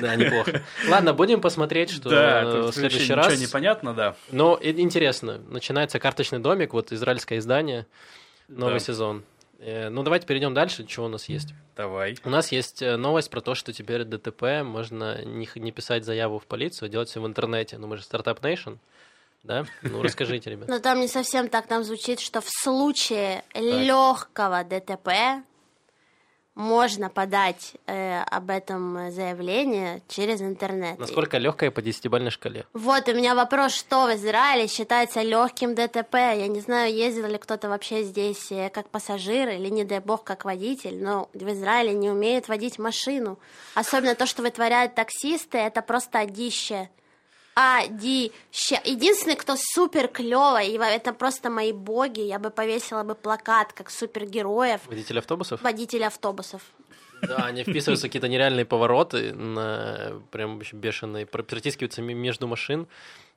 Да, 0.00 0.16
неплохо. 0.16 0.62
Ладно, 0.88 1.12
будем 1.12 1.40
посмотреть, 1.40 1.90
что 1.90 2.10
э, 2.10 2.60
в 2.68 2.72
следующий 2.72 3.04
ничего 3.04 3.16
раз. 3.16 3.40
непонятно, 3.40 3.94
да. 3.94 4.16
Но 4.30 4.58
интересно, 4.62 5.38
начинается 5.48 5.98
карточный 5.98 6.38
домик, 6.38 6.72
вот 6.72 6.92
израильское 6.92 7.38
издание, 7.38 7.86
новый 8.48 8.80
сезон. 8.80 9.24
Э, 9.58 9.88
Ну, 9.90 10.02
давайте 10.02 10.26
перейдем 10.26 10.54
дальше, 10.54 10.86
что 10.88 11.04
у 11.04 11.08
нас 11.08 11.28
есть. 11.28 11.54
Давай. 11.76 12.16
У 12.24 12.30
нас 12.30 12.52
есть 12.52 12.82
э, 12.82 12.96
новость 12.96 13.30
про 13.30 13.40
то, 13.40 13.54
что 13.54 13.72
теперь 13.72 14.04
ДТП 14.04 14.62
можно 14.64 15.24
не, 15.24 15.48
не 15.54 15.72
писать 15.72 16.04
заяву 16.04 16.38
в 16.38 16.46
полицию, 16.46 16.86
а 16.86 16.88
делать 16.90 17.08
все 17.08 17.20
в 17.20 17.26
интернете. 17.26 17.78
Ну, 17.78 17.86
мы 17.86 17.96
же 17.96 18.02
Startup 18.02 18.38
Nation, 18.40 18.78
да? 19.42 19.64
Ну, 19.82 20.02
расскажите, 20.02 20.50
ребят. 20.50 20.68
Но 20.68 20.78
там 20.78 21.00
не 21.00 21.08
совсем 21.08 21.48
так, 21.48 21.66
там 21.66 21.84
звучит, 21.84 22.20
что 22.20 22.40
в 22.40 22.48
случае 22.48 23.44
легкого 23.54 24.64
ДТП 24.64 25.44
можно 26.54 27.08
подать 27.08 27.74
э, 27.86 28.20
об 28.24 28.50
этом 28.50 29.10
заявление 29.10 30.02
через 30.08 30.42
интернет. 30.42 30.98
Насколько 30.98 31.38
легкая 31.38 31.70
по 31.70 31.80
десятибалльной 31.80 32.30
шкале? 32.30 32.66
Вот 32.74 33.08
у 33.08 33.14
меня 33.14 33.34
вопрос, 33.34 33.72
что 33.72 34.06
в 34.06 34.14
Израиле 34.14 34.68
считается 34.68 35.22
легким 35.22 35.74
ДТП? 35.74 36.14
Я 36.14 36.48
не 36.48 36.60
знаю, 36.60 36.94
ездил 36.94 37.26
ли 37.26 37.38
кто-то 37.38 37.70
вообще 37.70 38.02
здесь 38.02 38.52
э, 38.52 38.68
как 38.68 38.90
пассажир 38.90 39.48
или, 39.48 39.68
не 39.68 39.84
дай 39.84 40.00
бог, 40.00 40.24
как 40.24 40.44
водитель, 40.44 41.02
но 41.02 41.30
в 41.32 41.50
Израиле 41.52 41.94
не 41.94 42.10
умеют 42.10 42.48
водить 42.48 42.78
машину. 42.78 43.38
Особенно 43.74 44.14
то, 44.14 44.26
что 44.26 44.42
вытворяют 44.42 44.94
таксисты, 44.94 45.56
это 45.56 45.80
просто 45.80 46.18
одище. 46.18 46.90
Одище. 47.54 48.80
Единственный, 48.84 49.36
кто 49.36 49.56
супер 49.58 50.08
клево, 50.08 50.62
и 50.62 50.72
это 50.78 51.12
просто 51.12 51.50
мои 51.50 51.72
боги, 51.72 52.20
я 52.20 52.38
бы 52.38 52.50
повесила 52.50 53.02
бы 53.02 53.14
плакат, 53.14 53.72
как 53.72 53.90
супергероев, 53.90 54.80
Водитель 54.86 55.18
автобусов? 55.18 55.62
водителей 55.62 56.06
автобусов. 56.06 56.62
Да, 57.20 57.36
они 57.46 57.62
вписываются 57.62 58.06
в 58.06 58.08
какие-то 58.08 58.26
нереальные 58.28 58.64
повороты, 58.64 59.32
на 59.32 60.20
прям 60.32 60.56
вообще 60.56 60.74
бешеные, 60.76 61.24
про- 61.26 61.42
протискиваются 61.44 62.02
между 62.02 62.48
машин. 62.48 62.88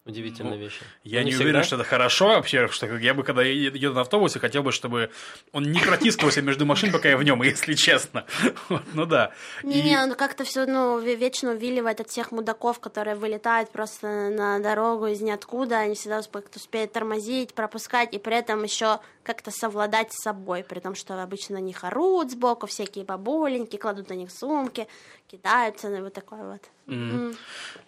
Удивительная 0.06 0.54
Ну, 0.54 0.60
вещь. 0.60 0.80
Я 1.04 1.24
не, 1.24 1.32
всегда. 1.32 1.46
уверен, 1.46 1.64
что 1.64 1.76
это 1.78 1.84
хорошо 1.84 2.28
вообще, 2.28 2.68
что 2.68 2.88
как 2.88 3.02
я 3.02 3.16
бы, 3.16 3.24
когда 3.24 3.42
еду 3.42 3.92
на 3.94 4.02
автобусе, 4.02 4.40
хотел 4.40 4.62
бы, 4.62 4.72
чтобы 4.72 5.10
он 5.52 5.64
не 5.72 5.80
протискивался 5.80 6.44
между 6.44 6.64
машин, 6.68 6.92
пока 6.92 7.10
я 7.10 7.18
в 7.18 7.24
нем, 7.24 7.42
если 7.44 7.74
честно. 7.74 8.26
Вот, 8.70 8.84
Ну 8.94 9.08
да. 9.08 9.32
Не-не, 9.64 9.98
он 9.98 10.14
как-то 10.14 10.44
все 10.44 10.68
ну, 10.68 11.00
ве- 11.02 11.16
вечно 11.16 11.52
увиливает 11.54 12.02
от 12.02 12.10
всех 12.10 12.32
мудаков, 12.32 12.80
которые 12.80 13.16
вылетают 13.16 13.72
просто 13.72 14.30
на 14.30 14.60
дорогу 14.60 15.08
из 15.08 15.22
ниоткуда. 15.22 15.80
Они 15.80 15.96
всегда 15.96 16.22
как-то 16.22 16.60
успеют 16.60 16.94
тормозить, 16.94 17.56
пропускать, 17.56 18.14
и 18.14 18.20
при 18.20 18.36
этом 18.38 18.62
еще 18.62 19.00
как-то 19.26 19.52
совладать 19.52 20.14
с 20.14 20.22
собой. 20.24 20.64
При 20.64 20.80
том, 20.80 20.96
что 20.96 21.22
обычно 21.22 21.56
на 21.56 21.62
них 21.62 21.84
орут 21.84 22.32
сбоку, 22.32 22.68
всякие 22.68 23.04
бабуленьки, 23.04 23.78
кладут 23.78 24.10
на 24.10 24.14
них 24.14 24.32
сумки, 24.32 24.88
кидаются, 25.28 25.90
ну, 25.90 26.02
вот 26.04 26.14
такое 26.14 26.44
вот. 26.54 26.62
М. 26.88 27.36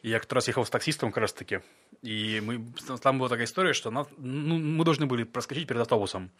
Я 0.04 0.19
как 0.19 0.34
раз 0.34 0.47
ехал 0.47 0.65
с 0.65 0.69
таксистом 0.69 1.12
как 1.12 1.21
раз 1.21 1.34
таки, 1.34 1.62
и 2.02 2.41
мы, 2.41 2.65
там 3.02 3.19
была 3.19 3.30
такая 3.30 3.45
история, 3.45 3.73
что 3.73 3.91
нас- 3.91 4.08
ну, 4.17 4.58
мы 4.58 4.84
должны 4.84 5.06
были 5.06 5.23
проскочить 5.23 5.67
перед 5.67 5.82
автобусом. 5.82 6.32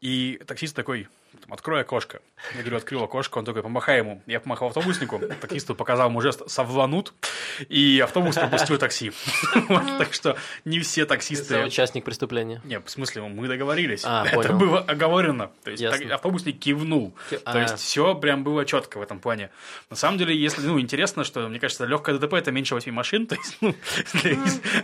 И 0.00 0.40
таксист 0.46 0.76
такой, 0.76 1.08
там, 1.40 1.52
открой 1.52 1.80
окошко. 1.82 2.20
Я 2.54 2.60
говорю, 2.60 2.76
открыл 2.76 3.02
окошко, 3.02 3.38
он 3.38 3.44
такой, 3.44 3.62
помахай 3.62 3.98
ему. 3.98 4.22
Я 4.26 4.40
помахал 4.40 4.68
автобуснику, 4.68 5.20
таксисту 5.40 5.74
показал 5.74 6.08
ему 6.08 6.20
жест 6.20 6.48
«совланут», 6.48 7.12
и 7.68 8.00
автобус 8.02 8.36
пропустил 8.36 8.78
такси. 8.78 9.12
Так 9.98 10.14
что 10.14 10.36
не 10.64 10.78
все 10.80 11.04
таксисты... 11.04 11.64
участник 11.64 12.04
преступления. 12.04 12.60
Не, 12.64 12.78
в 12.80 12.88
смысле, 12.88 13.22
мы 13.22 13.48
договорились. 13.48 14.02
А, 14.04 14.24
Это 14.26 14.52
было 14.52 14.78
оговорено. 14.80 15.50
То 15.64 15.70
есть 15.72 15.82
автобусник 15.82 16.58
кивнул. 16.58 17.12
Ки- 17.30 17.38
То 17.38 17.52
а. 17.52 17.58
есть 17.62 17.78
все 17.78 18.14
прям 18.14 18.44
было 18.44 18.64
четко 18.64 18.98
в 18.98 19.02
этом 19.02 19.18
плане. 19.18 19.50
На 19.90 19.96
самом 19.96 20.18
деле, 20.18 20.36
если, 20.36 20.62
ну, 20.62 20.80
интересно, 20.80 21.24
что, 21.24 21.48
мне 21.48 21.58
кажется, 21.58 21.84
легкое 21.84 22.16
ДТП 22.16 22.34
это 22.34 22.52
меньше 22.52 22.74
8 22.74 22.92
машин. 22.92 23.26
То 23.26 23.34
есть, 23.34 23.58
ну, 23.60 23.74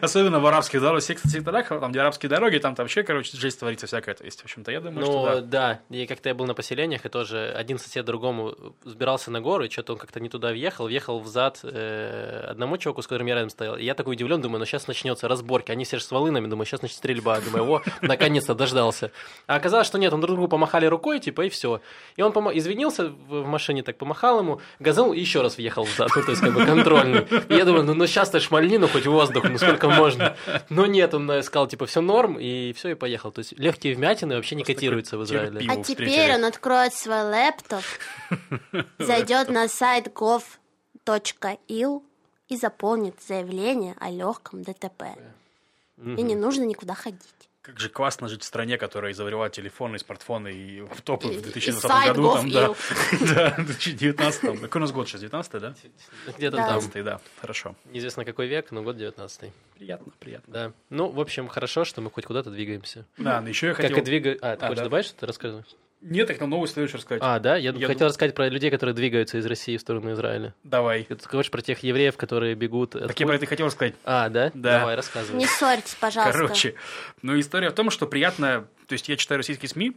особенно 0.01 0.41
в 0.41 0.47
арабских 0.47 0.81
дорогах, 0.81 1.05
сек- 1.05 1.21
секторах, 1.25 1.69
там, 1.69 1.93
где 1.93 2.01
арабские 2.01 2.29
дороги, 2.29 2.59
там 2.59 2.75
вообще, 2.75 3.03
короче, 3.05 3.37
жесть 3.37 3.61
творится 3.61 3.87
всякая. 3.87 4.15
То 4.15 4.25
есть, 4.25 4.41
в 4.41 4.45
общем-то, 4.45 4.73
я 4.73 4.81
думаю, 4.81 5.04
Ну, 5.05 5.27
что 5.27 5.41
да. 5.41 5.81
да. 5.91 5.97
И 5.97 6.07
как-то 6.07 6.29
я 6.29 6.35
был 6.35 6.47
на 6.47 6.55
поселениях, 6.55 7.05
и 7.05 7.09
тоже 7.09 7.53
один 7.57 7.79
сосед 7.79 8.05
другому 8.05 8.55
сбирался 8.85 9.31
на 9.31 9.41
гору, 9.41 9.65
и 9.65 9.71
что-то 9.71 9.95
он 9.95 9.99
как-то 9.99 10.21
не 10.21 10.29
туда 10.29 10.51
въехал, 10.51 10.87
въехал 10.87 11.21
в 11.21 11.27
зад 11.27 11.61
э, 11.63 12.47
одному 12.51 12.77
чуваку, 12.77 13.03
с 13.03 13.07
которым 13.07 13.27
я 13.27 13.35
рядом 13.35 13.51
стоял. 13.51 13.77
И 13.77 13.85
я 13.85 13.95
такой 13.95 14.15
удивлен, 14.15 14.41
думаю, 14.41 14.61
ну 14.61 14.65
сейчас 14.65 14.87
начнется 14.87 15.29
разборки. 15.29 15.71
Они 15.71 15.85
все 15.85 15.99
же 15.99 16.05
с 16.05 16.11
волынами, 16.11 16.47
думаю, 16.47 16.67
сейчас 16.67 16.83
начнется 16.83 16.99
стрельба. 16.99 17.41
Думаю, 17.41 17.71
о, 17.71 17.83
наконец-то 18.03 18.55
дождался. 18.55 19.11
А 19.47 19.57
оказалось, 19.57 19.87
что 19.87 19.99
нет, 19.99 20.13
он 20.13 20.21
друг 20.21 20.37
другу 20.37 20.49
помахали 20.49 20.87
рукой, 20.87 21.21
типа, 21.21 21.43
и 21.43 21.49
все. 21.49 21.81
И 22.17 22.23
он 22.23 22.33
пома- 22.33 22.57
извинился 22.57 23.09
в 23.09 23.47
машине, 23.47 23.83
так 23.83 23.97
помахал 23.97 24.41
ему, 24.41 24.61
газанул 24.79 25.13
и 25.13 25.21
еще 25.21 25.43
раз 25.43 25.57
въехал 25.57 25.85
в 25.85 25.97
зад. 25.97 26.11
Ну, 26.15 26.23
то 26.23 26.31
есть, 26.31 26.43
как 26.43 26.55
бы 26.55 26.65
контрольный. 26.65 27.27
И 27.49 27.55
я 27.55 27.65
думаю, 27.65 27.85
ну, 27.85 27.95
ну 27.95 28.07
сейчас-то 28.07 28.41
шмальни, 28.41 28.77
ну 28.77 28.89
хоть 28.89 29.07
воздух, 29.07 29.45
ну 29.45 29.59
сколько 29.59 29.89
можно. 29.89 30.37
Но 30.69 30.87
нет, 30.87 31.15
он 31.15 31.31
э, 31.31 31.43
сказал, 31.43 31.67
типа, 31.67 31.87
все 31.87 32.01
норм, 32.01 32.39
и 32.39 32.73
все, 32.73 32.91
и 32.91 32.95
поехал. 32.95 33.33
То 33.33 33.41
есть 33.41 33.59
легкие 33.59 33.95
вмятины 33.95 34.37
вообще 34.37 34.55
не 34.55 34.65
Просто 34.65 34.81
котируются 35.03 35.19
в 35.19 35.25
Израиле. 35.25 35.71
А 35.71 35.83
теперь 35.83 36.35
он 36.35 36.45
откроет 36.45 36.95
свой 36.95 37.23
лэптоп, 37.23 37.83
зайдет 38.99 39.49
на 39.49 39.69
сайт 39.69 40.09
gov.il 40.09 42.03
и 42.49 42.57
заполнит 42.57 43.17
заявление 43.27 43.97
о 44.01 44.11
легком 44.11 44.63
ДТП. 44.63 45.03
И 45.97 46.23
не 46.23 46.35
нужно 46.35 46.65
никуда 46.65 46.95
ходить. 46.95 47.21
Как 47.65 47.81
же 47.81 47.89
классно 47.89 48.29
жить 48.29 48.43
в 48.43 48.45
стране, 48.45 48.77
которая 48.77 49.13
изобрела 49.13 49.49
телефоны, 49.49 49.99
смартфоны 49.99 50.53
и 50.53 50.83
лаптопы 50.83 51.29
И- 51.29 51.39
в 51.39 51.41
и 51.41 51.43
2020 51.53 51.81
сайт 51.91 52.15
году. 52.15 52.35
Там, 52.35 52.51
да, 52.51 52.69
да, 53.35 53.51
в 53.57 53.67
2019. 53.67 54.61
Какой 54.61 54.79
у 54.79 54.83
нас 54.83 54.93
год 54.93 55.09
сейчас? 55.09 55.23
19 55.23 55.61
да? 55.61 55.75
Где-то 56.37 56.57
Да. 56.59 56.69
там. 56.69 56.81
19 56.81 57.03
да. 57.05 57.21
Хорошо. 57.41 57.75
Неизвестно 57.87 58.27
какой 58.27 58.49
век, 58.49 58.71
но 58.71 58.83
год 58.83 58.99
19 58.99 59.51
Приятно, 59.79 60.13
приятно. 60.21 60.53
Да. 60.53 60.73
Ну, 60.91 61.09
в 61.11 61.19
общем, 61.19 61.49
хорошо, 61.49 61.85
что 61.87 62.03
мы 62.03 62.11
хоть 62.11 62.27
куда-то 62.27 62.51
двигаемся. 62.51 63.07
Да, 63.17 63.41
но 63.41 63.49
еще 63.49 63.69
я 63.69 63.75
Как 63.75 63.83
хотел... 63.87 63.97
и 63.99 64.03
двигать... 64.03 64.39
А, 64.43 64.57
ты 64.57 64.65
А, 64.67 64.69
хочешь 64.69 64.79
да. 64.79 64.85
добавить 64.85 65.07
что-то? 65.07 65.27
Рассказывай. 65.27 65.65
Нет, 66.05 66.29
так 66.29 66.39
на 66.41 66.47
новость 66.47 66.75
следующую 66.75 66.99
рассказать. 66.99 67.23
А, 67.25 67.39
да? 67.39 67.57
Я, 67.57 67.71
Я 67.73 67.87
хотел 67.87 68.01
дум- 68.01 68.09
рассказать 68.09 68.35
про 68.35 68.49
людей, 68.49 68.71
которые 68.71 68.95
двигаются 68.95 69.39
из 69.39 69.47
России 69.47 69.77
в 69.77 69.81
сторону 69.81 70.13
Израиля. 70.13 70.55
Давай. 70.63 71.05
Ты 71.05 71.17
хочешь 71.27 71.51
про 71.51 71.63
тех 71.63 71.83
евреев, 71.83 72.17
которые 72.17 72.55
бегут... 72.55 72.91
Так 72.91 73.01
я 73.01 73.07
откуда- 73.07 73.27
про 73.27 73.35
это 73.37 73.45
и 73.45 73.49
хотел 73.49 73.71
сказать. 73.71 73.95
А, 74.05 74.29
да? 74.29 74.51
Да. 74.55 74.79
Давай, 74.81 74.97
рассказывай. 74.97 75.39
Не 75.39 75.47
ссорьтесь, 75.47 75.95
пожалуйста. 75.95 76.33
Короче, 76.39 76.75
ну 77.23 77.39
история 77.41 77.71
в 77.71 77.75
том, 77.75 77.91
что 77.91 78.07
приятно... 78.07 78.67
То 78.87 78.93
есть 78.93 79.09
я 79.09 79.17
читаю 79.17 79.39
российские 79.39 79.69
СМИ, 79.71 79.97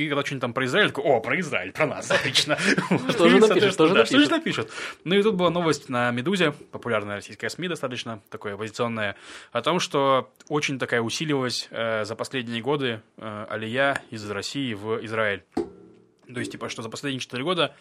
и 0.00 0.08
когда 0.08 0.24
что-нибудь 0.24 0.40
там 0.40 0.54
про 0.54 0.64
Израиль, 0.64 0.88
такой, 0.88 1.04
о, 1.04 1.20
про 1.20 1.38
Израиль, 1.40 1.72
про 1.72 1.86
нас, 1.86 2.10
отлично. 2.10 2.56
Что 3.10 3.28
же 3.28 3.38
напишут, 3.38 3.74
что 3.74 3.86
же 4.18 4.30
напишут? 4.30 4.70
Ну 5.04 5.14
и 5.14 5.22
тут 5.22 5.34
была 5.34 5.50
новость 5.50 5.88
на 5.88 6.10
«Медузе», 6.10 6.52
популярная 6.72 7.16
российская 7.16 7.50
СМИ 7.50 7.68
достаточно, 7.68 8.22
такое 8.30 8.54
оппозиционное, 8.54 9.16
о 9.52 9.62
том, 9.62 9.78
что 9.78 10.32
очень 10.48 10.78
такая 10.78 11.02
усиливалась 11.02 11.68
э, 11.70 12.04
за 12.04 12.16
последние 12.16 12.62
годы 12.62 13.02
э, 13.18 13.46
алия 13.48 14.02
из 14.10 14.28
России 14.30 14.72
в 14.74 15.04
Израиль. 15.04 15.44
То 15.54 16.38
есть, 16.40 16.52
типа, 16.52 16.68
что 16.68 16.82
за 16.82 16.88
последние 16.88 17.20
4 17.20 17.42
года 17.42 17.74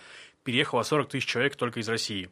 переехало 0.44 0.84
40 0.84 1.10
тысяч 1.10 1.26
человек 1.26 1.56
только 1.56 1.80
из 1.80 1.88
России. 1.88 2.30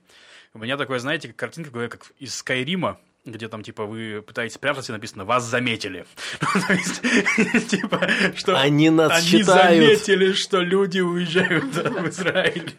У 0.53 0.59
меня 0.59 0.77
такое, 0.77 0.99
знаете, 0.99 1.31
картинка, 1.31 1.87
как 1.87 2.11
из 2.17 2.35
Скайрима, 2.35 2.99
где 3.31 3.47
там, 3.47 3.63
типа, 3.63 3.85
вы 3.85 4.21
пытаетесь 4.21 4.57
прятаться, 4.57 4.91
и 4.91 4.95
написано 4.95 5.25
«Вас 5.25 5.43
заметили». 5.43 6.05
Ну, 6.41 6.61
То 6.67 6.73
есть, 6.73 7.69
типа, 7.69 8.09
что 8.35 8.59
Они 8.59 8.89
нас 8.89 9.11
они 9.11 9.43
заметили, 9.43 10.33
что 10.33 10.61
люди 10.61 10.99
уезжают 10.99 11.65
в 11.75 12.09
Израиль. 12.09 12.73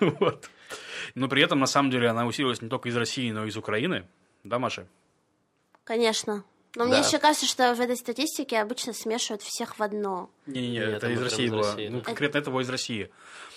Вот. 0.00 0.50
Но 1.14 1.28
при 1.28 1.42
этом, 1.42 1.60
на 1.60 1.66
самом 1.66 1.90
деле, 1.90 2.08
она 2.08 2.26
усилилась 2.26 2.60
не 2.60 2.68
только 2.68 2.88
из 2.88 2.96
России, 2.96 3.30
но 3.30 3.44
и 3.44 3.48
из 3.48 3.56
Украины. 3.56 4.06
Да, 4.42 4.58
Маша? 4.58 4.86
Конечно. 5.84 6.44
Но 6.76 6.84
Да. 6.84 6.90
мне 6.90 6.98
еще 7.06 7.18
кажется, 7.18 7.46
что 7.46 7.74
в 7.74 7.80
этой 7.80 7.96
статистике 7.96 8.58
обычно 8.60 8.92
смешивают 8.92 9.42
всех 9.42 9.78
в 9.78 9.82
одно. 9.82 10.28
Не-не-не, 10.46 10.78
это 10.78 10.96
это 11.06 11.10
из 11.10 11.22
России 11.22 11.48
было. 11.48 11.62
России, 11.62 11.88
Ну, 11.88 11.98
да. 11.98 12.04
конкретно 12.04 12.38
этого 12.38 12.60
из 12.60 12.68
России. 12.68 13.10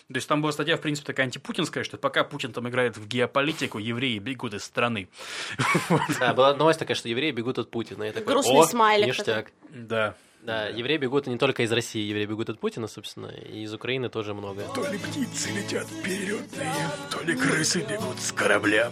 То 0.07 0.15
есть 0.15 0.27
там 0.27 0.41
была 0.41 0.51
статья, 0.53 0.77
в 0.77 0.81
принципе, 0.81 1.07
такая 1.07 1.25
антипутинская, 1.25 1.83
что 1.83 1.97
пока 1.97 2.23
Путин 2.23 2.53
там 2.53 2.69
играет 2.69 2.95
в 2.95 3.07
геополитику, 3.07 3.77
евреи 3.77 4.19
бегут 4.19 4.53
из 4.53 4.63
страны. 4.63 5.09
Да, 6.19 6.33
была 6.33 6.53
новость 6.55 6.79
такая, 6.79 6.95
что 6.95 7.09
евреи 7.09 7.31
бегут 7.31 7.57
от 7.59 7.69
Путина. 7.71 8.03
Я 8.03 8.13
такой, 8.13 8.33
Грустный 8.33 8.55
о, 8.59 8.63
смайлик 8.65 9.07
ништяк. 9.07 9.51
Да. 9.69 10.15
Да, 10.43 10.67
евреи 10.67 10.95
бегут 10.97 11.27
не 11.27 11.37
только 11.37 11.63
из 11.63 11.71
России, 11.73 12.07
евреи 12.07 12.25
бегут 12.25 12.49
от 12.49 12.59
Путина, 12.59 12.87
собственно, 12.87 13.27
и 13.27 13.63
из 13.63 13.73
Украины 13.73 14.07
тоже 14.07 14.33
много. 14.33 14.61
То 14.73 14.89
ли 14.89 14.97
птицы 14.97 15.49
летят 15.51 15.87
перелетные, 16.05 16.71
то 17.11 17.21
ли 17.23 17.35
крысы 17.35 17.81
бегут 17.81 18.17
с 18.21 18.31
корабля. 18.31 18.91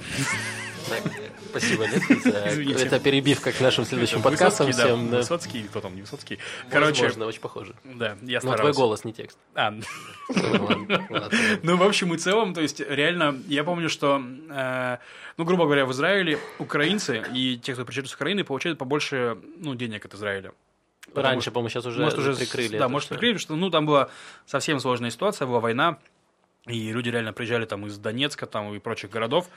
Спасибо, 1.50 1.86
Извините. 1.86 2.86
это 2.86 3.00
перебивка 3.00 3.52
к 3.52 3.62
нашим 3.62 3.86
следующим 3.86 4.22
подкастам 4.22 4.72
всем. 4.72 5.10
Да. 5.10 5.18
Высоцкий, 5.18 5.64
кто 5.64 5.80
там, 5.80 5.96
не 5.96 6.02
Высоцкий. 6.02 6.40
Короче, 6.70 7.04
Возможно, 7.04 7.26
очень 7.28 7.40
похоже. 7.40 7.76
да, 7.84 8.18
я 8.24 8.40
Но 8.44 8.56
твой 8.56 8.74
голос, 8.74 9.06
не 9.06 9.14
текст. 9.14 9.38
А. 9.56 9.74
Ну, 11.64 11.78
в 11.78 11.84
общем 11.84 12.14
и 12.14 12.18
целом, 12.18 12.54
то 12.54 12.62
есть, 12.62 12.80
реально, 12.80 13.40
я 13.48 13.64
помню, 13.64 13.90
что, 13.90 14.22
э, 14.50 14.98
ну, 15.38 15.46
грубо 15.46 15.66
говоря, 15.66 15.86
в 15.86 15.92
Израиле 15.92 16.40
украинцы 16.60 17.24
и 17.34 17.58
те, 17.58 17.74
кто 17.74 17.86
приезжают 17.86 18.10
с 18.10 18.16
Украины, 18.16 18.44
получают 18.44 18.78
побольше, 18.78 19.38
ну, 19.58 19.76
денег 19.76 20.06
от 20.06 20.14
Израиля. 20.16 20.52
Раньше, 21.14 21.52
по-моему, 21.52 21.70
сейчас 21.70 21.86
уже, 21.86 22.02
может, 22.02 22.20
уже 22.20 22.36
прикрыли. 22.36 22.78
Да, 22.78 22.90
может, 22.90 23.08
всё. 23.08 23.16
прикрыли, 23.16 23.38
что, 23.38 23.56
ну, 23.56 23.70
там 23.70 23.86
была 23.86 24.10
совсем 24.46 24.80
сложная 24.80 25.12
ситуация, 25.12 25.48
была 25.48 25.60
война, 25.60 26.00
и 26.68 26.92
люди 26.92 27.10
реально 27.10 27.34
приезжали 27.34 27.66
там 27.66 27.86
из 27.86 27.98
Донецка 27.98 28.46
там, 28.48 28.74
и 28.74 28.80
прочих 28.80 29.12
городов. 29.12 29.48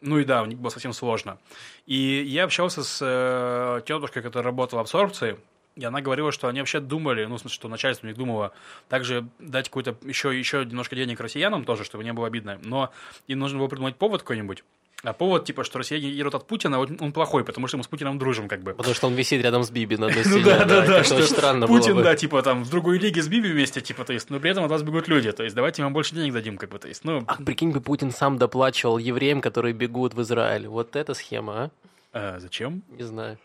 Ну 0.00 0.18
и 0.18 0.24
да, 0.24 0.42
у 0.42 0.46
них 0.46 0.58
было 0.58 0.70
совсем 0.70 0.92
сложно. 0.92 1.38
И 1.86 2.24
я 2.26 2.44
общался 2.44 2.82
с 2.82 2.98
э, 3.02 3.82
тетушкой, 3.86 4.22
которая 4.22 4.46
работала 4.46 4.80
в 4.80 4.82
абсорбции, 4.82 5.36
и 5.76 5.84
она 5.84 6.00
говорила, 6.00 6.30
что 6.30 6.48
они 6.48 6.60
вообще 6.60 6.80
думали, 6.80 7.24
ну, 7.24 7.36
в 7.36 7.40
смысле, 7.40 7.54
что 7.54 7.68
начальство 7.68 8.06
у 8.06 8.08
них 8.08 8.16
думало 8.16 8.52
также 8.88 9.26
дать 9.40 9.68
какой-то 9.68 9.96
еще, 10.02 10.36
еще 10.36 10.64
немножко 10.64 10.94
денег 10.94 11.20
россиянам 11.20 11.64
тоже, 11.64 11.84
чтобы 11.84 12.04
не 12.04 12.12
было 12.12 12.28
обидно. 12.28 12.60
Но 12.62 12.92
им 13.26 13.40
нужно 13.40 13.58
было 13.58 13.68
придумать 13.68 13.96
повод 13.96 14.22
какой-нибудь. 14.22 14.62
А 15.04 15.12
повод, 15.12 15.44
типа, 15.44 15.64
что 15.64 15.78
россияне 15.78 16.08
едут 16.08 16.34
от 16.34 16.46
Путина, 16.46 16.80
он, 16.80 16.96
он 17.00 17.12
плохой, 17.12 17.44
потому 17.44 17.66
что 17.66 17.76
мы 17.76 17.84
с 17.84 17.86
Путиным 17.86 18.18
дружим, 18.18 18.48
как 18.48 18.62
бы. 18.62 18.72
Потому 18.72 18.94
что 18.94 19.06
он 19.06 19.14
висит 19.14 19.42
рядом 19.42 19.62
с 19.62 19.70
Биби 19.70 19.96
на 19.96 20.06
одной 20.06 20.24
Ну 20.26 20.42
да, 20.42 20.64
да, 20.64 20.86
да, 20.86 21.04
что 21.04 21.16
очень 21.16 21.26
странно 21.26 21.66
Путин, 21.66 22.02
да, 22.02 22.14
типа 22.16 22.42
там 22.42 22.64
в 22.64 22.70
другой 22.70 22.98
лиге 22.98 23.22
с 23.22 23.28
Биби 23.28 23.50
вместе, 23.50 23.80
типа, 23.80 24.04
то 24.04 24.12
есть, 24.12 24.30
но 24.30 24.40
при 24.40 24.50
этом 24.50 24.64
от 24.64 24.70
вас 24.70 24.82
бегут 24.82 25.08
люди, 25.08 25.30
то 25.32 25.42
есть 25.42 25.54
давайте 25.54 25.82
вам 25.82 25.92
больше 25.92 26.14
денег 26.14 26.32
дадим, 26.32 26.56
как 26.56 26.70
бы, 26.70 26.78
то 26.78 26.88
есть, 26.88 27.04
ну, 27.04 27.22
А 27.26 27.36
прикинь 27.36 27.70
бы, 27.70 27.80
Путин 27.80 28.10
сам 28.10 28.38
доплачивал 28.38 28.98
евреям, 28.98 29.40
которые 29.40 29.74
бегут 29.74 30.14
в 30.14 30.22
Израиль. 30.22 30.66
Вот 30.66 30.96
эта 30.96 31.14
схема, 31.14 31.64
а? 31.64 31.70
А, 32.16 32.38
зачем? 32.38 32.84
Не 32.90 33.02
знаю. 33.02 33.38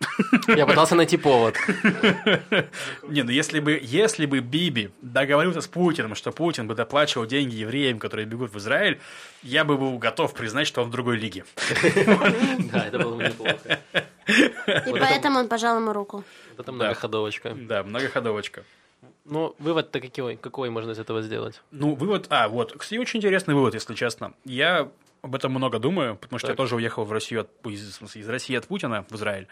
Я 0.48 0.68
пытался 0.68 0.94
найти 0.94 1.18
повод. 1.18 1.56
Не, 3.08 3.24
ну 3.24 3.32
если 3.32 3.60
бы, 3.60 3.80
если 3.82 4.28
бы 4.28 4.42
Биби 4.42 4.92
договорился 5.02 5.62
с 5.62 5.68
Путиным, 5.68 6.14
что 6.14 6.32
Путин 6.32 6.68
бы 6.68 6.76
доплачивал 6.76 7.26
деньги 7.26 7.56
евреям, 7.56 7.98
которые 7.98 8.28
бегут 8.28 8.54
в 8.54 8.58
Израиль, 8.60 9.00
я 9.42 9.64
бы 9.66 9.76
был 9.76 9.98
готов 9.98 10.36
признать, 10.36 10.68
что 10.68 10.84
он 10.84 10.90
в 10.90 10.92
другой 10.92 11.18
лиге. 11.18 11.46
Да, 12.72 12.86
это 12.86 13.00
было 13.00 13.16
бы 13.16 13.24
неплохо. 13.24 13.80
И 14.28 14.92
поэтому 14.92 15.40
он 15.40 15.48
пожал 15.48 15.78
ему 15.78 15.92
руку. 15.92 16.24
Это 16.56 16.72
многоходовочка. 16.72 17.56
Да, 17.56 17.82
многоходовочка. 17.82 18.64
Ну, 19.26 19.56
вывод-то 19.58 20.00
какой, 20.00 20.36
какой 20.36 20.70
можно 20.70 20.92
из 20.92 21.00
этого 21.00 21.24
сделать? 21.24 21.62
Ну, 21.72 21.96
вывод... 21.96 22.28
А, 22.30 22.48
вот, 22.48 22.76
кстати, 22.78 23.00
очень 23.00 23.18
интересный 23.18 23.56
вывод, 23.56 23.74
если 23.74 23.96
честно. 23.96 24.34
Я 24.46 24.90
об 25.22 25.36
этом 25.36 25.52
много 25.52 25.80
думаю, 25.80 26.16
потому 26.16 26.40
что 26.40 26.48
Так. 26.48 26.54
я 26.54 26.58
тоже 26.58 26.76
уехал 26.76 27.04
в 27.04 27.12
Россию 27.12 27.42
от, 27.42 27.50
из, 27.68 28.00
в 28.02 28.16
из 28.16 28.30
России 28.30 28.56
от 28.56 28.68
Путина 28.68 29.06
в 29.10 29.16
Израиль. 29.16 29.48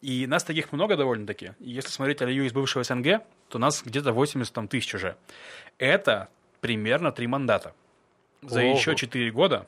И 0.00 0.26
нас 0.26 0.44
таких 0.44 0.72
много 0.72 0.96
довольно-таки. 0.96 1.52
Если 1.58 1.90
смотреть 1.90 2.22
Алию 2.22 2.44
из 2.46 2.52
бывшего 2.52 2.84
СНГ, 2.84 3.22
то 3.48 3.58
нас 3.58 3.82
где-то 3.84 4.12
80 4.12 4.52
там, 4.52 4.68
тысяч 4.68 4.94
уже. 4.94 5.16
Это 5.78 6.28
примерно 6.60 7.12
три 7.12 7.26
мандата. 7.26 7.74
За 8.42 8.60
Ого. 8.62 8.76
еще 8.76 8.94
4 8.94 9.30
года 9.32 9.66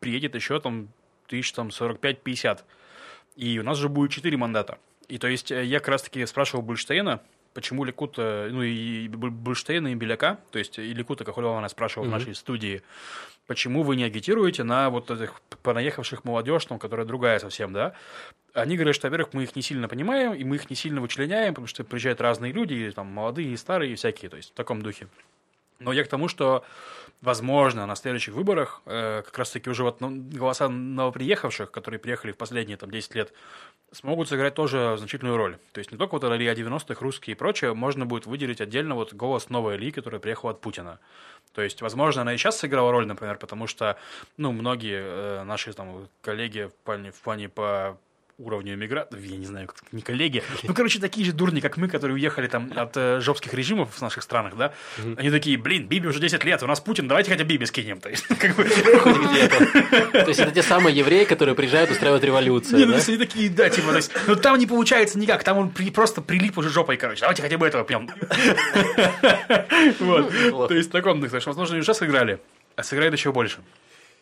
приедет 0.00 0.34
еще 0.34 0.58
там 0.60 0.88
тысяч 1.26 1.52
там 1.52 1.68
45-50. 1.68 2.60
И 3.36 3.58
у 3.58 3.62
нас 3.62 3.76
же 3.78 3.88
будет 3.88 4.10
4 4.12 4.36
мандата. 4.36 4.78
И 5.08 5.18
то 5.18 5.28
есть 5.28 5.50
э, 5.52 5.64
я 5.64 5.78
как 5.80 5.88
раз-таки 5.88 6.24
спрашивал 6.26 6.62
Бульштейна, 6.62 7.20
почему 7.52 7.84
Ликут, 7.84 8.14
э, 8.18 8.48
ну 8.50 8.62
и 8.62 9.08
Буль- 9.08 9.30
Бульштейна 9.30 9.88
и 9.88 9.94
Беляка, 9.94 10.40
то 10.50 10.58
есть 10.58 10.78
и 10.78 10.92
Ликута 10.94 11.24
Кахулева 11.24 11.66
спрашивал 11.68 12.06
в 12.06 12.08
Мгм. 12.08 12.18
нашей 12.18 12.34
студии, 12.34 12.82
почему 13.46 13.82
вы 13.82 13.96
не 13.96 14.04
агитируете 14.04 14.62
на 14.62 14.90
вот 14.90 15.10
этих 15.10 15.40
понаехавших 15.62 16.24
молодежь, 16.24 16.64
там, 16.64 16.78
которая 16.78 17.06
другая 17.06 17.38
совсем, 17.38 17.72
да? 17.72 17.94
Они 18.54 18.76
говорят, 18.76 18.94
что, 18.94 19.08
во-первых, 19.08 19.34
мы 19.34 19.44
их 19.44 19.54
не 19.54 19.62
сильно 19.62 19.88
понимаем, 19.88 20.32
и 20.32 20.44
мы 20.44 20.56
их 20.56 20.70
не 20.70 20.76
сильно 20.76 21.00
вычленяем, 21.00 21.54
потому 21.54 21.66
что 21.66 21.84
приезжают 21.84 22.20
разные 22.20 22.52
люди, 22.52 22.74
и, 22.74 22.90
там, 22.90 23.06
молодые, 23.06 23.52
и 23.52 23.56
старые, 23.56 23.92
и 23.92 23.96
всякие, 23.96 24.30
то 24.30 24.36
есть 24.36 24.50
в 24.50 24.54
таком 24.54 24.82
духе. 24.82 25.08
Но 25.78 25.92
я 25.92 26.04
к 26.04 26.08
тому, 26.08 26.28
что, 26.28 26.64
возможно, 27.20 27.84
на 27.86 27.96
следующих 27.96 28.34
выборах 28.34 28.80
э, 28.86 29.22
как 29.24 29.36
раз-таки 29.36 29.68
уже 29.68 29.82
вот 29.82 30.00
ну, 30.00 30.10
голоса 30.10 30.68
новоприехавших, 30.68 31.70
которые 31.70 32.00
приехали 32.00 32.32
в 32.32 32.38
последние 32.38 32.78
там, 32.78 32.90
10 32.90 33.14
лет, 33.14 33.34
смогут 33.92 34.28
сыграть 34.28 34.54
тоже 34.54 34.96
значительную 34.98 35.36
роль. 35.36 35.58
То 35.72 35.78
есть 35.78 35.92
не 35.92 35.98
только 35.98 36.14
вот 36.14 36.24
Алия 36.24 36.54
90-х, 36.54 37.00
русские 37.00 37.34
и 37.34 37.38
прочее, 37.38 37.74
можно 37.74 38.06
будет 38.06 38.24
выделить 38.24 38.62
отдельно 38.62 38.94
вот 38.94 39.12
голос 39.12 39.50
новой 39.50 39.74
Алии, 39.74 39.90
которая 39.90 40.20
приехала 40.20 40.52
от 40.52 40.62
Путина. 40.62 40.98
То 41.56 41.62
есть, 41.62 41.80
возможно, 41.80 42.20
она 42.20 42.34
и 42.34 42.36
сейчас 42.36 42.58
сыграла 42.58 42.92
роль, 42.92 43.06
например, 43.06 43.38
потому 43.38 43.66
что, 43.66 43.96
ну, 44.36 44.52
многие 44.52 45.00
э, 45.02 45.42
наши 45.44 45.72
там 45.72 46.06
коллеги 46.20 46.68
в 46.68 46.74
плане, 46.84 47.12
в 47.12 47.20
плане 47.22 47.48
по 47.48 47.96
уровню 48.38 48.74
иммигрантов, 48.74 49.18
я 49.20 49.36
не 49.38 49.46
знаю, 49.46 49.66
как 49.66 49.76
не 49.92 50.02
коллеги, 50.02 50.42
ну, 50.64 50.74
короче, 50.74 50.98
такие 50.98 51.24
же 51.24 51.32
дурни, 51.32 51.60
как 51.60 51.78
мы, 51.78 51.88
которые 51.88 52.16
уехали 52.16 52.48
там 52.48 52.70
от 52.76 52.94
э, 52.96 53.20
жопских 53.20 53.54
режимов 53.54 53.94
в 53.94 54.02
наших 54.02 54.22
странах, 54.22 54.56
да, 54.56 54.74
они 55.16 55.30
такие, 55.30 55.56
блин, 55.56 55.86
Биби 55.88 56.06
уже 56.06 56.20
10 56.20 56.44
лет, 56.44 56.62
у 56.62 56.66
нас 56.66 56.80
Путин, 56.80 57.08
давайте 57.08 57.30
хотя 57.30 57.44
Биби 57.44 57.64
скинем, 57.64 57.98
то 57.98 58.10
есть, 58.10 58.26
как 58.38 58.54
бы. 58.56 58.64
То 58.64 60.24
есть 60.28 60.38
это 60.40 60.50
те 60.50 60.62
самые 60.62 60.94
евреи, 60.94 61.24
которые 61.24 61.54
приезжают 61.54 61.90
устраивать 61.90 62.22
Не, 62.22 62.26
революцию, 62.28 62.80
ну, 62.80 62.86
да? 62.86 62.92
то 62.92 62.96
есть 62.98 63.08
они 63.08 63.18
такие, 63.18 63.48
да, 63.48 63.70
типа, 63.70 63.90
то 63.90 63.96
есть, 63.96 64.12
ну 64.26 64.36
там 64.36 64.58
не 64.58 64.66
получается 64.66 65.18
никак, 65.18 65.42
там 65.42 65.56
он 65.56 65.70
при- 65.70 65.90
просто 65.90 66.20
прилип 66.20 66.58
уже 66.58 66.68
жопой, 66.68 66.98
короче, 66.98 67.20
давайте 67.22 67.40
хотя 67.42 67.56
бы 67.56 67.66
этого 67.66 67.84
пьем. 67.84 68.10
Вот, 70.00 70.32
Неплохо. 70.32 70.68
то 70.68 70.74
есть 70.74 70.88
в 70.88 70.92
таком 70.92 71.20
духе, 71.20 71.40
что, 71.40 71.50
возможно, 71.50 71.76
и 71.76 71.80
уже 71.80 71.94
сыграли, 71.94 72.38
а 72.76 72.82
сыграют 72.82 73.14
еще 73.14 73.32
больше. 73.32 73.58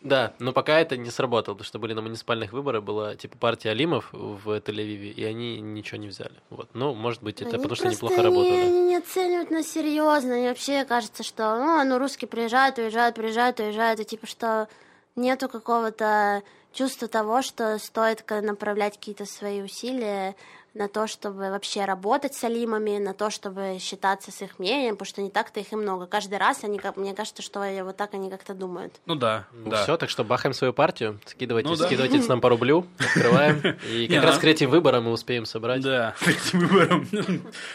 Да, 0.05 0.35
но 0.39 0.53
пока 0.53 0.79
это 0.79 0.99
не 0.99 1.11
сработало, 1.11 1.55
потому 1.55 1.67
что 1.67 1.79
были 1.79 1.95
на 1.95 2.03
муниципальных 2.03 2.53
выборах, 2.53 2.83
была 2.83 3.17
типа 3.17 3.39
партия 3.39 3.71
Алимов 3.71 4.11
в 4.13 4.51
Тель-Авиве, 4.51 5.11
и 5.11 5.25
они 5.25 5.61
ничего 5.61 5.99
не 5.99 6.09
взяли. 6.09 6.35
Вот. 6.51 6.69
Ну, 6.75 6.95
может 6.95 7.23
быть, 7.23 7.41
это 7.41 7.55
Они 7.55 7.63
потому 7.63 7.75
что 7.75 7.89
неплохо 7.89 8.17
не, 8.17 8.23
работали. 8.23 8.61
Они 8.61 8.81
не 8.83 8.97
оценивают 8.97 9.51
нас 9.51 9.67
серьезно. 9.67 10.35
Они 10.35 10.49
вообще 10.49 10.85
кажется, 10.85 11.23
что 11.23 11.57
ну, 11.57 11.83
ну, 11.85 11.99
русские 11.99 12.29
приезжают, 12.29 12.77
уезжают, 12.77 13.17
приезжают, 13.17 13.59
уезжают. 13.61 13.99
И 14.01 14.05
типа, 14.05 14.27
что 14.27 14.69
нету 15.17 15.49
какого-то 15.49 16.43
чувства 16.75 17.09
того, 17.09 17.41
что 17.41 17.79
стоит 17.79 18.29
направлять 18.29 18.99
какие-то 18.99 19.25
свои 19.25 19.63
усилия 19.63 20.37
на 20.75 20.89
то, 20.89 21.07
чтобы 21.07 21.51
вообще 21.51 21.85
работать 21.85 22.35
с 22.35 22.43
алимами, 22.43 22.99
на 22.99 23.15
то, 23.15 23.31
чтобы 23.31 23.79
считаться 23.81 24.33
с 24.33 24.43
их 24.43 24.59
мнением, 24.59 24.97
потому 24.97 25.07
что 25.07 25.23
не 25.23 25.31
так-то 25.31 25.61
их 25.61 25.73
и 25.73 25.77
много. 25.77 26.07
Каждый 26.07 26.39
раз 26.39 26.65
они, 26.65 26.79
как 26.79 26.97
мне 26.97 27.15
кажется, 27.15 27.43
что 27.43 27.65
вот 27.85 27.97
так 27.97 28.13
они 28.15 28.29
как-то 28.29 28.55
думают. 28.55 29.01
Ну 29.07 29.15
да, 29.15 29.47
Ну 29.53 29.71
да. 29.71 29.83
все, 29.85 29.97
так 29.97 30.11
что 30.11 30.25
бахаем 30.25 30.53
свою 30.53 30.73
партию, 30.73 31.21
скидывайте, 31.27 31.69
Ну 31.69 31.77
да. 31.77 31.87
скидывайте 31.87 32.19
нам 32.29 32.41
по 32.41 32.49
рублю, 32.49 32.87
открываем, 32.99 33.63
и 33.89 34.09
как 34.09 34.25
раз 34.25 34.39
к 34.39 34.45
этим 34.45 34.71
выборам 34.71 35.05
мы 35.05 35.13
успеем 35.13 35.47
собрать. 35.47 35.83
Да, 35.83 36.15
к 36.19 36.29
этим 36.29 36.61
выборам. 36.67 37.09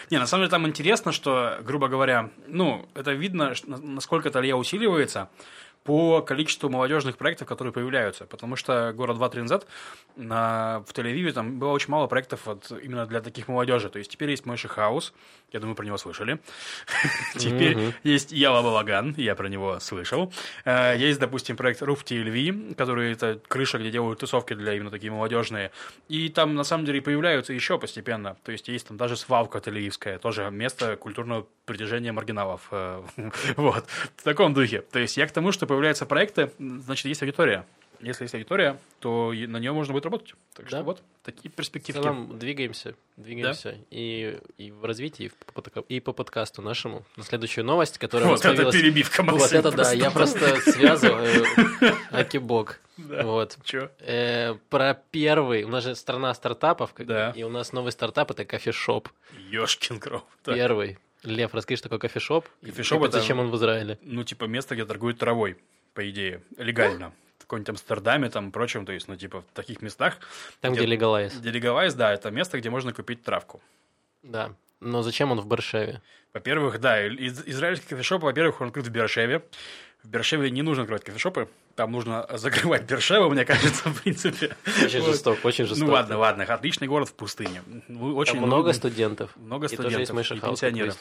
Не, 0.09 0.17
на 0.17 0.27
самом 0.27 0.43
деле 0.43 0.51
там 0.51 0.67
интересно, 0.67 1.11
что, 1.11 1.57
грубо 1.61 1.87
говоря, 1.87 2.29
ну, 2.47 2.85
это 2.95 3.11
видно, 3.13 3.53
насколько 3.65 4.29
Толья 4.29 4.55
усиливается 4.55 5.29
по 5.83 6.21
количеству 6.21 6.69
молодежных 6.69 7.17
проектов, 7.17 7.47
которые 7.47 7.73
появляются. 7.73 8.25
Потому 8.25 8.55
что 8.55 8.93
город 8.93 9.17
2 9.17 9.29
назад 9.41 9.67
на, 10.15 10.83
в 10.87 10.93
Тель-Авиве 10.93 11.31
там 11.31 11.59
было 11.59 11.69
очень 11.71 11.89
мало 11.89 12.07
проектов 12.07 12.41
вот, 12.45 12.71
именно 12.83 13.05
для 13.05 13.21
таких 13.21 13.47
молодежи. 13.47 13.89
То 13.89 13.99
есть 13.99 14.11
теперь 14.11 14.29
есть 14.31 14.45
Мойши 14.45 14.67
Хаус, 14.67 15.13
я 15.51 15.59
думаю, 15.59 15.75
про 15.75 15.85
него 15.85 15.97
слышали. 15.97 16.39
Теперь 17.35 17.93
есть 18.03 18.31
Яла 18.31 18.61
Балаган, 18.61 19.13
я 19.17 19.35
про 19.35 19.47
него 19.47 19.79
слышал. 19.79 20.31
Э, 20.65 20.95
Есть, 20.97 21.19
допустим, 21.19 21.57
проект 21.57 21.81
Roof 21.81 22.03
TLV, 22.03 22.75
который 22.75 23.13
это 23.13 23.39
крыша, 23.47 23.79
где 23.79 23.89
делают 23.89 24.19
тусовки 24.19 24.53
для 24.53 24.73
именно 24.73 24.91
такие 24.91 25.11
молодежные. 25.11 25.71
И 26.07 26.29
там, 26.29 26.55
на 26.55 26.63
самом 26.63 26.85
деле, 26.85 27.01
появляются 27.01 27.53
еще 27.53 27.79
постепенно. 27.79 28.37
То 28.43 28.51
есть 28.51 28.67
есть 28.67 28.87
там 28.87 28.97
даже 28.97 29.15
свалка 29.15 29.59
Телеевская, 29.59 30.19
тоже 30.19 30.49
место 30.51 30.97
культурного 30.97 31.47
притяжения 31.65 32.11
маргиналов. 32.11 32.67
Э, 32.71 33.03
Вот, 33.55 33.85
в 34.15 34.23
таком 34.23 34.53
духе. 34.53 34.81
То 34.81 34.99
есть 34.99 35.17
я 35.17 35.27
к 35.27 35.31
тому, 35.31 35.51
что 35.51 35.65
появляются 35.69 36.05
проекты, 36.05 36.51
значит, 36.59 37.05
есть 37.05 37.21
аудитория. 37.21 37.65
Если 38.01 38.23
есть 38.23 38.33
аудитория, 38.33 38.79
то 39.01 39.33
на 39.35 39.57
нее 39.57 39.73
можно 39.73 39.91
будет 39.91 40.05
работать. 40.05 40.33
Так 40.53 40.67
что 40.69 40.77
Да. 40.77 40.83
вот, 40.83 41.01
такие 41.21 41.51
В 41.51 41.53
перспективки. 41.53 41.99
целом 42.01 42.39
двигаемся, 42.39 42.95
двигаемся 43.17 43.75
и, 43.91 44.39
и 44.57 44.71
в 44.71 44.85
развитии, 44.85 45.25
и, 45.25 45.51
по, 45.51 45.79
и 45.81 45.99
по 45.99 46.13
подкасту 46.13 46.61
нашему. 46.61 47.03
На 47.17 47.23
следующую 47.23 47.65
новость, 47.65 47.97
которая 47.97 48.29
Вот 48.29 48.45
это 48.45 48.71
перебивка, 48.71 49.21
Вот 49.23 49.33
Максим, 49.41 49.59
это 49.59 49.71
да, 49.71 49.91
я 49.91 50.11
просто 50.11 50.61
связываю 50.61 51.45
Акибок. 52.11 52.79
Да. 52.95 53.23
Вот. 53.23 53.57
Чё? 53.65 53.89
Э, 53.99 54.55
про 54.69 54.93
первый, 55.11 55.63
у 55.63 55.67
нас 55.69 55.83
же 55.83 55.93
страна 55.95 56.33
стартапов, 56.33 56.93
как 56.93 57.05
Да. 57.05 57.31
и 57.35 57.43
у 57.43 57.49
нас 57.49 57.73
новый 57.73 57.91
стартап 57.91 58.31
это 58.31 58.45
кофешоп. 58.45 59.09
Ёшкин 59.49 59.99
кров. 59.99 60.23
Первый. 60.45 60.97
Лев, 61.23 61.53
расскажи, 61.53 61.77
что 61.77 61.89
такое 61.89 61.99
кофешоп. 61.99 62.47
и 62.61 62.67
Кофешоп 62.67 63.01
как- 63.01 63.09
это- 63.09 63.19
зачем 63.19 63.39
он 63.39 63.49
в 63.51 63.55
Израиле? 63.55 63.97
ну, 64.01 64.23
типа, 64.23 64.45
место, 64.45 64.75
где 64.75 64.85
торгуют 64.85 65.19
травой, 65.19 65.57
по 65.93 66.09
идее, 66.09 66.41
легально. 66.57 67.11
В 67.39 67.41
каком-нибудь 67.43 67.69
Амстердаме, 67.69 68.29
там, 68.29 68.51
прочем, 68.51 68.85
то 68.85 68.91
есть, 68.91 69.07
ну, 69.07 69.15
типа, 69.15 69.41
в 69.41 69.45
таких 69.53 69.81
местах. 69.81 70.17
Там, 70.61 70.73
где 70.73 70.85
легалайз. 70.85 71.35
Где 71.35 71.51
легалайз, 71.51 71.93
да, 71.95 72.13
это 72.13 72.29
место, 72.31 72.57
где 72.59 72.69
можно 72.69 72.93
купить 72.93 73.23
травку. 73.23 73.61
Да. 74.23 74.53
Но 74.79 75.01
зачем 75.01 75.31
он 75.31 75.39
в 75.41 75.47
Баршеве? 75.47 76.01
Во-первых, 76.33 76.79
да, 76.79 77.05
из- 77.05 77.41
израильский 77.47 77.87
кофешоп, 77.89 78.21
во-первых, 78.23 78.61
он 78.61 78.67
открыт 78.67 78.85
в 78.87 78.91
Бершеве. 78.91 79.43
В 80.03 80.07
Бершеве 80.07 80.49
не 80.49 80.61
нужно 80.61 80.83
открывать 80.83 81.03
кофешопы, 81.03 81.49
там 81.75 81.91
нужно 81.91 82.25
закрывать 82.33 82.83
Бершеву, 82.83 83.29
мне 83.29 83.45
кажется, 83.45 83.89
в 83.89 84.01
принципе. 84.01 84.55
Очень 84.83 85.01
Вот. 85.01 85.09
жесток, 85.11 85.39
очень 85.43 85.65
жесток. 85.65 85.87
Ну 85.87 85.93
ладно, 85.93 86.17
ладно, 86.17 86.43
отличный 86.45 86.87
город 86.87 87.09
в 87.09 87.13
пустыне. 87.13 87.61
Ну, 87.87 88.15
Очень 88.15 88.35
Там 88.35 88.43
много 88.43 88.73
студентов. 88.73 89.35
много 89.35 89.67
И 89.67 89.75
тоже 89.75 89.99
есть 89.99 90.11
студентов 90.11 90.37
и 90.37 90.39
пенсионеров. 90.39 90.97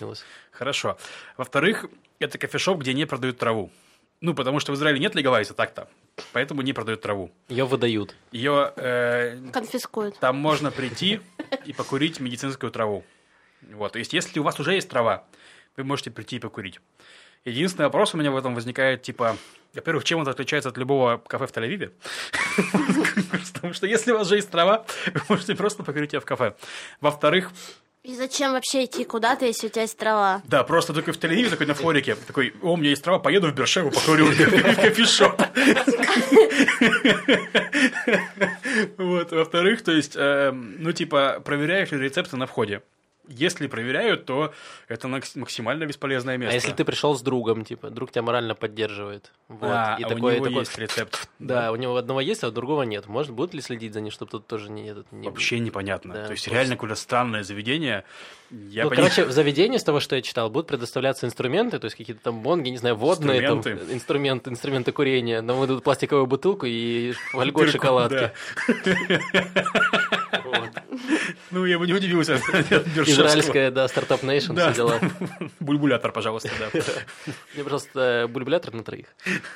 Хорошо. 0.50 0.98
Во-вторых, 1.37 1.87
это 2.18 2.38
кофешоп, 2.38 2.78
где 2.78 2.92
не 2.92 3.06
продают 3.06 3.38
траву. 3.38 3.70
Ну, 4.20 4.34
потому 4.34 4.58
что 4.58 4.72
в 4.72 4.74
Израиле 4.74 4.98
нет 4.98 5.14
легалайза 5.14 5.54
так-то, 5.54 5.88
поэтому 6.32 6.62
не 6.62 6.72
продают 6.72 7.00
траву. 7.02 7.30
Ее 7.48 7.64
выдают. 7.66 8.16
Ее 8.32 8.72
э, 8.74 9.50
Конфискуют. 9.52 10.18
там 10.18 10.37
можно 10.37 10.72
прийти 10.72 11.20
и 11.64 11.72
покурить 11.72 12.18
медицинскую 12.18 12.72
траву. 12.72 13.04
Вот, 13.62 13.92
то 13.92 13.98
есть, 14.00 14.12
если 14.12 14.40
у 14.40 14.42
вас 14.42 14.58
уже 14.58 14.74
есть 14.74 14.88
трава, 14.88 15.24
вы 15.76 15.84
можете 15.84 16.11
прийти 16.11 16.37
и 16.37 16.38
покурить. 16.40 16.80
Единственный 17.44 17.87
вопрос 17.87 18.14
у 18.14 18.18
меня 18.18 18.31
в 18.31 18.37
этом 18.37 18.55
возникает, 18.55 19.03
типа, 19.03 19.37
во-первых, 19.74 20.05
чем 20.05 20.20
он 20.20 20.29
отличается 20.29 20.68
от 20.70 20.79
любого 20.79 21.18
кафе 21.27 21.46
в 21.46 21.53
Тель-Авиве? 21.53 21.90
Потому 23.55 23.74
что 23.74 23.87
если 23.87 24.12
у 24.12 24.18
вас 24.18 24.27
уже 24.27 24.37
есть 24.37 24.51
трава, 24.51 24.85
вы 25.12 25.20
можете 25.29 25.55
просто 25.55 25.83
покурить 25.83 26.12
ее 26.12 26.20
в 26.20 26.24
кафе. 26.24 26.55
Во-вторых, 27.01 27.51
И 28.03 28.14
зачем 28.14 28.53
вообще 28.53 28.85
идти 28.85 29.05
куда-то, 29.05 29.44
если 29.44 29.66
у 29.66 29.70
тебя 29.70 29.83
есть 29.83 29.98
трава? 29.98 30.40
да, 30.46 30.64
просто 30.64 30.94
только 30.94 31.12
в 31.12 31.18
Тель-Авиве, 31.18 31.51
такой 31.51 31.66
на 31.66 31.74
форике, 31.74 32.14
такой, 32.14 32.55
о, 32.62 32.72
у 32.72 32.77
меня 32.77 32.90
есть 32.90 33.03
трава, 33.05 33.18
поеду 33.18 33.48
в 33.48 33.55
Бершеву, 33.55 33.90
покурю 33.90 34.27
в 34.27 34.74
кофешоп. 34.77 35.40
Вот, 38.96 39.33
во-вторых, 39.33 39.83
то 39.83 39.92
есть, 39.92 40.14
эм, 40.16 40.77
ну, 40.79 40.92
типа, 40.92 41.40
проверяешь 41.44 41.90
ли 41.90 41.98
рецепты 41.98 42.37
на 42.37 42.46
входе. 42.46 42.83
Если 43.29 43.67
проверяют, 43.67 44.25
то 44.25 44.55
это 44.88 45.07
макс- 45.07 45.37
максимально 45.37 45.85
бесполезное 45.85 46.38
место. 46.38 46.53
А 46.53 46.55
если 46.55 46.73
ты 46.73 46.85
пришел 46.85 47.14
с 47.14 47.21
другом, 47.21 47.64
типа, 47.64 47.91
друг 47.91 48.11
тебя 48.11 48.23
морально 48.23 48.55
поддерживает. 48.55 49.33
Вот. 49.49 49.69
А, 49.71 49.97
и 50.01 50.03
а 50.03 50.09
такой, 50.09 50.33
у 50.33 50.37
него 50.37 50.47
такой- 50.47 50.61
есть 50.61 50.79
рецепт. 50.79 51.29
Да, 51.38 51.73
у 51.73 51.77
него 51.77 51.97
одного 51.97 52.21
есть, 52.21 52.43
а 52.45 52.49
у 52.49 52.51
другого 52.51 52.83
нет. 52.83 53.07
Может, 53.07 53.33
будут 53.33 53.55
ли 53.55 53.61
следить 53.61 53.93
за 53.93 54.01
ним, 54.01 54.11
чтобы 54.11 54.31
тут 54.31 54.47
тоже 54.47 54.71
не 54.71 54.88
этот 54.88 55.11
не 55.12 55.29
Вообще 55.29 55.59
непонятно. 55.61 56.14
Да, 56.14 56.25
то 56.27 56.33
есть, 56.33 56.45
просто. 56.45 56.59
реально 56.59 56.77
какое-то 56.77 56.97
странное 56.97 57.43
заведение. 57.43 58.05
Я 58.51 58.85
ну, 58.85 58.91
понимаю- 58.91 59.11
короче, 59.11 59.29
в 59.29 59.33
заведении, 59.33 59.77
с 59.77 59.85
того, 59.85 60.01
что 60.01 60.17
я 60.17 60.23
читал, 60.23 60.49
будут 60.49 60.69
предоставляться 60.69 61.27
инструменты, 61.27 61.79
то 61.79 61.85
есть 61.85 61.97
какие-то 61.97 62.23
там 62.23 62.43
бонги, 62.43 62.71
не 62.71 62.79
знаю, 62.79 62.97
водные, 62.97 63.43
там, 63.47 63.59
Инструменты. 63.59 63.93
инструменты, 63.95 64.51
инструменты 64.51 64.93
курения. 64.93 65.43
Нам 65.43 65.59
выдадут 65.59 65.85
пластиковую 65.85 66.27
бутылку 66.27 66.64
и 66.67 67.12
фольгу 67.31 67.61
от 67.61 67.67
Дырку, 67.67 67.79
шоколадки. 67.79 68.33
да. 71.50 71.58
Ну, 71.58 71.64
я 71.64 71.78
бы 71.78 71.87
не 71.87 71.92
удивился. 71.94 72.37
Израильская, 72.37 73.70
да, 73.70 73.88
стартап 73.88 74.22
Nation, 74.22 74.54
Да. 74.54 74.72
все 74.72 74.76
дела. 74.82 75.00
Бульбулятор, 75.61 76.12
пожалуйста, 76.12 76.50
да. 76.58 76.68
Мне, 77.54 77.64
пожалуйста, 77.64 78.26
бульбулятор 78.28 78.74
на 78.74 78.82
троих. 78.82 79.06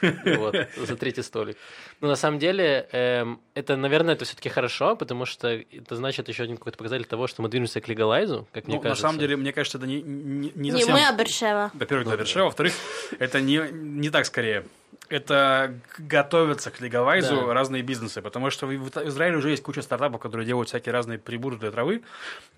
Вот, 0.00 0.54
за 0.76 0.96
третий 0.96 1.22
столик. 1.22 1.56
Но 2.00 2.08
на 2.08 2.16
самом 2.16 2.38
деле, 2.38 2.88
эм, 2.92 3.40
это, 3.54 3.76
наверное, 3.76 4.14
это 4.14 4.24
все-таки 4.24 4.48
хорошо, 4.48 4.96
потому 4.96 5.26
что 5.26 5.48
это 5.48 5.96
значит 5.96 6.28
еще 6.28 6.42
один 6.44 6.56
какой-то 6.56 6.78
показатель 6.78 7.04
того, 7.06 7.26
что 7.26 7.42
мы 7.42 7.48
движемся 7.48 7.80
к 7.80 7.88
легалайзу, 7.88 8.46
как 8.52 8.66
мне 8.66 8.76
Ну, 8.76 8.80
на 8.82 8.88
кажется. 8.88 9.02
самом 9.02 9.18
деле, 9.18 9.36
мне 9.36 9.52
кажется, 9.52 9.78
это 9.78 9.86
не, 9.86 10.02
не, 10.02 10.50
не 10.54 10.70
Не 10.70 10.70
совсем... 10.72 10.94
мы, 10.94 11.06
а 11.06 11.12
Бершева. 11.12 11.70
Во-первых, 11.74 12.08
для 12.08 12.16
Бершева, 12.16 12.44
во-вторых, 12.46 12.72
это 13.18 13.40
не, 13.40 13.60
не 13.72 14.10
так 14.10 14.26
скорее. 14.26 14.64
Это 15.08 15.78
готовятся 15.98 16.70
к 16.70 16.80
легалайзу 16.80 17.36
Да. 17.46 17.54
разные 17.54 17.82
бизнесы, 17.82 18.22
потому 18.22 18.50
что 18.50 18.66
в 18.66 18.72
Израиле 19.08 19.36
уже 19.36 19.50
есть 19.50 19.62
куча 19.62 19.82
стартапов, 19.82 20.20
которые 20.20 20.46
делают 20.46 20.68
всякие 20.68 20.92
разные 20.92 21.18
приборы 21.18 21.56
для 21.58 21.70
травы, 21.70 22.02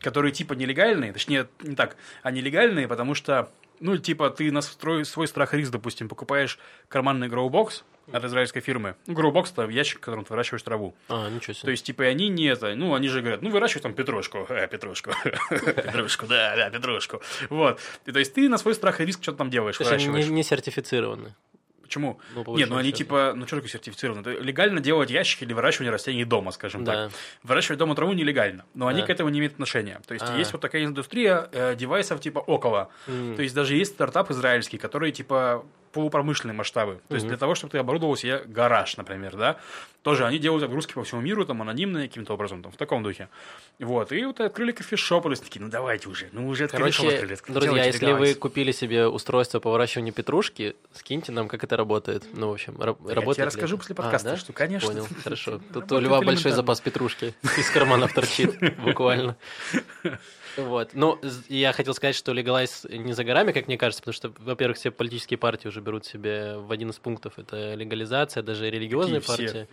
которые 0.00 0.32
типа 0.32 0.52
нелегальные, 0.52 1.12
точнее, 1.12 1.48
не 1.62 1.74
так, 1.74 1.96
а 2.22 2.30
нелегальные, 2.30 2.86
потому 2.86 3.14
что, 3.14 3.50
ну, 3.80 3.96
типа, 3.98 4.30
ты 4.30 4.52
на 4.52 4.60
свой, 4.60 5.04
свой 5.04 5.26
страх 5.26 5.54
и 5.54 5.56
риск, 5.56 5.72
допустим, 5.72 6.08
покупаешь 6.08 6.58
карманный 6.88 7.28
гроубокс 7.28 7.84
от 8.12 8.24
израильской 8.24 8.60
фирмы. 8.60 8.94
Ну, 9.06 9.14
гроубокс– 9.14 9.50
это 9.56 9.66
ящик, 9.68 9.98
в 9.98 10.00
котором 10.02 10.24
ты 10.24 10.32
выращиваешь 10.32 10.62
траву. 10.62 10.94
А, 11.08 11.28
ничего 11.30 11.54
себе. 11.54 11.62
То 11.64 11.70
есть, 11.70 11.84
типа, 11.86 12.04
они 12.04 12.28
не 12.28 12.44
это, 12.44 12.74
ну, 12.76 12.94
они 12.94 13.08
же 13.08 13.20
говорят, 13.20 13.42
ну, 13.42 13.50
выращивай 13.50 13.82
там 13.82 13.94
петрушку, 13.94 14.46
э, 14.48 14.68
петрушку, 14.68 15.10
петрушку, 15.50 16.26
да, 16.26 16.54
да, 16.54 16.70
петрушку. 16.70 17.20
Вот. 17.48 17.80
И, 18.06 18.12
то 18.12 18.18
есть, 18.18 18.34
ты 18.34 18.48
на 18.48 18.58
свой 18.58 18.74
страх 18.74 19.00
и 19.00 19.06
риск 19.06 19.22
что-то 19.22 19.38
там 19.38 19.50
делаешь, 19.50 19.78
выращиваешь. 19.80 20.26
не 20.26 20.42
сертифицированы. 20.42 21.34
Почему? 21.94 22.18
Ну, 22.34 22.56
Нет, 22.56 22.68
ну 22.70 22.76
они 22.76 22.90
типа, 22.90 23.34
ну 23.36 23.46
что 23.46 23.56
такое 23.56 23.70
сертифицировано? 23.70 24.20
Это 24.22 24.30
легально 24.32 24.80
делать 24.80 25.10
ящики 25.10 25.44
для 25.44 25.54
выращивания 25.54 25.92
растений 25.92 26.24
дома, 26.24 26.50
скажем 26.50 26.82
Да. 26.84 27.04
так. 27.06 27.12
Выращивать 27.44 27.78
дома 27.78 27.94
траву 27.94 28.12
нелегально, 28.14 28.64
но 28.74 28.88
они 28.88 29.02
Да. 29.02 29.06
к 29.06 29.10
этому 29.10 29.28
не 29.28 29.38
имеют 29.38 29.52
отношения. 29.54 30.00
То 30.08 30.14
есть 30.14 30.26
А. 30.28 30.36
есть 30.36 30.52
вот 30.52 30.60
такая 30.60 30.84
индустрия 30.84 31.48
э, 31.52 31.76
девайсов 31.76 32.20
типа 32.20 32.40
около. 32.40 32.88
М. 33.06 33.36
То 33.36 33.42
есть 33.42 33.54
даже 33.54 33.76
есть 33.76 33.92
стартап 33.94 34.30
израильский, 34.32 34.76
который 34.76 35.12
типа 35.12 35.64
полупромышленные 35.94 36.54
масштабы. 36.54 37.00
То 37.08 37.14
есть 37.14 37.26
для 37.26 37.36
того, 37.36 37.54
чтобы 37.54 37.70
ты 37.70 37.78
оборудовал 37.78 38.16
себе 38.16 38.42
гараж, 38.46 38.96
например, 38.96 39.36
да, 39.36 39.56
тоже 40.02 40.26
они 40.26 40.38
делают 40.38 40.60
загрузки 40.60 40.92
по 40.92 41.02
всему 41.04 41.20
миру, 41.22 41.46
там, 41.46 41.62
анонимные 41.62 42.08
каким-то 42.08 42.34
образом, 42.34 42.62
там, 42.62 42.72
в 42.72 42.76
таком 42.76 43.02
духе. 43.02 43.28
Вот, 43.78 44.12
и 44.12 44.24
вот 44.26 44.40
открыли 44.40 44.72
кофешоп, 44.72 45.26
и 45.26 45.34
такие, 45.36 45.62
ну 45.62 45.68
давайте 45.70 46.08
уже, 46.08 46.28
ну 46.32 46.46
уже 46.48 46.68
кофешоп 46.68 47.06
Короче, 47.06 47.14
открыли, 47.14 47.38
друзья, 47.48 47.60
делайте 47.60 47.86
если 47.86 48.04
вы 48.04 48.10
легалайз. 48.10 48.36
купили 48.36 48.72
себе 48.72 49.06
устройство 49.06 49.60
по 49.60 49.70
выращиванию 49.70 50.12
петрушки, 50.12 50.76
скиньте 50.92 51.32
нам, 51.32 51.48
как 51.48 51.64
это 51.64 51.76
работает. 51.76 52.24
Ну, 52.34 52.50
в 52.50 52.52
общем, 52.52 52.80
раб- 52.80 52.98
Я 53.08 53.14
работает 53.14 53.36
тебе 53.36 53.44
ли 53.44 53.46
расскажу 53.46 53.78
после 53.78 53.94
А, 53.94 53.96
подкаста, 53.96 54.30
да? 54.30 54.36
что, 54.36 54.52
конечно. 54.52 54.88
Понял, 54.90 55.06
хорошо. 55.24 55.60
Тут 55.72 55.90
у 55.92 55.98
Льва 56.00 56.20
большой 56.20 56.52
запас 56.52 56.80
петрушки 56.80 57.34
из 57.56 57.70
карманов 57.70 58.12
торчит, 58.12 58.58
буквально. 58.78 59.36
Вот. 60.56 60.90
Ну, 60.94 61.18
я 61.48 61.72
хотел 61.72 61.94
сказать, 61.94 62.14
что 62.14 62.32
легалайз 62.32 62.86
не 62.90 63.12
за 63.12 63.24
горами, 63.24 63.52
как 63.52 63.66
мне 63.66 63.78
кажется, 63.78 64.02
потому 64.02 64.14
что, 64.14 64.32
во-первых, 64.38 64.76
все 64.76 64.90
политические 64.90 65.38
партии 65.38 65.68
уже 65.68 65.80
берут 65.80 66.06
себе 66.06 66.56
в 66.58 66.70
один 66.70 66.90
из 66.90 66.96
пунктов 66.96 67.38
это 67.38 67.74
легализация, 67.74 68.42
даже 68.42 68.70
религиозные 68.70 69.20
Какие 69.20 69.34
все? 69.34 69.46
партии. 69.46 69.68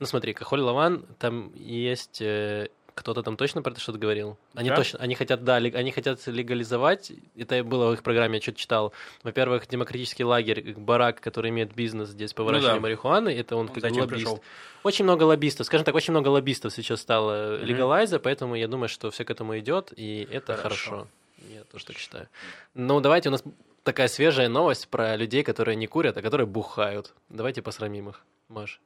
Ну, 0.00 0.06
смотри, 0.06 0.32
Кахоль 0.32 0.60
Лаван, 0.60 1.06
там 1.18 1.52
есть 1.54 2.20
э, 2.20 2.68
кто-то 2.98 3.22
там 3.22 3.36
точно 3.36 3.62
про 3.62 3.70
это 3.72 3.80
что-то 3.80 3.98
говорил? 3.98 4.36
Они 4.54 4.68
Да? 4.68 4.76
точно, 4.76 4.98
они 4.98 5.14
хотят, 5.14 5.44
да, 5.44 5.58
лег- 5.60 5.74
они 5.76 5.90
хотят 5.92 6.26
легализовать, 6.26 7.12
это 7.36 7.62
было 7.64 7.90
в 7.90 7.94
их 7.94 8.02
программе, 8.02 8.36
я 8.36 8.42
что-то 8.42 8.58
читал. 8.58 8.92
Во-первых, 9.22 9.66
демократический 9.68 10.24
лагерь, 10.24 10.74
Барак, 10.76 11.20
который 11.20 11.50
имеет 11.50 11.74
бизнес 11.74 12.08
здесь 12.10 12.32
по 12.32 12.42
Ну 12.42 12.46
выращиванию 12.48 12.76
да. 12.80 12.82
марихуаны, 12.82 13.28
это 13.30 13.56
он, 13.56 13.68
Он 13.68 13.74
как 13.74 13.82
бы 13.92 14.00
лоббист. 14.00 14.08
пришел. 14.10 14.42
Очень 14.82 15.04
много 15.04 15.24
лоббистов, 15.24 15.66
скажем 15.66 15.84
так, 15.84 15.94
очень 15.94 16.12
много 16.12 16.28
лоббистов 16.28 16.72
сейчас 16.72 17.00
стало 17.00 17.56
легалайза, 17.62 18.18
поэтому 18.18 18.54
я 18.54 18.68
думаю, 18.68 18.88
что 18.88 19.10
все 19.10 19.24
к 19.24 19.30
этому 19.30 19.58
идет, 19.58 19.92
и 19.96 20.26
это 20.30 20.56
Хорошо. 20.56 20.90
хорошо. 20.90 21.08
Я 21.52 21.64
тоже 21.64 21.86
так 21.86 21.96
считаю. 21.98 22.28
Ну, 22.74 23.00
давайте, 23.00 23.28
у 23.28 23.32
нас 23.32 23.42
такая 23.84 24.08
свежая 24.08 24.48
новость 24.48 24.88
про 24.88 25.16
людей, 25.16 25.42
которые 25.42 25.76
не 25.76 25.86
курят, 25.86 26.16
а 26.16 26.22
которые 26.22 26.46
бухают. 26.46 27.12
Давайте 27.28 27.62
посрамим 27.62 28.08
их. 28.10 28.22
Маш. 28.48 28.80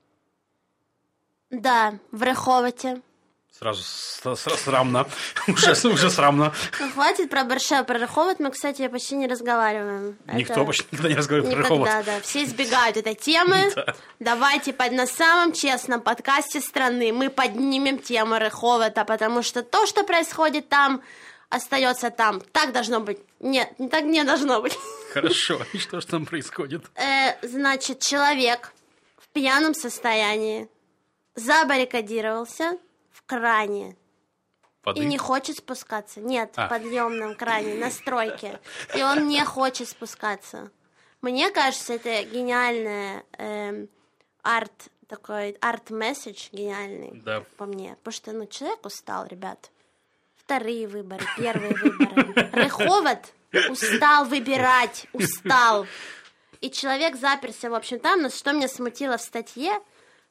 Да, 1.51 1.98
в 2.11 2.22
Реховате. 2.22 3.03
Сразу 3.59 3.83
срамно. 4.57 5.07
Уже, 5.47 5.88
уже 5.88 6.11
срамно. 6.11 6.53
Ну, 6.81 6.91
хватит 6.93 7.29
про 7.31 7.45
Бершева, 7.45 7.85
про 7.85 7.99
Реховат 7.99 8.41
мы, 8.41 8.51
кстати, 8.51 8.88
почти 8.88 9.15
не 9.15 9.27
разговариваем. 9.29 10.17
Никто 10.33 10.55
Это- 10.55 10.65
почти 10.65 10.87
никогда 10.91 11.09
не 11.11 11.15
разговаривает 11.17 11.55
про 11.55 11.62
Никогда, 11.65 11.85
Реховод. 12.01 12.07
да. 12.07 12.21
Все 12.23 12.45
избегают 12.45 12.97
этой 12.97 13.15
темы. 13.15 13.71
Давайте 14.21 14.73
под, 14.73 14.93
на 14.93 15.07
самом 15.07 15.53
честном 15.53 16.01
подкасте 16.01 16.61
страны 16.61 17.12
мы 17.12 17.29
поднимем 17.31 17.99
тему 17.99 18.37
Реховата, 18.38 19.05
потому 19.05 19.43
что 19.43 19.62
то, 19.62 19.87
что 19.87 20.03
происходит 20.03 20.69
там, 20.69 21.03
остается 21.51 22.11
там. 22.11 22.41
Так 22.53 22.73
должно 22.73 23.01
быть. 23.01 23.19
Нет, 23.38 23.71
так 23.91 24.05
не 24.05 24.25
должно 24.25 24.62
быть. 24.62 24.77
Хорошо. 25.12 25.61
И 25.75 25.79
что 25.79 26.01
же 26.01 26.07
там 26.07 26.25
происходит? 26.27 26.85
Э, 26.97 27.37
значит, 27.47 28.01
человек 28.01 28.73
в 29.19 29.29
пьяном 29.29 29.75
состоянии 29.75 30.69
забаррикадировался 31.35 32.79
кране 33.38 33.97
Воды? 34.85 35.01
и 35.01 35.05
не 35.05 35.18
хочет 35.18 35.57
спускаться. 35.59 36.21
Нет, 36.21 36.53
А. 36.57 36.66
в 36.66 36.68
подъемном 36.71 37.35
кране, 37.35 37.75
на 37.75 37.90
стройке. 37.90 38.61
И 38.95 39.03
он 39.03 39.29
не 39.29 39.45
хочет 39.45 39.88
спускаться. 39.88 40.71
Мне 41.21 41.51
кажется, 41.51 41.95
это 41.95 42.23
гениальная 42.25 43.25
эм, 43.38 43.88
арт, 44.42 44.88
такой 45.09 45.53
арт-месседж 45.61 46.49
гениальный, 46.53 47.21
Да. 47.25 47.45
по 47.57 47.66
мне. 47.66 47.97
Потому 48.03 48.12
что, 48.12 48.33
ну, 48.33 48.47
человек 48.47 48.85
устал, 48.85 49.27
ребят. 49.27 49.71
Вторые 50.37 50.88
выборы, 50.88 51.25
первые 51.38 51.75
выборы. 51.75 52.51
Рыховод 52.53 53.18
устал 53.71 54.25
выбирать, 54.25 55.07
устал. 55.12 55.87
И 56.61 56.71
человек 56.71 57.16
заперся, 57.16 57.71
в 57.71 57.75
общем, 57.75 57.99
там, 58.01 58.23
но 58.23 58.29
что 58.29 58.53
меня 58.53 58.68
смутило 58.68 59.16
в 59.16 59.23
статье, 59.23 59.81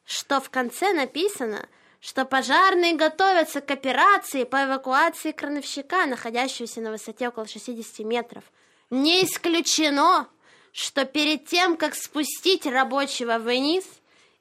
что 0.06 0.42
в 0.42 0.50
конце 0.50 0.94
написано, 0.94 1.68
что 2.02 2.26
пожарные 2.26 2.96
готовятся 2.96 3.62
к 3.62 3.70
операции 3.70 4.44
по 4.44 4.66
эвакуации 4.66 5.32
крановщика, 5.32 6.08
находящегося 6.08 6.82
на 6.82 6.92
высоте 6.92 7.30
около 7.30 7.48
60 7.48 8.00
метров. 8.00 8.44
Не 8.90 9.24
исключено, 9.24 10.28
что 10.74 11.06
перед 11.06 11.46
тем, 11.46 11.78
как 11.78 11.96
спустить 11.96 12.66
рабочего 12.66 13.38
вниз, 13.38 13.86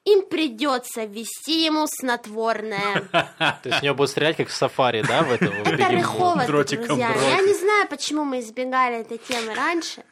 им 0.07 0.23
придется 0.23 1.05
ввести 1.05 1.65
ему 1.65 1.87
снотворное. 1.87 3.03
То 3.13 3.61
есть 3.65 3.81
в 3.81 3.83
него 3.83 3.95
будут 3.95 4.11
стрелять, 4.11 4.39
как 4.39 4.49
в 4.49 4.55
сафари, 4.55 5.03
да, 5.07 5.23
в 5.23 5.31
этого? 5.31 5.53
в 5.53 5.69
Это 5.69 6.47
дротиком, 6.47 6.87
друзья. 6.87 7.15
Я 7.15 7.43
не 7.43 7.55
знаю, 7.55 7.87
почему 7.89 8.25
мы 8.25 8.41
избегали 8.41 9.01
этой 9.01 9.19
темы 9.19 9.55
раньше. 9.55 10.03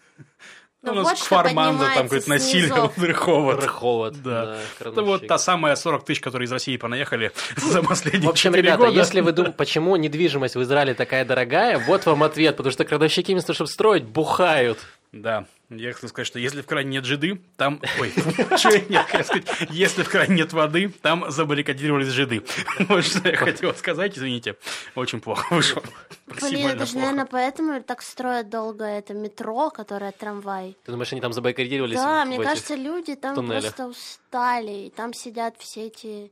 Но 0.80 0.92
Ну, 0.94 1.00
у 1.00 1.02
вот 1.02 1.10
нас 1.10 1.18
что 1.18 1.26
Кфарманза 1.26 1.54
там 1.54 1.68
поднимается 1.78 2.02
какой-то 2.04 2.28
насилие. 2.30 3.08
Реховод. 3.08 3.62
Рыховод, 3.64 4.22
Да. 4.22 4.44
да, 4.78 4.88
Это 4.90 5.02
вот 5.02 5.26
та 5.26 5.36
самая 5.36 5.74
40 5.74 6.04
тысяч, 6.04 6.20
которые 6.20 6.46
из 6.46 6.52
России 6.52 6.76
понаехали 6.76 7.32
за 7.56 7.82
последние 7.82 8.28
В 8.28 8.30
общем, 8.30 8.52
4 8.52 8.62
ребята, 8.62 8.78
года. 8.84 8.92
если 8.96 9.20
вы 9.20 9.32
думаете, 9.32 9.56
почему 9.56 9.96
недвижимость 9.96 10.54
в 10.54 10.62
Израиле 10.62 10.94
такая 10.94 11.24
дорогая, 11.24 11.78
вот 11.80 12.06
вам 12.06 12.22
ответ, 12.22 12.56
потому 12.56 12.72
что 12.72 12.84
крановщики 12.84 13.32
вместо 13.32 13.48
того, 13.48 13.54
чтобы 13.56 13.70
строить, 13.70 14.04
бухают. 14.04 14.78
Да, 15.12 15.46
я 15.70 15.92
хотел 15.94 16.10
сказать, 16.10 16.26
что 16.26 16.38
если 16.38 16.60
в 16.60 16.66
кране 16.66 16.90
нет 16.90 17.06
жиды, 17.06 17.40
там... 17.56 17.80
Ой, 17.98 18.10
что 18.58 18.76
я 18.90 19.04
хотел 19.04 19.24
сказать? 19.24 19.70
Если 19.70 20.02
в 20.02 20.08
кране 20.08 20.36
нет 20.36 20.52
воды, 20.52 20.90
там 21.00 21.30
забаррикадировались 21.30 22.08
жиды. 22.08 22.44
Вот 22.88 23.04
что 23.04 23.26
я 23.26 23.36
хотел 23.36 23.74
сказать, 23.74 24.18
извините. 24.18 24.56
Очень 24.94 25.20
плохо 25.20 25.46
вышло. 25.54 25.82
Блин, 26.26 26.68
это 26.68 26.84
же, 26.84 26.96
наверное, 26.98 27.24
поэтому 27.24 27.82
так 27.82 28.02
строят 28.02 28.50
долго 28.50 28.84
это 28.84 29.14
метро, 29.14 29.70
которое 29.70 30.12
трамвай. 30.12 30.76
Ты 30.84 30.92
думаешь, 30.92 31.10
они 31.12 31.22
там 31.22 31.32
забаррикадировались? 31.32 31.96
Да, 31.96 32.26
мне 32.26 32.38
кажется, 32.38 32.74
люди 32.74 33.14
там 33.14 33.34
просто 33.46 33.86
устали, 33.86 34.86
и 34.86 34.90
там 34.90 35.14
сидят 35.14 35.56
все 35.58 35.86
эти 35.86 36.30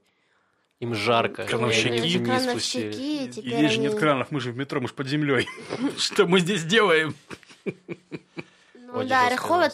Им 0.81 0.95
жарко. 0.95 1.47
Крановщики. 1.47 2.23
крановщики, 2.23 3.31
Здесь 3.31 3.73
же 3.73 3.79
нет 3.79 3.95
кранов, 3.95 4.31
мы 4.31 4.41
же 4.41 4.53
в 4.53 4.57
метро, 4.59 4.83
мы 4.83 4.89
же 4.89 4.95
под 4.95 5.07
землей. 5.09 5.49
Что 5.97 6.27
мы 6.27 6.41
здесь 6.41 6.63
делаем? 6.63 7.15
Ну 9.03 9.09
да, 9.09 9.23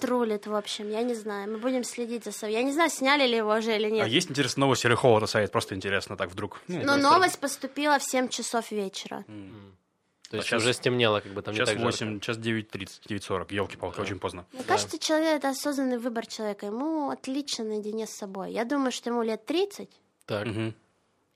новость. 0.01 0.05
рулит, 0.05 0.47
в 0.47 0.55
общем, 0.55 0.91
я 0.91 1.03
не 1.03 1.15
знаю. 1.15 1.51
Мы 1.53 1.59
будем 1.59 1.85
следить 1.85 2.25
за 2.25 2.33
собой. 2.33 2.55
Я 2.55 2.63
не 2.63 2.73
знаю, 2.73 2.91
сняли 2.91 3.27
ли 3.27 3.37
его 3.37 3.53
уже 3.55 3.77
или 3.77 3.87
А 3.87 3.91
нет. 3.91 4.09
есть 4.09 4.31
интересная 4.31 4.63
новость 4.63 4.85
Реховода 4.85 5.27
сайт? 5.27 5.51
Просто 5.53 5.75
интересно 5.75 6.17
так 6.17 6.31
вдруг. 6.31 6.61
Ну, 6.69 6.79
Но 6.79 6.83
просто 6.85 7.01
новость 7.03 7.39
поступила 7.39 7.99
в 7.99 8.03
7 8.05 8.29
часов 8.29 8.71
вечера. 8.71 9.25
То 10.31 10.37
есть 10.39 10.49
А 10.49 10.51
щас- 10.53 10.63
уже 10.63 10.73
стемнело, 10.73 11.21
как 11.21 11.33
бы 11.33 11.43
там 11.43 11.55
Сейчас 11.55 11.69
не 11.69 11.75
так 11.75 11.85
8, 11.85 12.07
жарко. 12.07 12.25
сейчас 12.25 12.39
9.30, 12.39 13.01
9.40. 13.07 13.53
Елки-палки, 13.53 14.01
очень 14.01 14.19
поздно. 14.19 14.47
Мне 14.53 14.63
кажется, 14.63 14.99
человек 14.99 15.37
это 15.39 15.51
осознанный 15.51 15.99
выбор 15.99 16.27
человека. 16.27 16.65
Ему 16.67 17.11
отлично 17.11 17.65
наедине 17.65 18.07
с 18.07 18.11
собой. 18.17 18.51
Я 18.53 18.65
думаю, 18.65 18.93
что 18.93 19.11
ему 19.11 19.23
лет 19.23 19.45
30, 19.45 19.91
Так. 20.25 20.47
Мгм. 20.47 20.75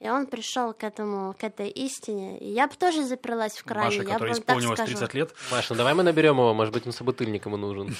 И 0.00 0.08
он 0.08 0.26
пришел 0.26 0.72
к 0.74 0.84
этому, 0.84 1.34
к 1.38 1.44
этой 1.44 1.68
истине. 1.68 2.38
И 2.38 2.48
я 2.50 2.66
бы 2.66 2.74
тоже 2.74 3.04
заперлась 3.04 3.56
в 3.56 3.64
кране. 3.64 3.86
Маша, 3.86 3.96
я 3.98 4.02
бы 4.04 4.10
которой 4.12 4.34
так 4.34 4.40
исполнилось 4.42 4.78
скажу. 4.78 4.92
30 4.98 5.14
лет. 5.14 5.34
Маш, 5.50 5.70
ну 5.70 5.76
давай 5.76 5.94
мы 5.94 6.02
наберем 6.02 6.36
его, 6.38 6.52
может 6.54 6.72
быть, 6.74 6.86
он 6.86 6.92
собутыльник 6.92 7.46
ему 7.46 7.56
нужен. 7.56 7.96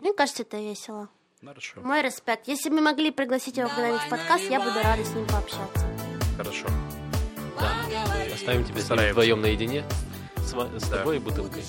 Мне 0.00 0.12
кажется, 0.12 0.42
это 0.42 0.58
весело. 0.58 1.08
Хорошо. 1.44 1.80
Мой 1.82 2.02
респект. 2.02 2.48
Если 2.48 2.68
бы 2.70 2.76
мы 2.76 2.82
могли 2.82 3.10
пригласить 3.10 3.56
его 3.56 3.68
когда-нибудь 3.68 4.02
в 4.02 4.08
подкаст, 4.08 4.44
я 4.50 4.58
буду 4.60 4.80
рада 4.82 5.04
с 5.04 5.14
ним 5.14 5.26
пообщаться. 5.26 5.86
Хорошо. 6.36 6.66
Да. 7.60 7.72
Оставим 8.34 8.64
тебя 8.64 8.80
с 8.80 8.90
ним 8.90 9.10
вдвоем 9.10 9.40
наедине. 9.40 9.84
С, 10.38 10.50
с 10.50 10.88
Да. 10.88 10.98
тобой 10.98 11.16
и 11.16 11.18
бутылкой. 11.18 11.62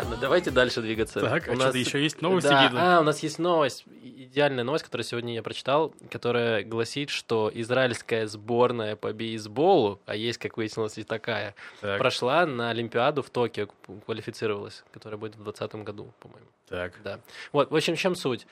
Ладно, 0.00 0.16
давайте 0.18 0.50
дальше 0.50 0.80
двигаться. 0.80 1.20
Так, 1.20 1.48
а 1.48 1.52
У 1.52 1.56
что-то 1.56 1.76
еще 1.78 2.02
есть 2.02 2.22
новости, 2.22 2.48
Да, 2.48 2.62
видно? 2.64 2.96
а, 2.96 3.00
у 3.00 3.02
нас 3.02 3.22
есть 3.22 3.38
новость, 3.38 3.84
идеальная 4.02 4.64
новость, 4.64 4.84
которую 4.84 5.04
сегодня 5.04 5.34
я 5.34 5.42
прочитал, 5.42 5.92
которая 6.10 6.64
гласит, 6.64 7.10
что 7.10 7.50
израильская 7.52 8.26
сборная 8.26 8.96
по 8.96 9.12
бейсболу, 9.12 10.00
а 10.06 10.16
есть, 10.16 10.38
как 10.38 10.56
выяснилось, 10.56 10.96
и 10.96 11.02
такая, 11.02 11.54
Так, 11.82 11.98
прошла 11.98 12.46
на 12.46 12.70
Олимпиаду 12.70 13.22
в 13.22 13.28
Токио, 13.28 13.68
квалифицировалась, 14.06 14.84
которая 14.92 15.18
будет 15.18 15.34
в 15.36 15.42
2020 15.44 15.84
году, 15.84 16.12
по-моему. 16.20 16.46
так. 16.68 16.94
Да. 17.04 17.20
Вот, 17.52 17.70
в 17.70 17.76
общем, 17.76 17.94
в 17.94 17.98
чем 17.98 18.14
суть? 18.14 18.46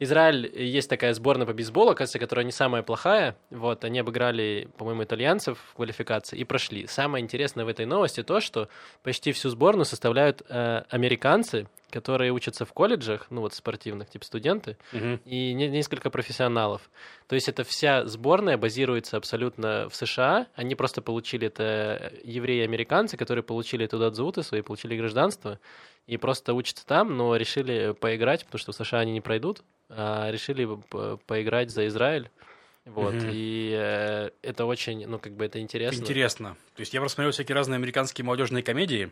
Израиль, 0.00 0.46
э, 0.54 0.62
есть 0.64 0.88
такая 0.88 1.12
сборная 1.14 1.46
по 1.46 1.52
бейсболу, 1.52 1.94
кажется, 1.94 2.18
которая 2.18 2.44
не 2.44 2.52
самая 2.52 2.82
плохая. 2.82 3.36
Вот, 3.50 3.84
они 3.84 3.98
обыграли, 3.98 4.68
по-моему, 4.78 5.02
итальянцев 5.04 5.58
в 5.70 5.74
квалификации 5.74 6.38
и 6.38 6.44
прошли. 6.44 6.86
Самое 6.86 7.22
интересное 7.24 7.64
в 7.64 7.68
этой 7.68 7.84
новости 7.86 8.22
то, 8.22 8.40
что 8.40 8.68
почти 9.02 9.32
всю 9.32 9.48
сборную 9.50 9.84
составляют 9.84 10.42
э, 10.48 10.82
американцы, 10.88 11.66
которые 11.90 12.32
учатся 12.32 12.64
в 12.66 12.72
колледжах, 12.74 13.26
ну 13.30 13.40
вот 13.40 13.54
спортивных, 13.54 14.10
типа 14.10 14.24
студенты, 14.24 14.76
Мгм. 14.92 15.20
и 15.24 15.54
не- 15.54 15.68
несколько 15.68 16.10
профессионалов. 16.10 16.90
То 17.28 17.34
есть 17.34 17.48
это 17.48 17.64
вся 17.64 18.04
сборная 18.06 18.58
базируется 18.58 19.16
абсолютно 19.16 19.88
в 19.88 19.96
США. 19.96 20.46
Они 20.54 20.74
просто 20.74 21.00
получили 21.02 21.46
это 21.46 22.12
евреи-американцы, 22.24 23.16
которые 23.16 23.42
получили 23.42 23.86
туда 23.86 24.10
дзуты 24.10 24.42
свои, 24.42 24.60
получили 24.60 24.96
гражданство 24.98 25.58
и 26.08 26.16
просто 26.16 26.54
учатся 26.54 26.84
там, 26.86 27.16
но 27.16 27.36
решили 27.36 27.92
поиграть, 27.92 28.44
потому 28.44 28.58
что 28.58 28.72
в 28.72 28.74
США 28.74 29.00
они 29.00 29.12
не 29.12 29.20
пройдут, 29.20 29.62
а 29.88 30.30
решили 30.32 30.64
по- 30.88 31.18
поиграть 31.26 31.70
за 31.70 31.86
Израиль. 31.86 32.30
Вот, 32.86 33.14
Мгм. 33.14 33.28
и 33.30 33.76
э, 33.78 34.30
это 34.42 34.64
очень, 34.64 35.06
ну, 35.06 35.18
как 35.18 35.34
бы 35.34 35.44
это 35.44 35.60
интересно. 35.60 36.00
Интересно. 36.00 36.56
То 36.74 36.80
есть 36.80 36.94
я 36.94 37.00
просмотрел 37.00 37.32
всякие 37.32 37.54
разные 37.54 37.76
американские 37.76 38.24
молодежные 38.24 38.62
комедии, 38.62 39.10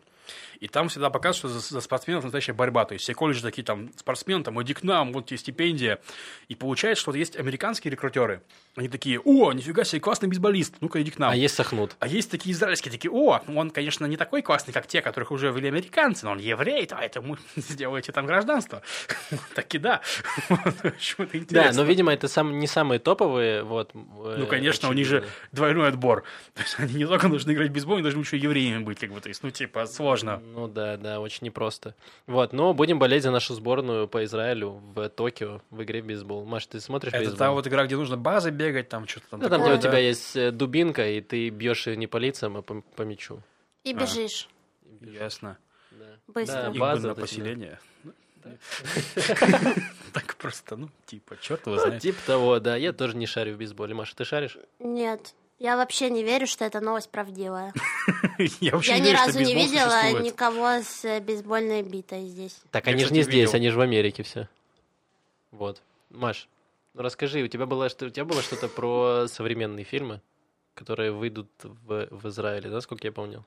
и 0.61 0.69
там 0.69 0.89
всегда 0.89 1.11
показывают, 1.11 1.37
что 1.37 1.61
за, 1.61 1.75
за 1.75 1.81
спортсменов 1.81 2.25
настоящая 2.25 2.53
борьба. 2.53 2.85
То 2.85 2.95
есть 2.95 3.05
все 3.05 3.15
колледжи 3.15 3.43
такие 3.43 3.65
там, 3.65 3.91
спортсмен, 3.97 4.43
там, 4.43 4.61
иди 4.63 4.75
к 4.75 4.83
нам, 4.83 5.13
вот 5.13 5.27
тебе 5.27 5.39
стипендия. 5.39 6.01
И 6.49 6.55
получается, 6.55 7.03
что 7.03 7.11
вот 7.11 7.17
есть 7.17 7.37
американские 7.37 7.91
рекрутеры. 7.91 8.43
Они 8.77 8.89
такие, 8.89 9.21
о, 9.21 9.53
нифига 9.53 9.85
себе, 9.85 10.01
классный 10.01 10.29
бейсболист, 10.29 10.77
ну-ка 10.81 11.01
иди 11.01 11.11
к 11.11 11.19
нам. 11.19 11.31
А 11.31 11.37
есть 11.37 11.55
Сахнут. 11.55 11.97
А 11.99 12.07
есть 12.07 12.31
такие 12.31 12.53
израильские, 12.55 12.93
такие, 12.93 13.11
о, 13.11 13.41
он, 13.49 13.71
конечно, 13.71 14.05
не 14.07 14.17
такой 14.17 14.43
классный, 14.43 14.75
как 14.75 14.87
те, 14.87 15.01
которых 15.01 15.31
уже 15.31 15.51
ввели 15.51 15.69
американцы, 15.69 16.27
но 16.27 16.33
он 16.33 16.39
еврей, 16.39 16.87
поэтому 16.91 17.39
сделайте 17.57 18.13
там 18.13 18.27
гражданство. 18.27 18.83
Так 19.55 19.75
и 19.75 19.79
да. 19.79 20.01
Да, 21.51 21.73
но, 21.73 21.83
видимо, 21.85 22.13
это 22.13 22.29
не 22.43 22.67
самые 22.67 22.99
топовые, 22.99 23.63
вот. 23.63 23.91
Ну, 23.95 24.47
конечно, 24.47 24.89
у 24.89 24.93
них 24.93 25.07
же 25.07 25.25
двойной 25.53 25.89
отбор. 25.89 26.25
То 26.55 26.63
есть 26.63 26.75
они 26.79 26.95
не 26.95 27.07
только 27.07 27.29
должны 27.29 27.53
играть 27.53 27.71
в 27.71 27.73
бейсбол, 27.73 27.95
они 27.95 28.03
должны 28.03 28.21
еще 28.21 28.37
евреями 28.37 28.83
быть, 28.83 28.99
как 28.99 29.13
бы, 29.13 29.21
то 29.21 29.29
есть, 29.29 29.43
ну, 29.43 29.51
типа, 29.51 29.87
сложно. 29.87 30.16
Ну 30.25 30.69
да, 30.69 30.97
да, 30.97 31.21
очень 31.21 31.45
непросто. 31.47 31.95
Вот, 32.27 32.53
но 32.53 32.73
будем 32.75 32.99
болеть 32.99 33.23
за 33.23 33.31
нашу 33.31 33.55
сборную 33.55 34.09
по 34.09 34.25
Израилю 34.25 34.81
в 34.95 35.09
Токио 35.09 35.61
в 35.71 35.83
игре 35.83 36.03
в 36.03 36.07
бейсбол. 36.07 36.45
Маш, 36.45 36.67
ты 36.67 36.81
смотришь 36.81 37.13
Это 37.13 37.21
бейсбол? 37.21 37.39
та 37.39 37.51
вот 37.53 37.67
игра, 37.67 37.85
где 37.87 37.97
нужно 37.97 38.17
базы 38.17 38.51
бегать, 38.51 38.89
там 38.89 39.07
что-то 39.07 39.27
там 39.31 39.41
Ну, 39.41 39.49
там, 39.49 39.61
где 39.61 39.71
такое, 39.71 39.79
у 39.79 39.83
да? 39.83 39.89
тебя 39.89 39.99
есть 39.99 40.37
э, 40.37 40.51
дубинка, 40.51 41.09
и 41.09 41.21
ты 41.21 41.49
бьешь 41.51 41.87
ее 41.87 41.97
не 41.97 42.07
по 42.07 42.17
лицам, 42.17 42.57
а 42.57 42.63
по, 42.63 42.81
по 42.81 43.03
мячу. 43.03 43.41
И 43.85 43.93
А. 43.93 43.95
бежишь. 43.95 44.49
Ясно. 45.01 45.59
Да. 45.91 46.07
Быстро. 46.29 46.63
Да, 46.63 46.71
база, 46.73 47.09
на 47.09 47.15
да. 47.15 47.21
поселение. 47.21 47.79
Так 50.13 50.37
просто, 50.37 50.77
ну, 50.77 50.89
типа, 51.05 51.37
черт 51.41 51.67
его 51.67 51.79
знает. 51.79 52.01
Типа 52.01 52.19
того, 52.27 52.59
да. 52.59 52.77
Я 52.77 52.93
тоже 52.93 53.17
не 53.17 53.27
шарю 53.27 53.55
в 53.55 53.59
бейсболе. 53.59 53.95
Маша, 53.95 54.17
ты 54.17 54.25
шаришь? 54.25 54.57
Нет. 54.79 55.35
Я 55.59 55.77
вообще 55.77 56.11
не 56.11 56.23
верю, 56.23 56.47
что 56.47 56.65
эта 56.65 56.81
новость 56.81 57.09
правдивая. 57.11 57.73
Я 58.61 58.73
вообще 58.73 58.93
Я 58.93 58.99
не 58.99 59.11
ни 59.11 59.15
разу 59.15 59.39
не 59.39 59.55
видела 59.55 59.91
существует. 59.91 60.25
никого 60.25 60.69
с 60.83 61.05
э, 61.05 61.21
бейсбольной 61.21 61.83
битой 61.83 62.27
здесь. 62.27 62.61
Так 62.71 62.87
Я, 62.87 62.93
они 62.93 63.05
же 63.05 63.15
не 63.15 63.23
здесь, 63.23 63.55
они 63.55 63.71
же 63.71 63.79
в 63.79 63.81
Америке 63.81 64.23
все. 64.23 64.49
Вот. 65.53 65.81
Маш, 66.11 66.49
ну 66.93 67.03
расскажи, 67.03 67.43
у 67.43 67.49
тебя 67.49 67.65
было, 67.65 67.89
что, 67.89 68.07
у 68.07 68.11
тебя 68.11 68.27
было 68.27 68.43
что-то 68.43 68.69
про 68.69 69.27
современные 69.29 69.85
фильмы, 69.85 70.21
которые 70.75 71.13
выйдут 71.13 71.49
в, 71.63 72.07
в 72.11 72.29
Израиле, 72.29 72.69
да, 72.69 72.83
сколько 72.83 73.07
я 73.07 73.13
помню? 73.13 73.43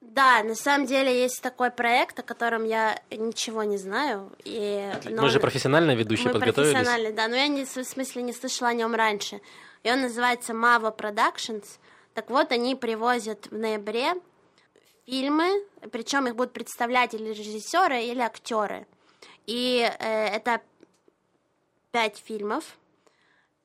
Да, 0.00 0.42
на 0.42 0.54
самом 0.54 0.86
деле 0.86 1.20
есть 1.22 1.42
такой 1.42 1.70
проект, 1.70 2.18
о 2.18 2.22
котором 2.22 2.64
я 2.64 3.00
ничего 3.10 3.64
не 3.64 3.76
знаю. 3.76 4.32
И, 4.44 4.90
но 5.04 5.22
Мы 5.22 5.28
же 5.28 5.36
он- 5.36 5.42
профессиональные 5.42 5.96
ведущие 5.96 6.28
Мы 6.28 6.32
подготовились. 6.34 6.72
профессиональные, 6.72 7.12
да, 7.12 7.28
но 7.28 7.36
я 7.36 7.48
не, 7.48 7.64
в 7.64 7.68
смысле 7.68 8.22
не 8.22 8.32
слышала 8.32 8.70
о 8.70 8.74
нем 8.74 8.94
раньше. 8.94 9.40
И 9.82 9.90
он 9.90 10.00
называется 10.00 10.52
Mavo 10.52 10.96
Productions. 10.96 11.64
Так 12.14 12.30
вот, 12.30 12.50
они 12.50 12.74
привозят 12.74 13.46
в 13.50 13.58
ноябре 13.58 14.14
фильмы, 15.06 15.64
причем 15.92 16.26
их 16.26 16.34
будут 16.34 16.52
представлять 16.54 17.14
или 17.14 17.30
режиссеры, 17.30 18.02
или 18.02 18.20
актеры. 18.20 18.86
И 19.46 19.86
э, 19.98 20.26
это 20.28 20.60
пять 21.92 22.16
фильмов. 22.18 22.76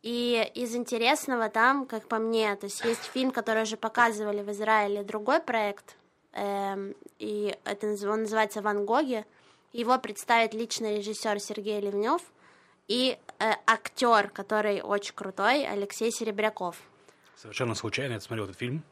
И 0.01 0.51
из 0.53 0.75
интересного 0.75 1.49
там, 1.49 1.86
как 1.86 2.07
по 2.07 2.17
мне, 2.19 2.55
то 2.57 2.65
есть 2.65 2.83
есть 2.83 3.03
фильм, 3.05 3.31
который 3.31 3.63
уже 3.63 3.77
показывали 3.77 4.41
в 4.41 4.51
Израиле, 4.51 5.01
другой 5.03 5.39
проект, 5.39 5.95
и 7.19 7.55
это 7.63 7.88
он 8.11 8.21
называется 8.21 8.61
«Ван 8.61 8.86
Гоги». 8.86 9.25
Его 9.73 9.97
представит 9.99 10.53
личный 10.53 10.97
режиссер 10.97 11.39
Сергей 11.39 11.81
Ливнев 11.81 12.21
и 12.88 13.17
э, 13.39 13.51
актер, 13.67 14.29
который 14.29 14.81
очень 14.81 15.13
крутой, 15.13 15.65
Алексей 15.67 16.11
Серебряков. 16.11 16.77
Совершенно 17.36 17.75
случайно 17.75 18.13
я 18.13 18.19
смотрел 18.21 18.45
этот 18.45 18.57
фильм, 18.57 18.83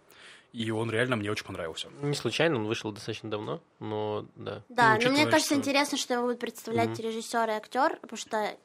и 0.51 0.69
он 0.71 0.91
реально 0.91 1.15
мне 1.15 1.31
очень 1.31 1.45
понравился. 1.45 1.87
Не 2.01 2.15
случайно, 2.15 2.57
он 2.57 2.65
вышел 2.67 2.91
достаточно 2.91 3.29
давно, 3.29 3.61
но 3.79 4.25
да. 4.35 4.61
Да, 4.69 4.89
но 4.91 4.97
учитывая, 4.97 5.15
мне 5.21 5.25
кажется, 5.31 5.53
что- 5.53 5.55
интересно, 5.55 5.97
что 5.97 6.13
его 6.15 6.23
будут 6.23 6.39
представлять 6.39 6.99
режиссер 6.99 7.49
и 7.49 7.53
актер, 7.53 7.97
потому 8.01 8.17
что 8.17 8.57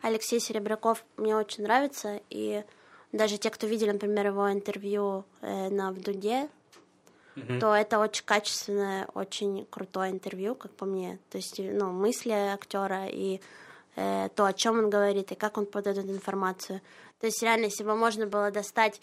Алексей 0.00 0.40
Серебряков 0.40 1.04
мне 1.18 1.36
очень 1.36 1.64
нравится, 1.64 2.20
и 2.30 2.64
даже 3.12 3.36
те, 3.38 3.50
кто 3.50 3.66
видели, 3.66 3.90
например, 3.90 4.28
его 4.28 4.50
интервью 4.50 5.24
э, 5.42 5.68
на 5.68 5.92
Вдуде, 7.36 7.60
то 7.60 7.74
это 7.74 7.98
очень 7.98 8.24
качественное, 8.24 9.06
очень 9.14 9.66
крутое 9.70 10.10
интервью, 10.10 10.54
как 10.54 10.72
по 10.72 10.84
мне. 10.84 11.18
То 11.30 11.38
есть, 11.38 11.58
ну, 11.58 11.90
мысли 11.90 12.30
актера 12.30 13.06
и 13.06 13.40
э, 13.96 14.28
то, 14.34 14.44
о 14.46 14.52
чем 14.52 14.78
он 14.78 14.90
говорит, 14.90 15.32
и 15.32 15.34
как 15.34 15.58
он 15.58 15.66
подает 15.66 15.98
информацию. 15.98 16.80
То 17.20 17.26
есть, 17.26 17.42
реально, 17.42 17.66
если 17.66 17.84
бы 17.84 17.94
можно 17.94 18.26
было 18.26 18.50
достать 18.50 19.00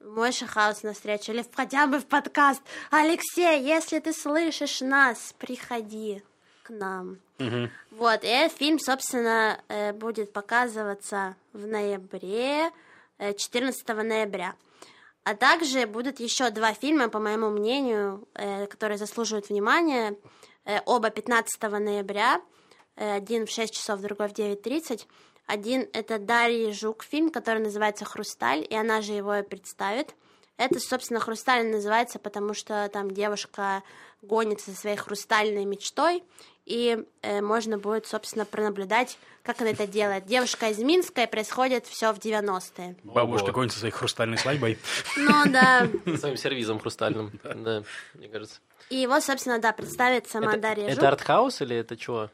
мой 0.00 0.32
шахаус 0.32 0.82
на 0.82 0.92
встречу 0.92 1.32
или 1.32 1.44
хотя 1.54 1.86
бы 1.86 1.98
в 1.98 2.06
подкаст. 2.06 2.62
Алексей, 2.90 3.62
если 3.62 3.98
ты 3.98 4.12
слышишь 4.12 4.80
нас, 4.80 5.34
приходи 5.38 6.22
к 6.62 6.70
нам. 6.70 7.18
Вот, 7.90 8.20
и 8.22 8.48
фильм, 8.48 8.78
собственно, 8.78 9.60
э, 9.68 9.92
будет 9.92 10.32
показываться 10.32 11.36
в 11.52 11.66
ноябре, 11.66 12.70
э, 13.18 13.34
14 13.34 14.02
ноября. 14.02 14.54
А 15.26 15.34
также 15.34 15.88
будут 15.88 16.20
еще 16.20 16.50
два 16.50 16.72
фильма, 16.72 17.08
по 17.08 17.18
моему 17.18 17.50
мнению, 17.50 18.28
э, 18.34 18.66
которые 18.66 18.96
заслуживают 18.96 19.48
внимания. 19.48 20.14
Э, 20.64 20.78
Оба 20.86 21.10
15 21.10 21.80
ноября. 21.80 22.40
Э, 22.94 23.16
Один 23.16 23.44
в 23.44 23.50
6 23.50 23.74
часов, 23.74 23.98
другой 24.02 24.28
в 24.28 24.34
9.30. 24.34 25.08
Один— 25.46 25.88
это 25.92 26.20
Дарьи 26.20 26.70
Жук 26.70 27.02
фильм, 27.02 27.30
который 27.30 27.60
называется 27.60 28.04
«Хрусталь», 28.04 28.64
и 28.70 28.76
она 28.76 29.02
же 29.02 29.14
его 29.14 29.34
и 29.34 29.42
представит. 29.42 30.14
Это, 30.58 30.78
собственно, 30.78 31.18
«Хрусталь» 31.18 31.66
называется, 31.66 32.20
потому 32.20 32.54
что 32.54 32.88
там 32.92 33.10
девушка 33.10 33.82
гонится 34.22 34.70
за 34.70 34.76
своей 34.76 34.96
хрустальной 34.96 35.64
мечтой, 35.64 36.22
и 36.66 37.04
э, 37.22 37.40
можно 37.40 37.78
будет, 37.78 38.06
собственно, 38.06 38.44
пронаблюдать, 38.44 39.18
как 39.44 39.60
она 39.60 39.70
это 39.70 39.86
делает. 39.86 40.26
Девушка 40.26 40.68
из 40.68 40.78
Минска, 40.78 41.22
и 41.22 41.26
происходит 41.26 41.86
все 41.86 42.12
в 42.12 42.18
90-е. 42.18 42.96
Бабушка 43.04 43.46
Ого. 43.46 43.52
гонится 43.54 43.78
своей 43.78 43.94
хрустальной 43.94 44.36
свадьбой. 44.36 44.78
Ну 45.16 45.44
да. 45.46 45.88
Своим 46.18 46.36
сервизом 46.36 46.80
хрустальным, 46.80 47.30
да, 47.42 47.84
мне 48.14 48.28
кажется. 48.28 48.60
И 48.90 48.96
его, 48.96 49.20
собственно, 49.20 49.58
да, 49.60 49.72
представит 49.72 50.28
сама 50.28 50.56
Дарья 50.56 50.88
это 50.88 51.08
артхаус 51.08 51.60
или 51.62 51.76
это 51.76 51.96
чего? 51.96 52.30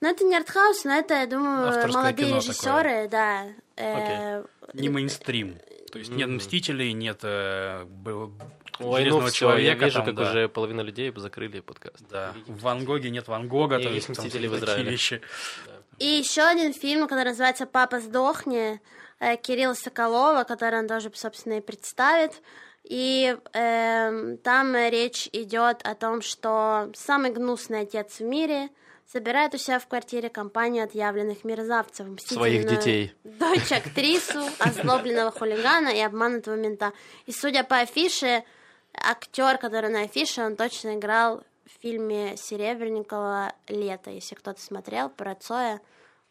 Ну, 0.00 0.08
это 0.08 0.24
не 0.24 0.36
артхаус, 0.36 0.84
но 0.84 0.92
это, 0.92 1.14
я 1.14 1.26
думаю, 1.26 1.68
Авторское 1.68 2.02
молодые 2.02 2.36
режиссеры, 2.36 3.08
да. 3.08 3.46
э, 3.76 4.44
Не 4.74 4.88
мейнстрим. 4.88 5.58
То 5.90 5.98
есть 5.98 6.10
нет 6.10 6.28
«Мстителей», 6.28 6.92
нет 6.92 7.20
э, 7.22 7.86
Ой, 8.80 9.00
«Железного 9.00 9.22
ну 9.22 9.28
все, 9.28 9.46
я 9.46 9.52
человека». 9.52 9.84
вижу, 9.84 9.96
там, 9.96 10.06
как 10.06 10.14
да. 10.14 10.22
уже 10.22 10.48
половина 10.48 10.80
людей 10.80 11.12
закрыли 11.16 11.60
подкаст. 11.60 12.04
Да. 12.10 12.32
В 12.46 12.60
Ван 12.62 12.84
Гоге 12.84 13.10
нет 13.10 13.28
Ван 13.28 13.48
Гога. 13.48 13.78
И 13.78 13.84
то 13.84 13.90
есть 13.90 14.08
«Мстители» 14.08 14.46
в 14.46 14.56
Израиле. 14.56 14.90
вещи. 14.90 15.20
И 15.98 16.06
еще 16.06 16.42
один 16.42 16.72
фильм, 16.72 17.06
который 17.06 17.28
называется 17.28 17.66
«Папа, 17.66 18.00
сдохни», 18.00 18.80
э, 19.20 19.36
Кирилла 19.36 19.74
Соколова, 19.74 20.42
который 20.44 20.80
он 20.80 20.88
тоже, 20.88 21.10
собственно, 21.14 21.54
и 21.54 21.60
представит. 21.60 22.42
И 22.82 23.36
эм, 23.54 24.36
там 24.38 24.74
речь 24.76 25.28
идет 25.32 25.80
о 25.84 25.94
том, 25.94 26.20
что 26.20 26.90
самый 26.94 27.32
гнусный 27.32 27.80
отец 27.80 28.18
в 28.18 28.24
мире 28.24 28.68
собирает 29.10 29.54
у 29.54 29.58
себя 29.58 29.78
в 29.78 29.86
квартире 29.86 30.28
компанию 30.28 30.84
отъявленных 30.84 31.44
мерзавцев, 31.44 32.06
Своих 32.20 32.66
детей. 32.66 33.14
Дочь 33.24 33.72
актрису, 33.72 34.40
озлобленного 34.58 35.30
хулигана 35.30 35.88
и 35.88 36.00
обманутого 36.00 36.56
мента. 36.56 36.92
И 37.24 37.32
судя 37.32 37.64
по 37.64 37.78
афише, 37.78 38.44
актер, 38.96 39.58
который 39.58 39.90
на 39.90 40.02
афише, 40.02 40.42
он 40.42 40.56
точно 40.56 40.96
играл 40.96 41.42
в 41.66 41.80
фильме 41.80 42.36
Серебренникова 42.36 43.52
«Лето». 43.68 44.10
Если 44.10 44.34
кто-то 44.34 44.60
смотрел 44.60 45.08
про 45.08 45.34
Цоя, 45.34 45.80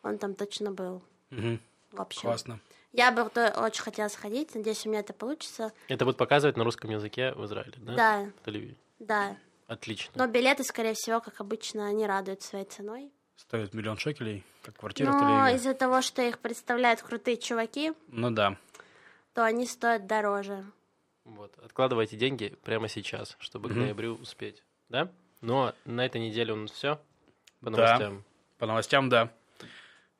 он 0.03 0.18
там 0.18 0.36
точно 0.36 0.72
был. 0.72 1.01
Мгм. 1.30 1.59
В 1.91 2.01
общем, 2.01 2.22
Классно. 2.22 2.59
я 2.91 3.11
бы 3.11 3.30
то- 3.30 3.53
очень 3.64 3.84
хотела 3.84 4.07
сходить, 4.07 4.53
надеюсь, 4.55 4.86
у 4.86 4.89
меня 4.89 4.99
это 5.01 5.14
получится. 5.14 5.72
Это 5.88 6.05
будет 6.05 6.18
показывать 6.18 6.57
на 6.57 6.64
русском 6.64 6.89
языке 6.91 7.34
в 7.34 7.45
Израиле, 7.45 7.74
да? 7.78 7.95
Да, 7.95 8.26
Телевидение. 8.45 8.78
да. 8.99 9.38
Отлично. 9.68 10.11
Но 10.16 10.28
билеты, 10.28 10.64
скорее 10.64 10.93
всего, 10.93 11.20
как 11.22 11.39
обычно, 11.39 11.91
не 11.93 12.05
радуют 12.05 12.41
своей 12.41 12.66
ценой. 12.66 13.11
Стоит 13.36 13.74
миллион 13.74 13.97
шекелей, 13.97 14.43
как 14.61 14.76
квартира 14.78 15.11
в 15.11 15.16
Но 15.16 15.22
Тель-Авиве. 15.49 15.55
из-за 15.55 15.74
того, 15.74 16.01
что 16.01 16.22
их 16.22 16.38
представляют 16.39 17.01
крутые 17.01 17.38
чуваки, 17.38 17.93
Ну 18.07 18.30
да. 18.30 18.57
то 19.34 19.43
они 19.43 19.66
стоят 19.66 20.05
дороже. 20.05 20.64
Вот. 21.26 21.57
Откладывайте 21.63 22.17
деньги 22.17 22.55
прямо 22.63 22.88
сейчас, 22.88 23.36
чтобы 23.39 23.69
к 23.69 23.71
Мгм. 23.71 23.82
ноябрю 23.82 24.15
успеть. 24.15 24.63
Да? 24.89 25.11
Но 25.41 25.74
на 25.86 26.05
этой 26.05 26.19
неделе 26.21 26.53
у 26.53 26.57
нас 26.57 26.71
все. 26.71 26.99
По 27.61 27.69
Да. 27.69 27.78
новостям. 27.78 28.24
По 28.57 28.65
новостям, 28.65 29.09
да. 29.09 29.32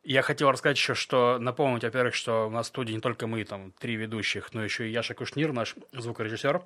Я 0.06 0.22
хотел 0.22 0.52
рассказать 0.52 0.78
еще, 0.78 0.96
что 0.96 1.38
напомнить, 1.40 1.84
во-первых, 1.84 2.14
что 2.14 2.48
у 2.48 2.50
нас 2.50 2.66
в 2.66 2.70
студии 2.70 2.94
не 2.94 3.00
только 3.00 3.26
мы, 3.26 3.44
там, 3.46 3.72
три 3.74 3.96
ведущих, 3.96 4.54
но 4.54 4.64
еще 4.64 4.88
и 4.88 4.92
Яша 4.92 5.14
Кушнир, 5.14 5.54
наш 5.54 5.76
звукорежиссер. 5.94 6.62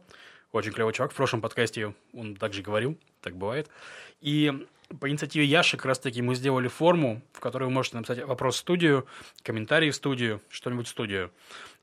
Очень 0.53 0.71
клевый 0.71 0.93
чувак. 0.93 1.11
В 1.11 1.15
прошлом 1.15 1.41
подкасте 1.41 1.93
он 2.13 2.35
также 2.35 2.61
говорил, 2.63 2.97
так 3.21 3.35
бывает. 3.35 3.69
И 4.21 4.65
по 4.99 5.09
инициативе 5.09 5.45
Яши 5.45 5.77
как 5.77 5.85
раз-таки 5.85 6.21
мы 6.21 6.35
сделали 6.35 6.67
форму, 6.67 7.21
в 7.33 7.39
которой 7.39 7.65
вы 7.65 7.71
можете 7.71 7.97
написать 7.97 8.23
вопрос 8.23 8.55
в 8.55 8.59
студию, 8.59 9.05
комментарий 9.43 9.89
в 9.89 9.95
студию, 9.95 10.41
что-нибудь 10.49 10.87
в 10.87 10.89
студию. 10.89 11.31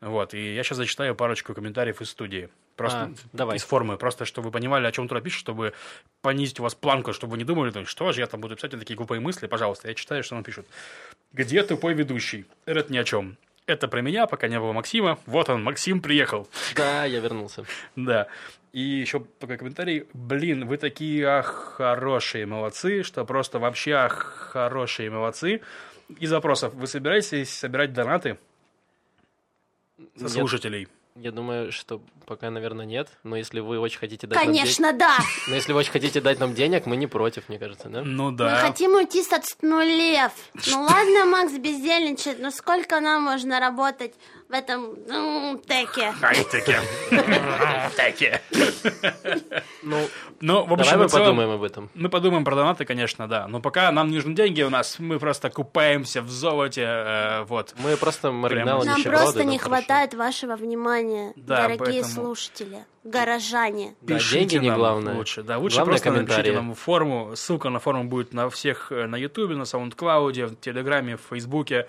Вот. 0.01 0.35
И 0.35 0.55
я 0.55 0.63
сейчас 0.63 0.79
зачитаю 0.79 1.15
парочку 1.15 1.55
комментариев 1.55 2.01
из 2.01 2.11
студии. 2.11 2.49
Просто 2.77 2.99
А, 2.99 3.13
давай. 3.33 3.57
из 3.57 3.63
формы. 3.63 3.97
Просто, 3.97 4.25
чтобы 4.25 4.47
вы 4.47 4.53
понимали, 4.53 4.87
о 4.87 4.93
чем 4.93 5.07
туда 5.07 5.21
пишет, 5.21 5.39
чтобы 5.39 5.75
понизить 6.23 6.59
у 6.61 6.65
вас 6.65 6.75
планку, 6.75 7.13
чтобы 7.13 7.33
вы 7.33 7.39
не 7.39 7.45
думали, 7.45 7.85
что 7.85 8.13
же 8.13 8.21
я 8.21 8.27
там 8.27 8.41
буду 8.41 8.57
писать 8.57 8.73
такие 8.73 8.97
глупые 8.97 9.21
мысли. 9.21 9.47
Пожалуйста, 9.47 9.89
я 9.89 9.95
читаю, 9.95 10.25
что 10.25 10.37
он 10.37 10.43
пишет. 10.43 10.67
Где 11.33 11.63
тупой 11.63 11.95
ведущий? 11.95 12.47
Это 12.65 12.93
ни 12.93 12.99
о 12.99 13.05
чем. 13.05 13.37
Это 13.67 13.89
про 13.89 14.03
меня, 14.03 14.27
пока 14.27 14.49
не 14.49 14.61
было 14.61 14.73
Максима. 14.73 15.19
Вот 15.25 15.49
он, 15.49 15.62
Максим 15.62 16.03
приехал. 16.03 16.47
Да, 16.77 17.07
я 17.07 17.21
вернулся. 17.21 17.65
Да. 17.97 18.29
И 18.73 18.81
еще 18.81 19.25
такой 19.39 19.57
комментарий. 19.57 20.07
Блин, 20.12 20.67
вы 20.67 20.77
такие 20.77 21.27
ах, 21.27 21.77
хорошие 21.77 22.45
молодцы, 22.45 23.03
что 23.03 23.25
просто 23.25 23.59
вообще 23.59 23.93
ах, 23.93 24.51
хорошие 24.53 25.11
молодцы. 25.11 25.62
Из 26.19 26.31
вопросов. 26.31 26.75
Вы 26.75 26.87
собираетесь 26.87 27.51
собирать 27.51 27.95
донаты 27.95 28.39
со 30.17 30.29
слушателей? 30.29 30.89
Я 31.17 31.31
думаю, 31.31 31.71
что 31.71 32.03
пока, 32.27 32.51
наверное, 32.51 32.85
нет. 32.85 33.09
Но 33.23 33.37
если 33.37 33.61
вы 33.61 33.79
очень 33.79 34.01
хотите 34.01 34.27
дать 34.27 34.37
нам 34.37 34.47
Конечно, 34.47 34.93
да! 34.93 35.17
ден- 35.19 35.27
Но 35.49 35.55
если 35.55 35.73
вы 35.73 35.79
очень 35.79 35.93
хотите 35.93 36.21
дать 36.21 36.41
нам 36.41 36.55
денег, 36.55 36.87
мы 36.87 36.97
не 36.97 37.07
против, 37.07 37.49
мне 37.49 37.57
кажется, 37.61 37.89
да? 37.89 38.03
Ну 38.03 38.33
Мы 38.33 38.37
да. 38.37 38.57
хотим 38.57 38.95
уйти 38.95 39.23
с 39.23 39.33
отстнулев. 39.33 40.33
Ну 40.67 40.83
ладно, 40.83 41.25
Макс 41.27 41.53
бездельничает, 41.53 42.41
но 42.41 42.51
сколько 42.51 42.99
нам 43.01 43.23
можно 43.23 43.61
работать 43.61 44.15
в 44.55 44.57
этом 44.57 44.95
ну, 45.09 45.61
теке? 45.67 46.13
Хай-теке. 46.21 46.79
Теке. 47.97 48.41
Ну, 49.83 49.99
Ну, 50.41 50.65
в 50.65 50.73
общем, 50.73 50.93
давай 50.93 51.05
мы 51.05 51.09
целом, 51.09 51.25
подумаем 51.27 51.51
об 51.51 51.63
этом. 51.65 51.91
Мы 51.95 52.09
подумаем 52.09 52.45
про 52.45 52.55
донаты, 52.55 52.85
конечно, 52.85 53.27
да. 53.27 53.49
Но 53.49 53.61
пока 53.61 53.91
нам 53.91 54.11
нужны 54.11 54.35
деньги 54.35 54.63
у 54.63 54.71
нас, 54.71 55.01
мы 55.01 55.19
просто 55.19 55.51
купаемся 55.51 56.23
в 56.23 56.31
золоте, 56.31 56.83
э, 56.83 57.43
вот. 57.45 57.75
Мы 57.79 57.97
просто 57.97 58.31
маргиналы 58.31 58.85
Нам 58.85 59.03
просто 59.03 59.45
не 59.45 59.59
хорошо. 59.59 59.77
хватает 59.77 60.15
вашего 60.15 60.55
внимания, 60.55 61.33
Да, 61.37 61.63
дорогие 61.63 62.03
поэтому- 62.03 62.15
слушатели, 62.15 62.85
горожане. 63.03 63.95
Да, 64.03 64.15
Пишите 64.15 64.39
деньги 64.39 64.65
не 64.65 64.71
нам 64.71 64.79
главное. 64.79 65.15
Лучше, 65.15 65.43
да, 65.43 65.59
лучше 65.59 65.77
Главное 65.77 65.93
просто 65.99 66.11
напишите 66.13 66.53
нам 66.53 66.75
форму. 66.75 67.33
Ссылка 67.35 67.71
на 67.71 67.81
форму 67.81 68.05
будет 68.05 68.33
на 68.33 68.49
всех, 68.51 68.93
э, 68.93 69.07
на 69.07 69.17
Ютубе, 69.17 69.57
на 69.57 69.65
Саундклауде, 69.65 70.47
в 70.47 70.57
Телеграме, 70.57 71.17
в 71.17 71.23
Фейсбуке. 71.31 71.89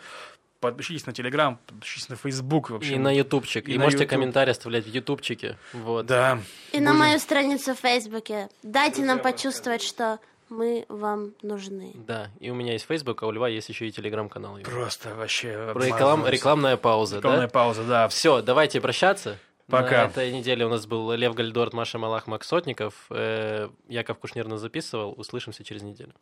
Подпишитесь 0.71 1.05
на 1.05 1.13
Телеграм, 1.13 1.59
подпишитесь 1.67 2.09
на 2.09 2.15
Фейсбук. 2.15 2.69
В 2.69 2.75
общем. 2.75 2.95
И 2.95 2.97
на 2.97 3.13
ютубчик. 3.15 3.69
И 3.69 3.73
И, 3.73 3.77
на 3.77 3.83
можете 3.85 4.03
YouTube. 4.03 4.09
комментарии 4.15 4.51
оставлять 4.51 4.85
в 4.85 4.89
ютубчике. 4.89 5.57
Вот. 5.73 6.05
Да. 6.05 6.39
И 6.71 6.79
на 6.79 6.93
мою 6.93 7.19
страницу 7.19 7.75
в 7.75 7.79
Фейсбуке. 7.79 8.49
Дайте 8.63 9.03
нам 9.03 9.19
почувствовать, 9.19 9.81
что 9.83 10.19
мы 10.49 10.85
вам 10.89 11.33
нужны. 11.41 11.91
Да, 11.95 12.29
и 12.39 12.49
у 12.49 12.55
меня 12.55 12.73
есть 12.73 12.85
Facebook, 12.85 13.23
а 13.23 13.27
у 13.27 13.31
Льва 13.31 13.47
есть 13.49 13.69
еще 13.69 13.87
и 13.87 13.91
телеграм-канал. 13.91 14.57
Просто 14.63 15.13
вообще... 15.15 15.49
Реклам- 15.75 16.29
рекламная 16.29 16.77
пауза, 16.77 17.17
Рекламная 17.17 17.47
да? 17.47 17.51
пауза, 17.51 17.83
да. 17.83 18.07
Все, 18.07 18.41
давайте 18.41 18.79
прощаться. 18.81 19.37
Пока. 19.67 20.03
На 20.03 20.09
этой 20.11 20.31
неделе 20.31 20.63
у 20.65 20.69
нас 20.69 20.85
был 20.85 21.11
Лев 21.13 21.33
Гальдорт, 21.33 21.73
Маша 21.73 21.97
Малах, 21.97 22.27
Макс 22.27 22.47
Сотников. 22.47 22.93
Э, 23.09 23.69
Яков 23.87 24.19
Кушнир 24.19 24.47
нас 24.47 24.59
записывал. 24.61 25.15
Услышимся 25.17 25.63
через 25.63 25.81
неделю. 25.81 26.13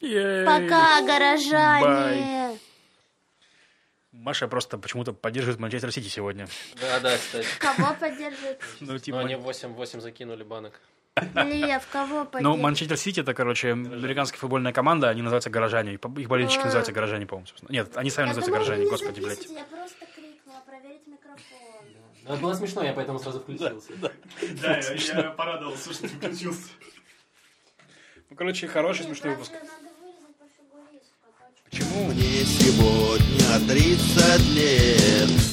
Пока, 0.45 1.01
горожане! 1.05 2.57
Маша 4.13 4.47
просто 4.47 4.77
почему-то 4.77 5.11
поддерживает 5.11 5.59
Манчестер 5.59 5.91
Сити 5.91 6.07
сегодня. 6.07 6.47
Да, 6.79 6.99
да, 6.99 7.17
кстати. 7.17 7.47
Кого 7.59 7.93
поддержит? 7.99 8.59
Ну, 8.79 8.93
Ну, 8.93 8.99
типа... 8.99 9.19
они 9.21 9.33
8-8 9.33 9.99
закинули 10.01 10.43
банок. 10.43 10.79
Лев, 11.35 11.87
кого 11.91 12.19
Ну, 12.19 12.25
поддержит? 12.25 12.61
Манчестер 12.61 12.97
Сити 12.97 13.19
это, 13.21 13.33
короче, 13.33 13.71
американская 13.71 14.39
футбольная 14.39 14.71
команда, 14.71 15.09
они 15.09 15.21
называются 15.21 15.49
горожане. 15.49 15.93
Их 15.93 15.99
болельщики 16.29 16.61
А. 16.61 16.65
называются 16.65 16.91
горожане, 16.91 17.25
по-моему. 17.25 17.47
собственно. 17.47 17.71
Нет, 17.71 17.97
они 17.97 18.09
сами 18.11 18.27
Я 18.27 18.33
называются 18.33 18.51
горожане, 18.51 18.83
не 18.85 18.89
господи, 18.89 19.19
блядь. 19.19 19.45
Я 19.45 19.63
просто 19.65 20.05
крикнула 20.15 20.59
проверить 20.65 21.07
микрофон. 21.07 21.85
Ну, 22.25 22.33
это 22.33 22.41
было 22.41 22.53
смешно, 22.53 22.83
я 22.83 22.93
поэтому 22.93 23.19
сразу 23.19 23.39
включился. 23.41 23.91
Да, 24.61 24.77
я 25.23 25.31
порадовался, 25.31 25.91
что 25.93 26.03
ты 26.03 26.07
включился. 26.09 26.69
Ну, 28.29 28.35
короче, 28.35 28.67
хороший, 28.67 29.05
смешной 29.05 29.33
выпуск. 29.33 29.51
Надо 29.51 29.65
вырезать 30.01 30.35
по 30.37 30.45
фигуристу, 30.45 31.13
а 31.39 31.43
то 31.62 31.62
Почему? 31.73 32.05
Мне 32.05 32.45
сегодня 32.45 33.67
30 33.67 34.47
лет 34.53 35.52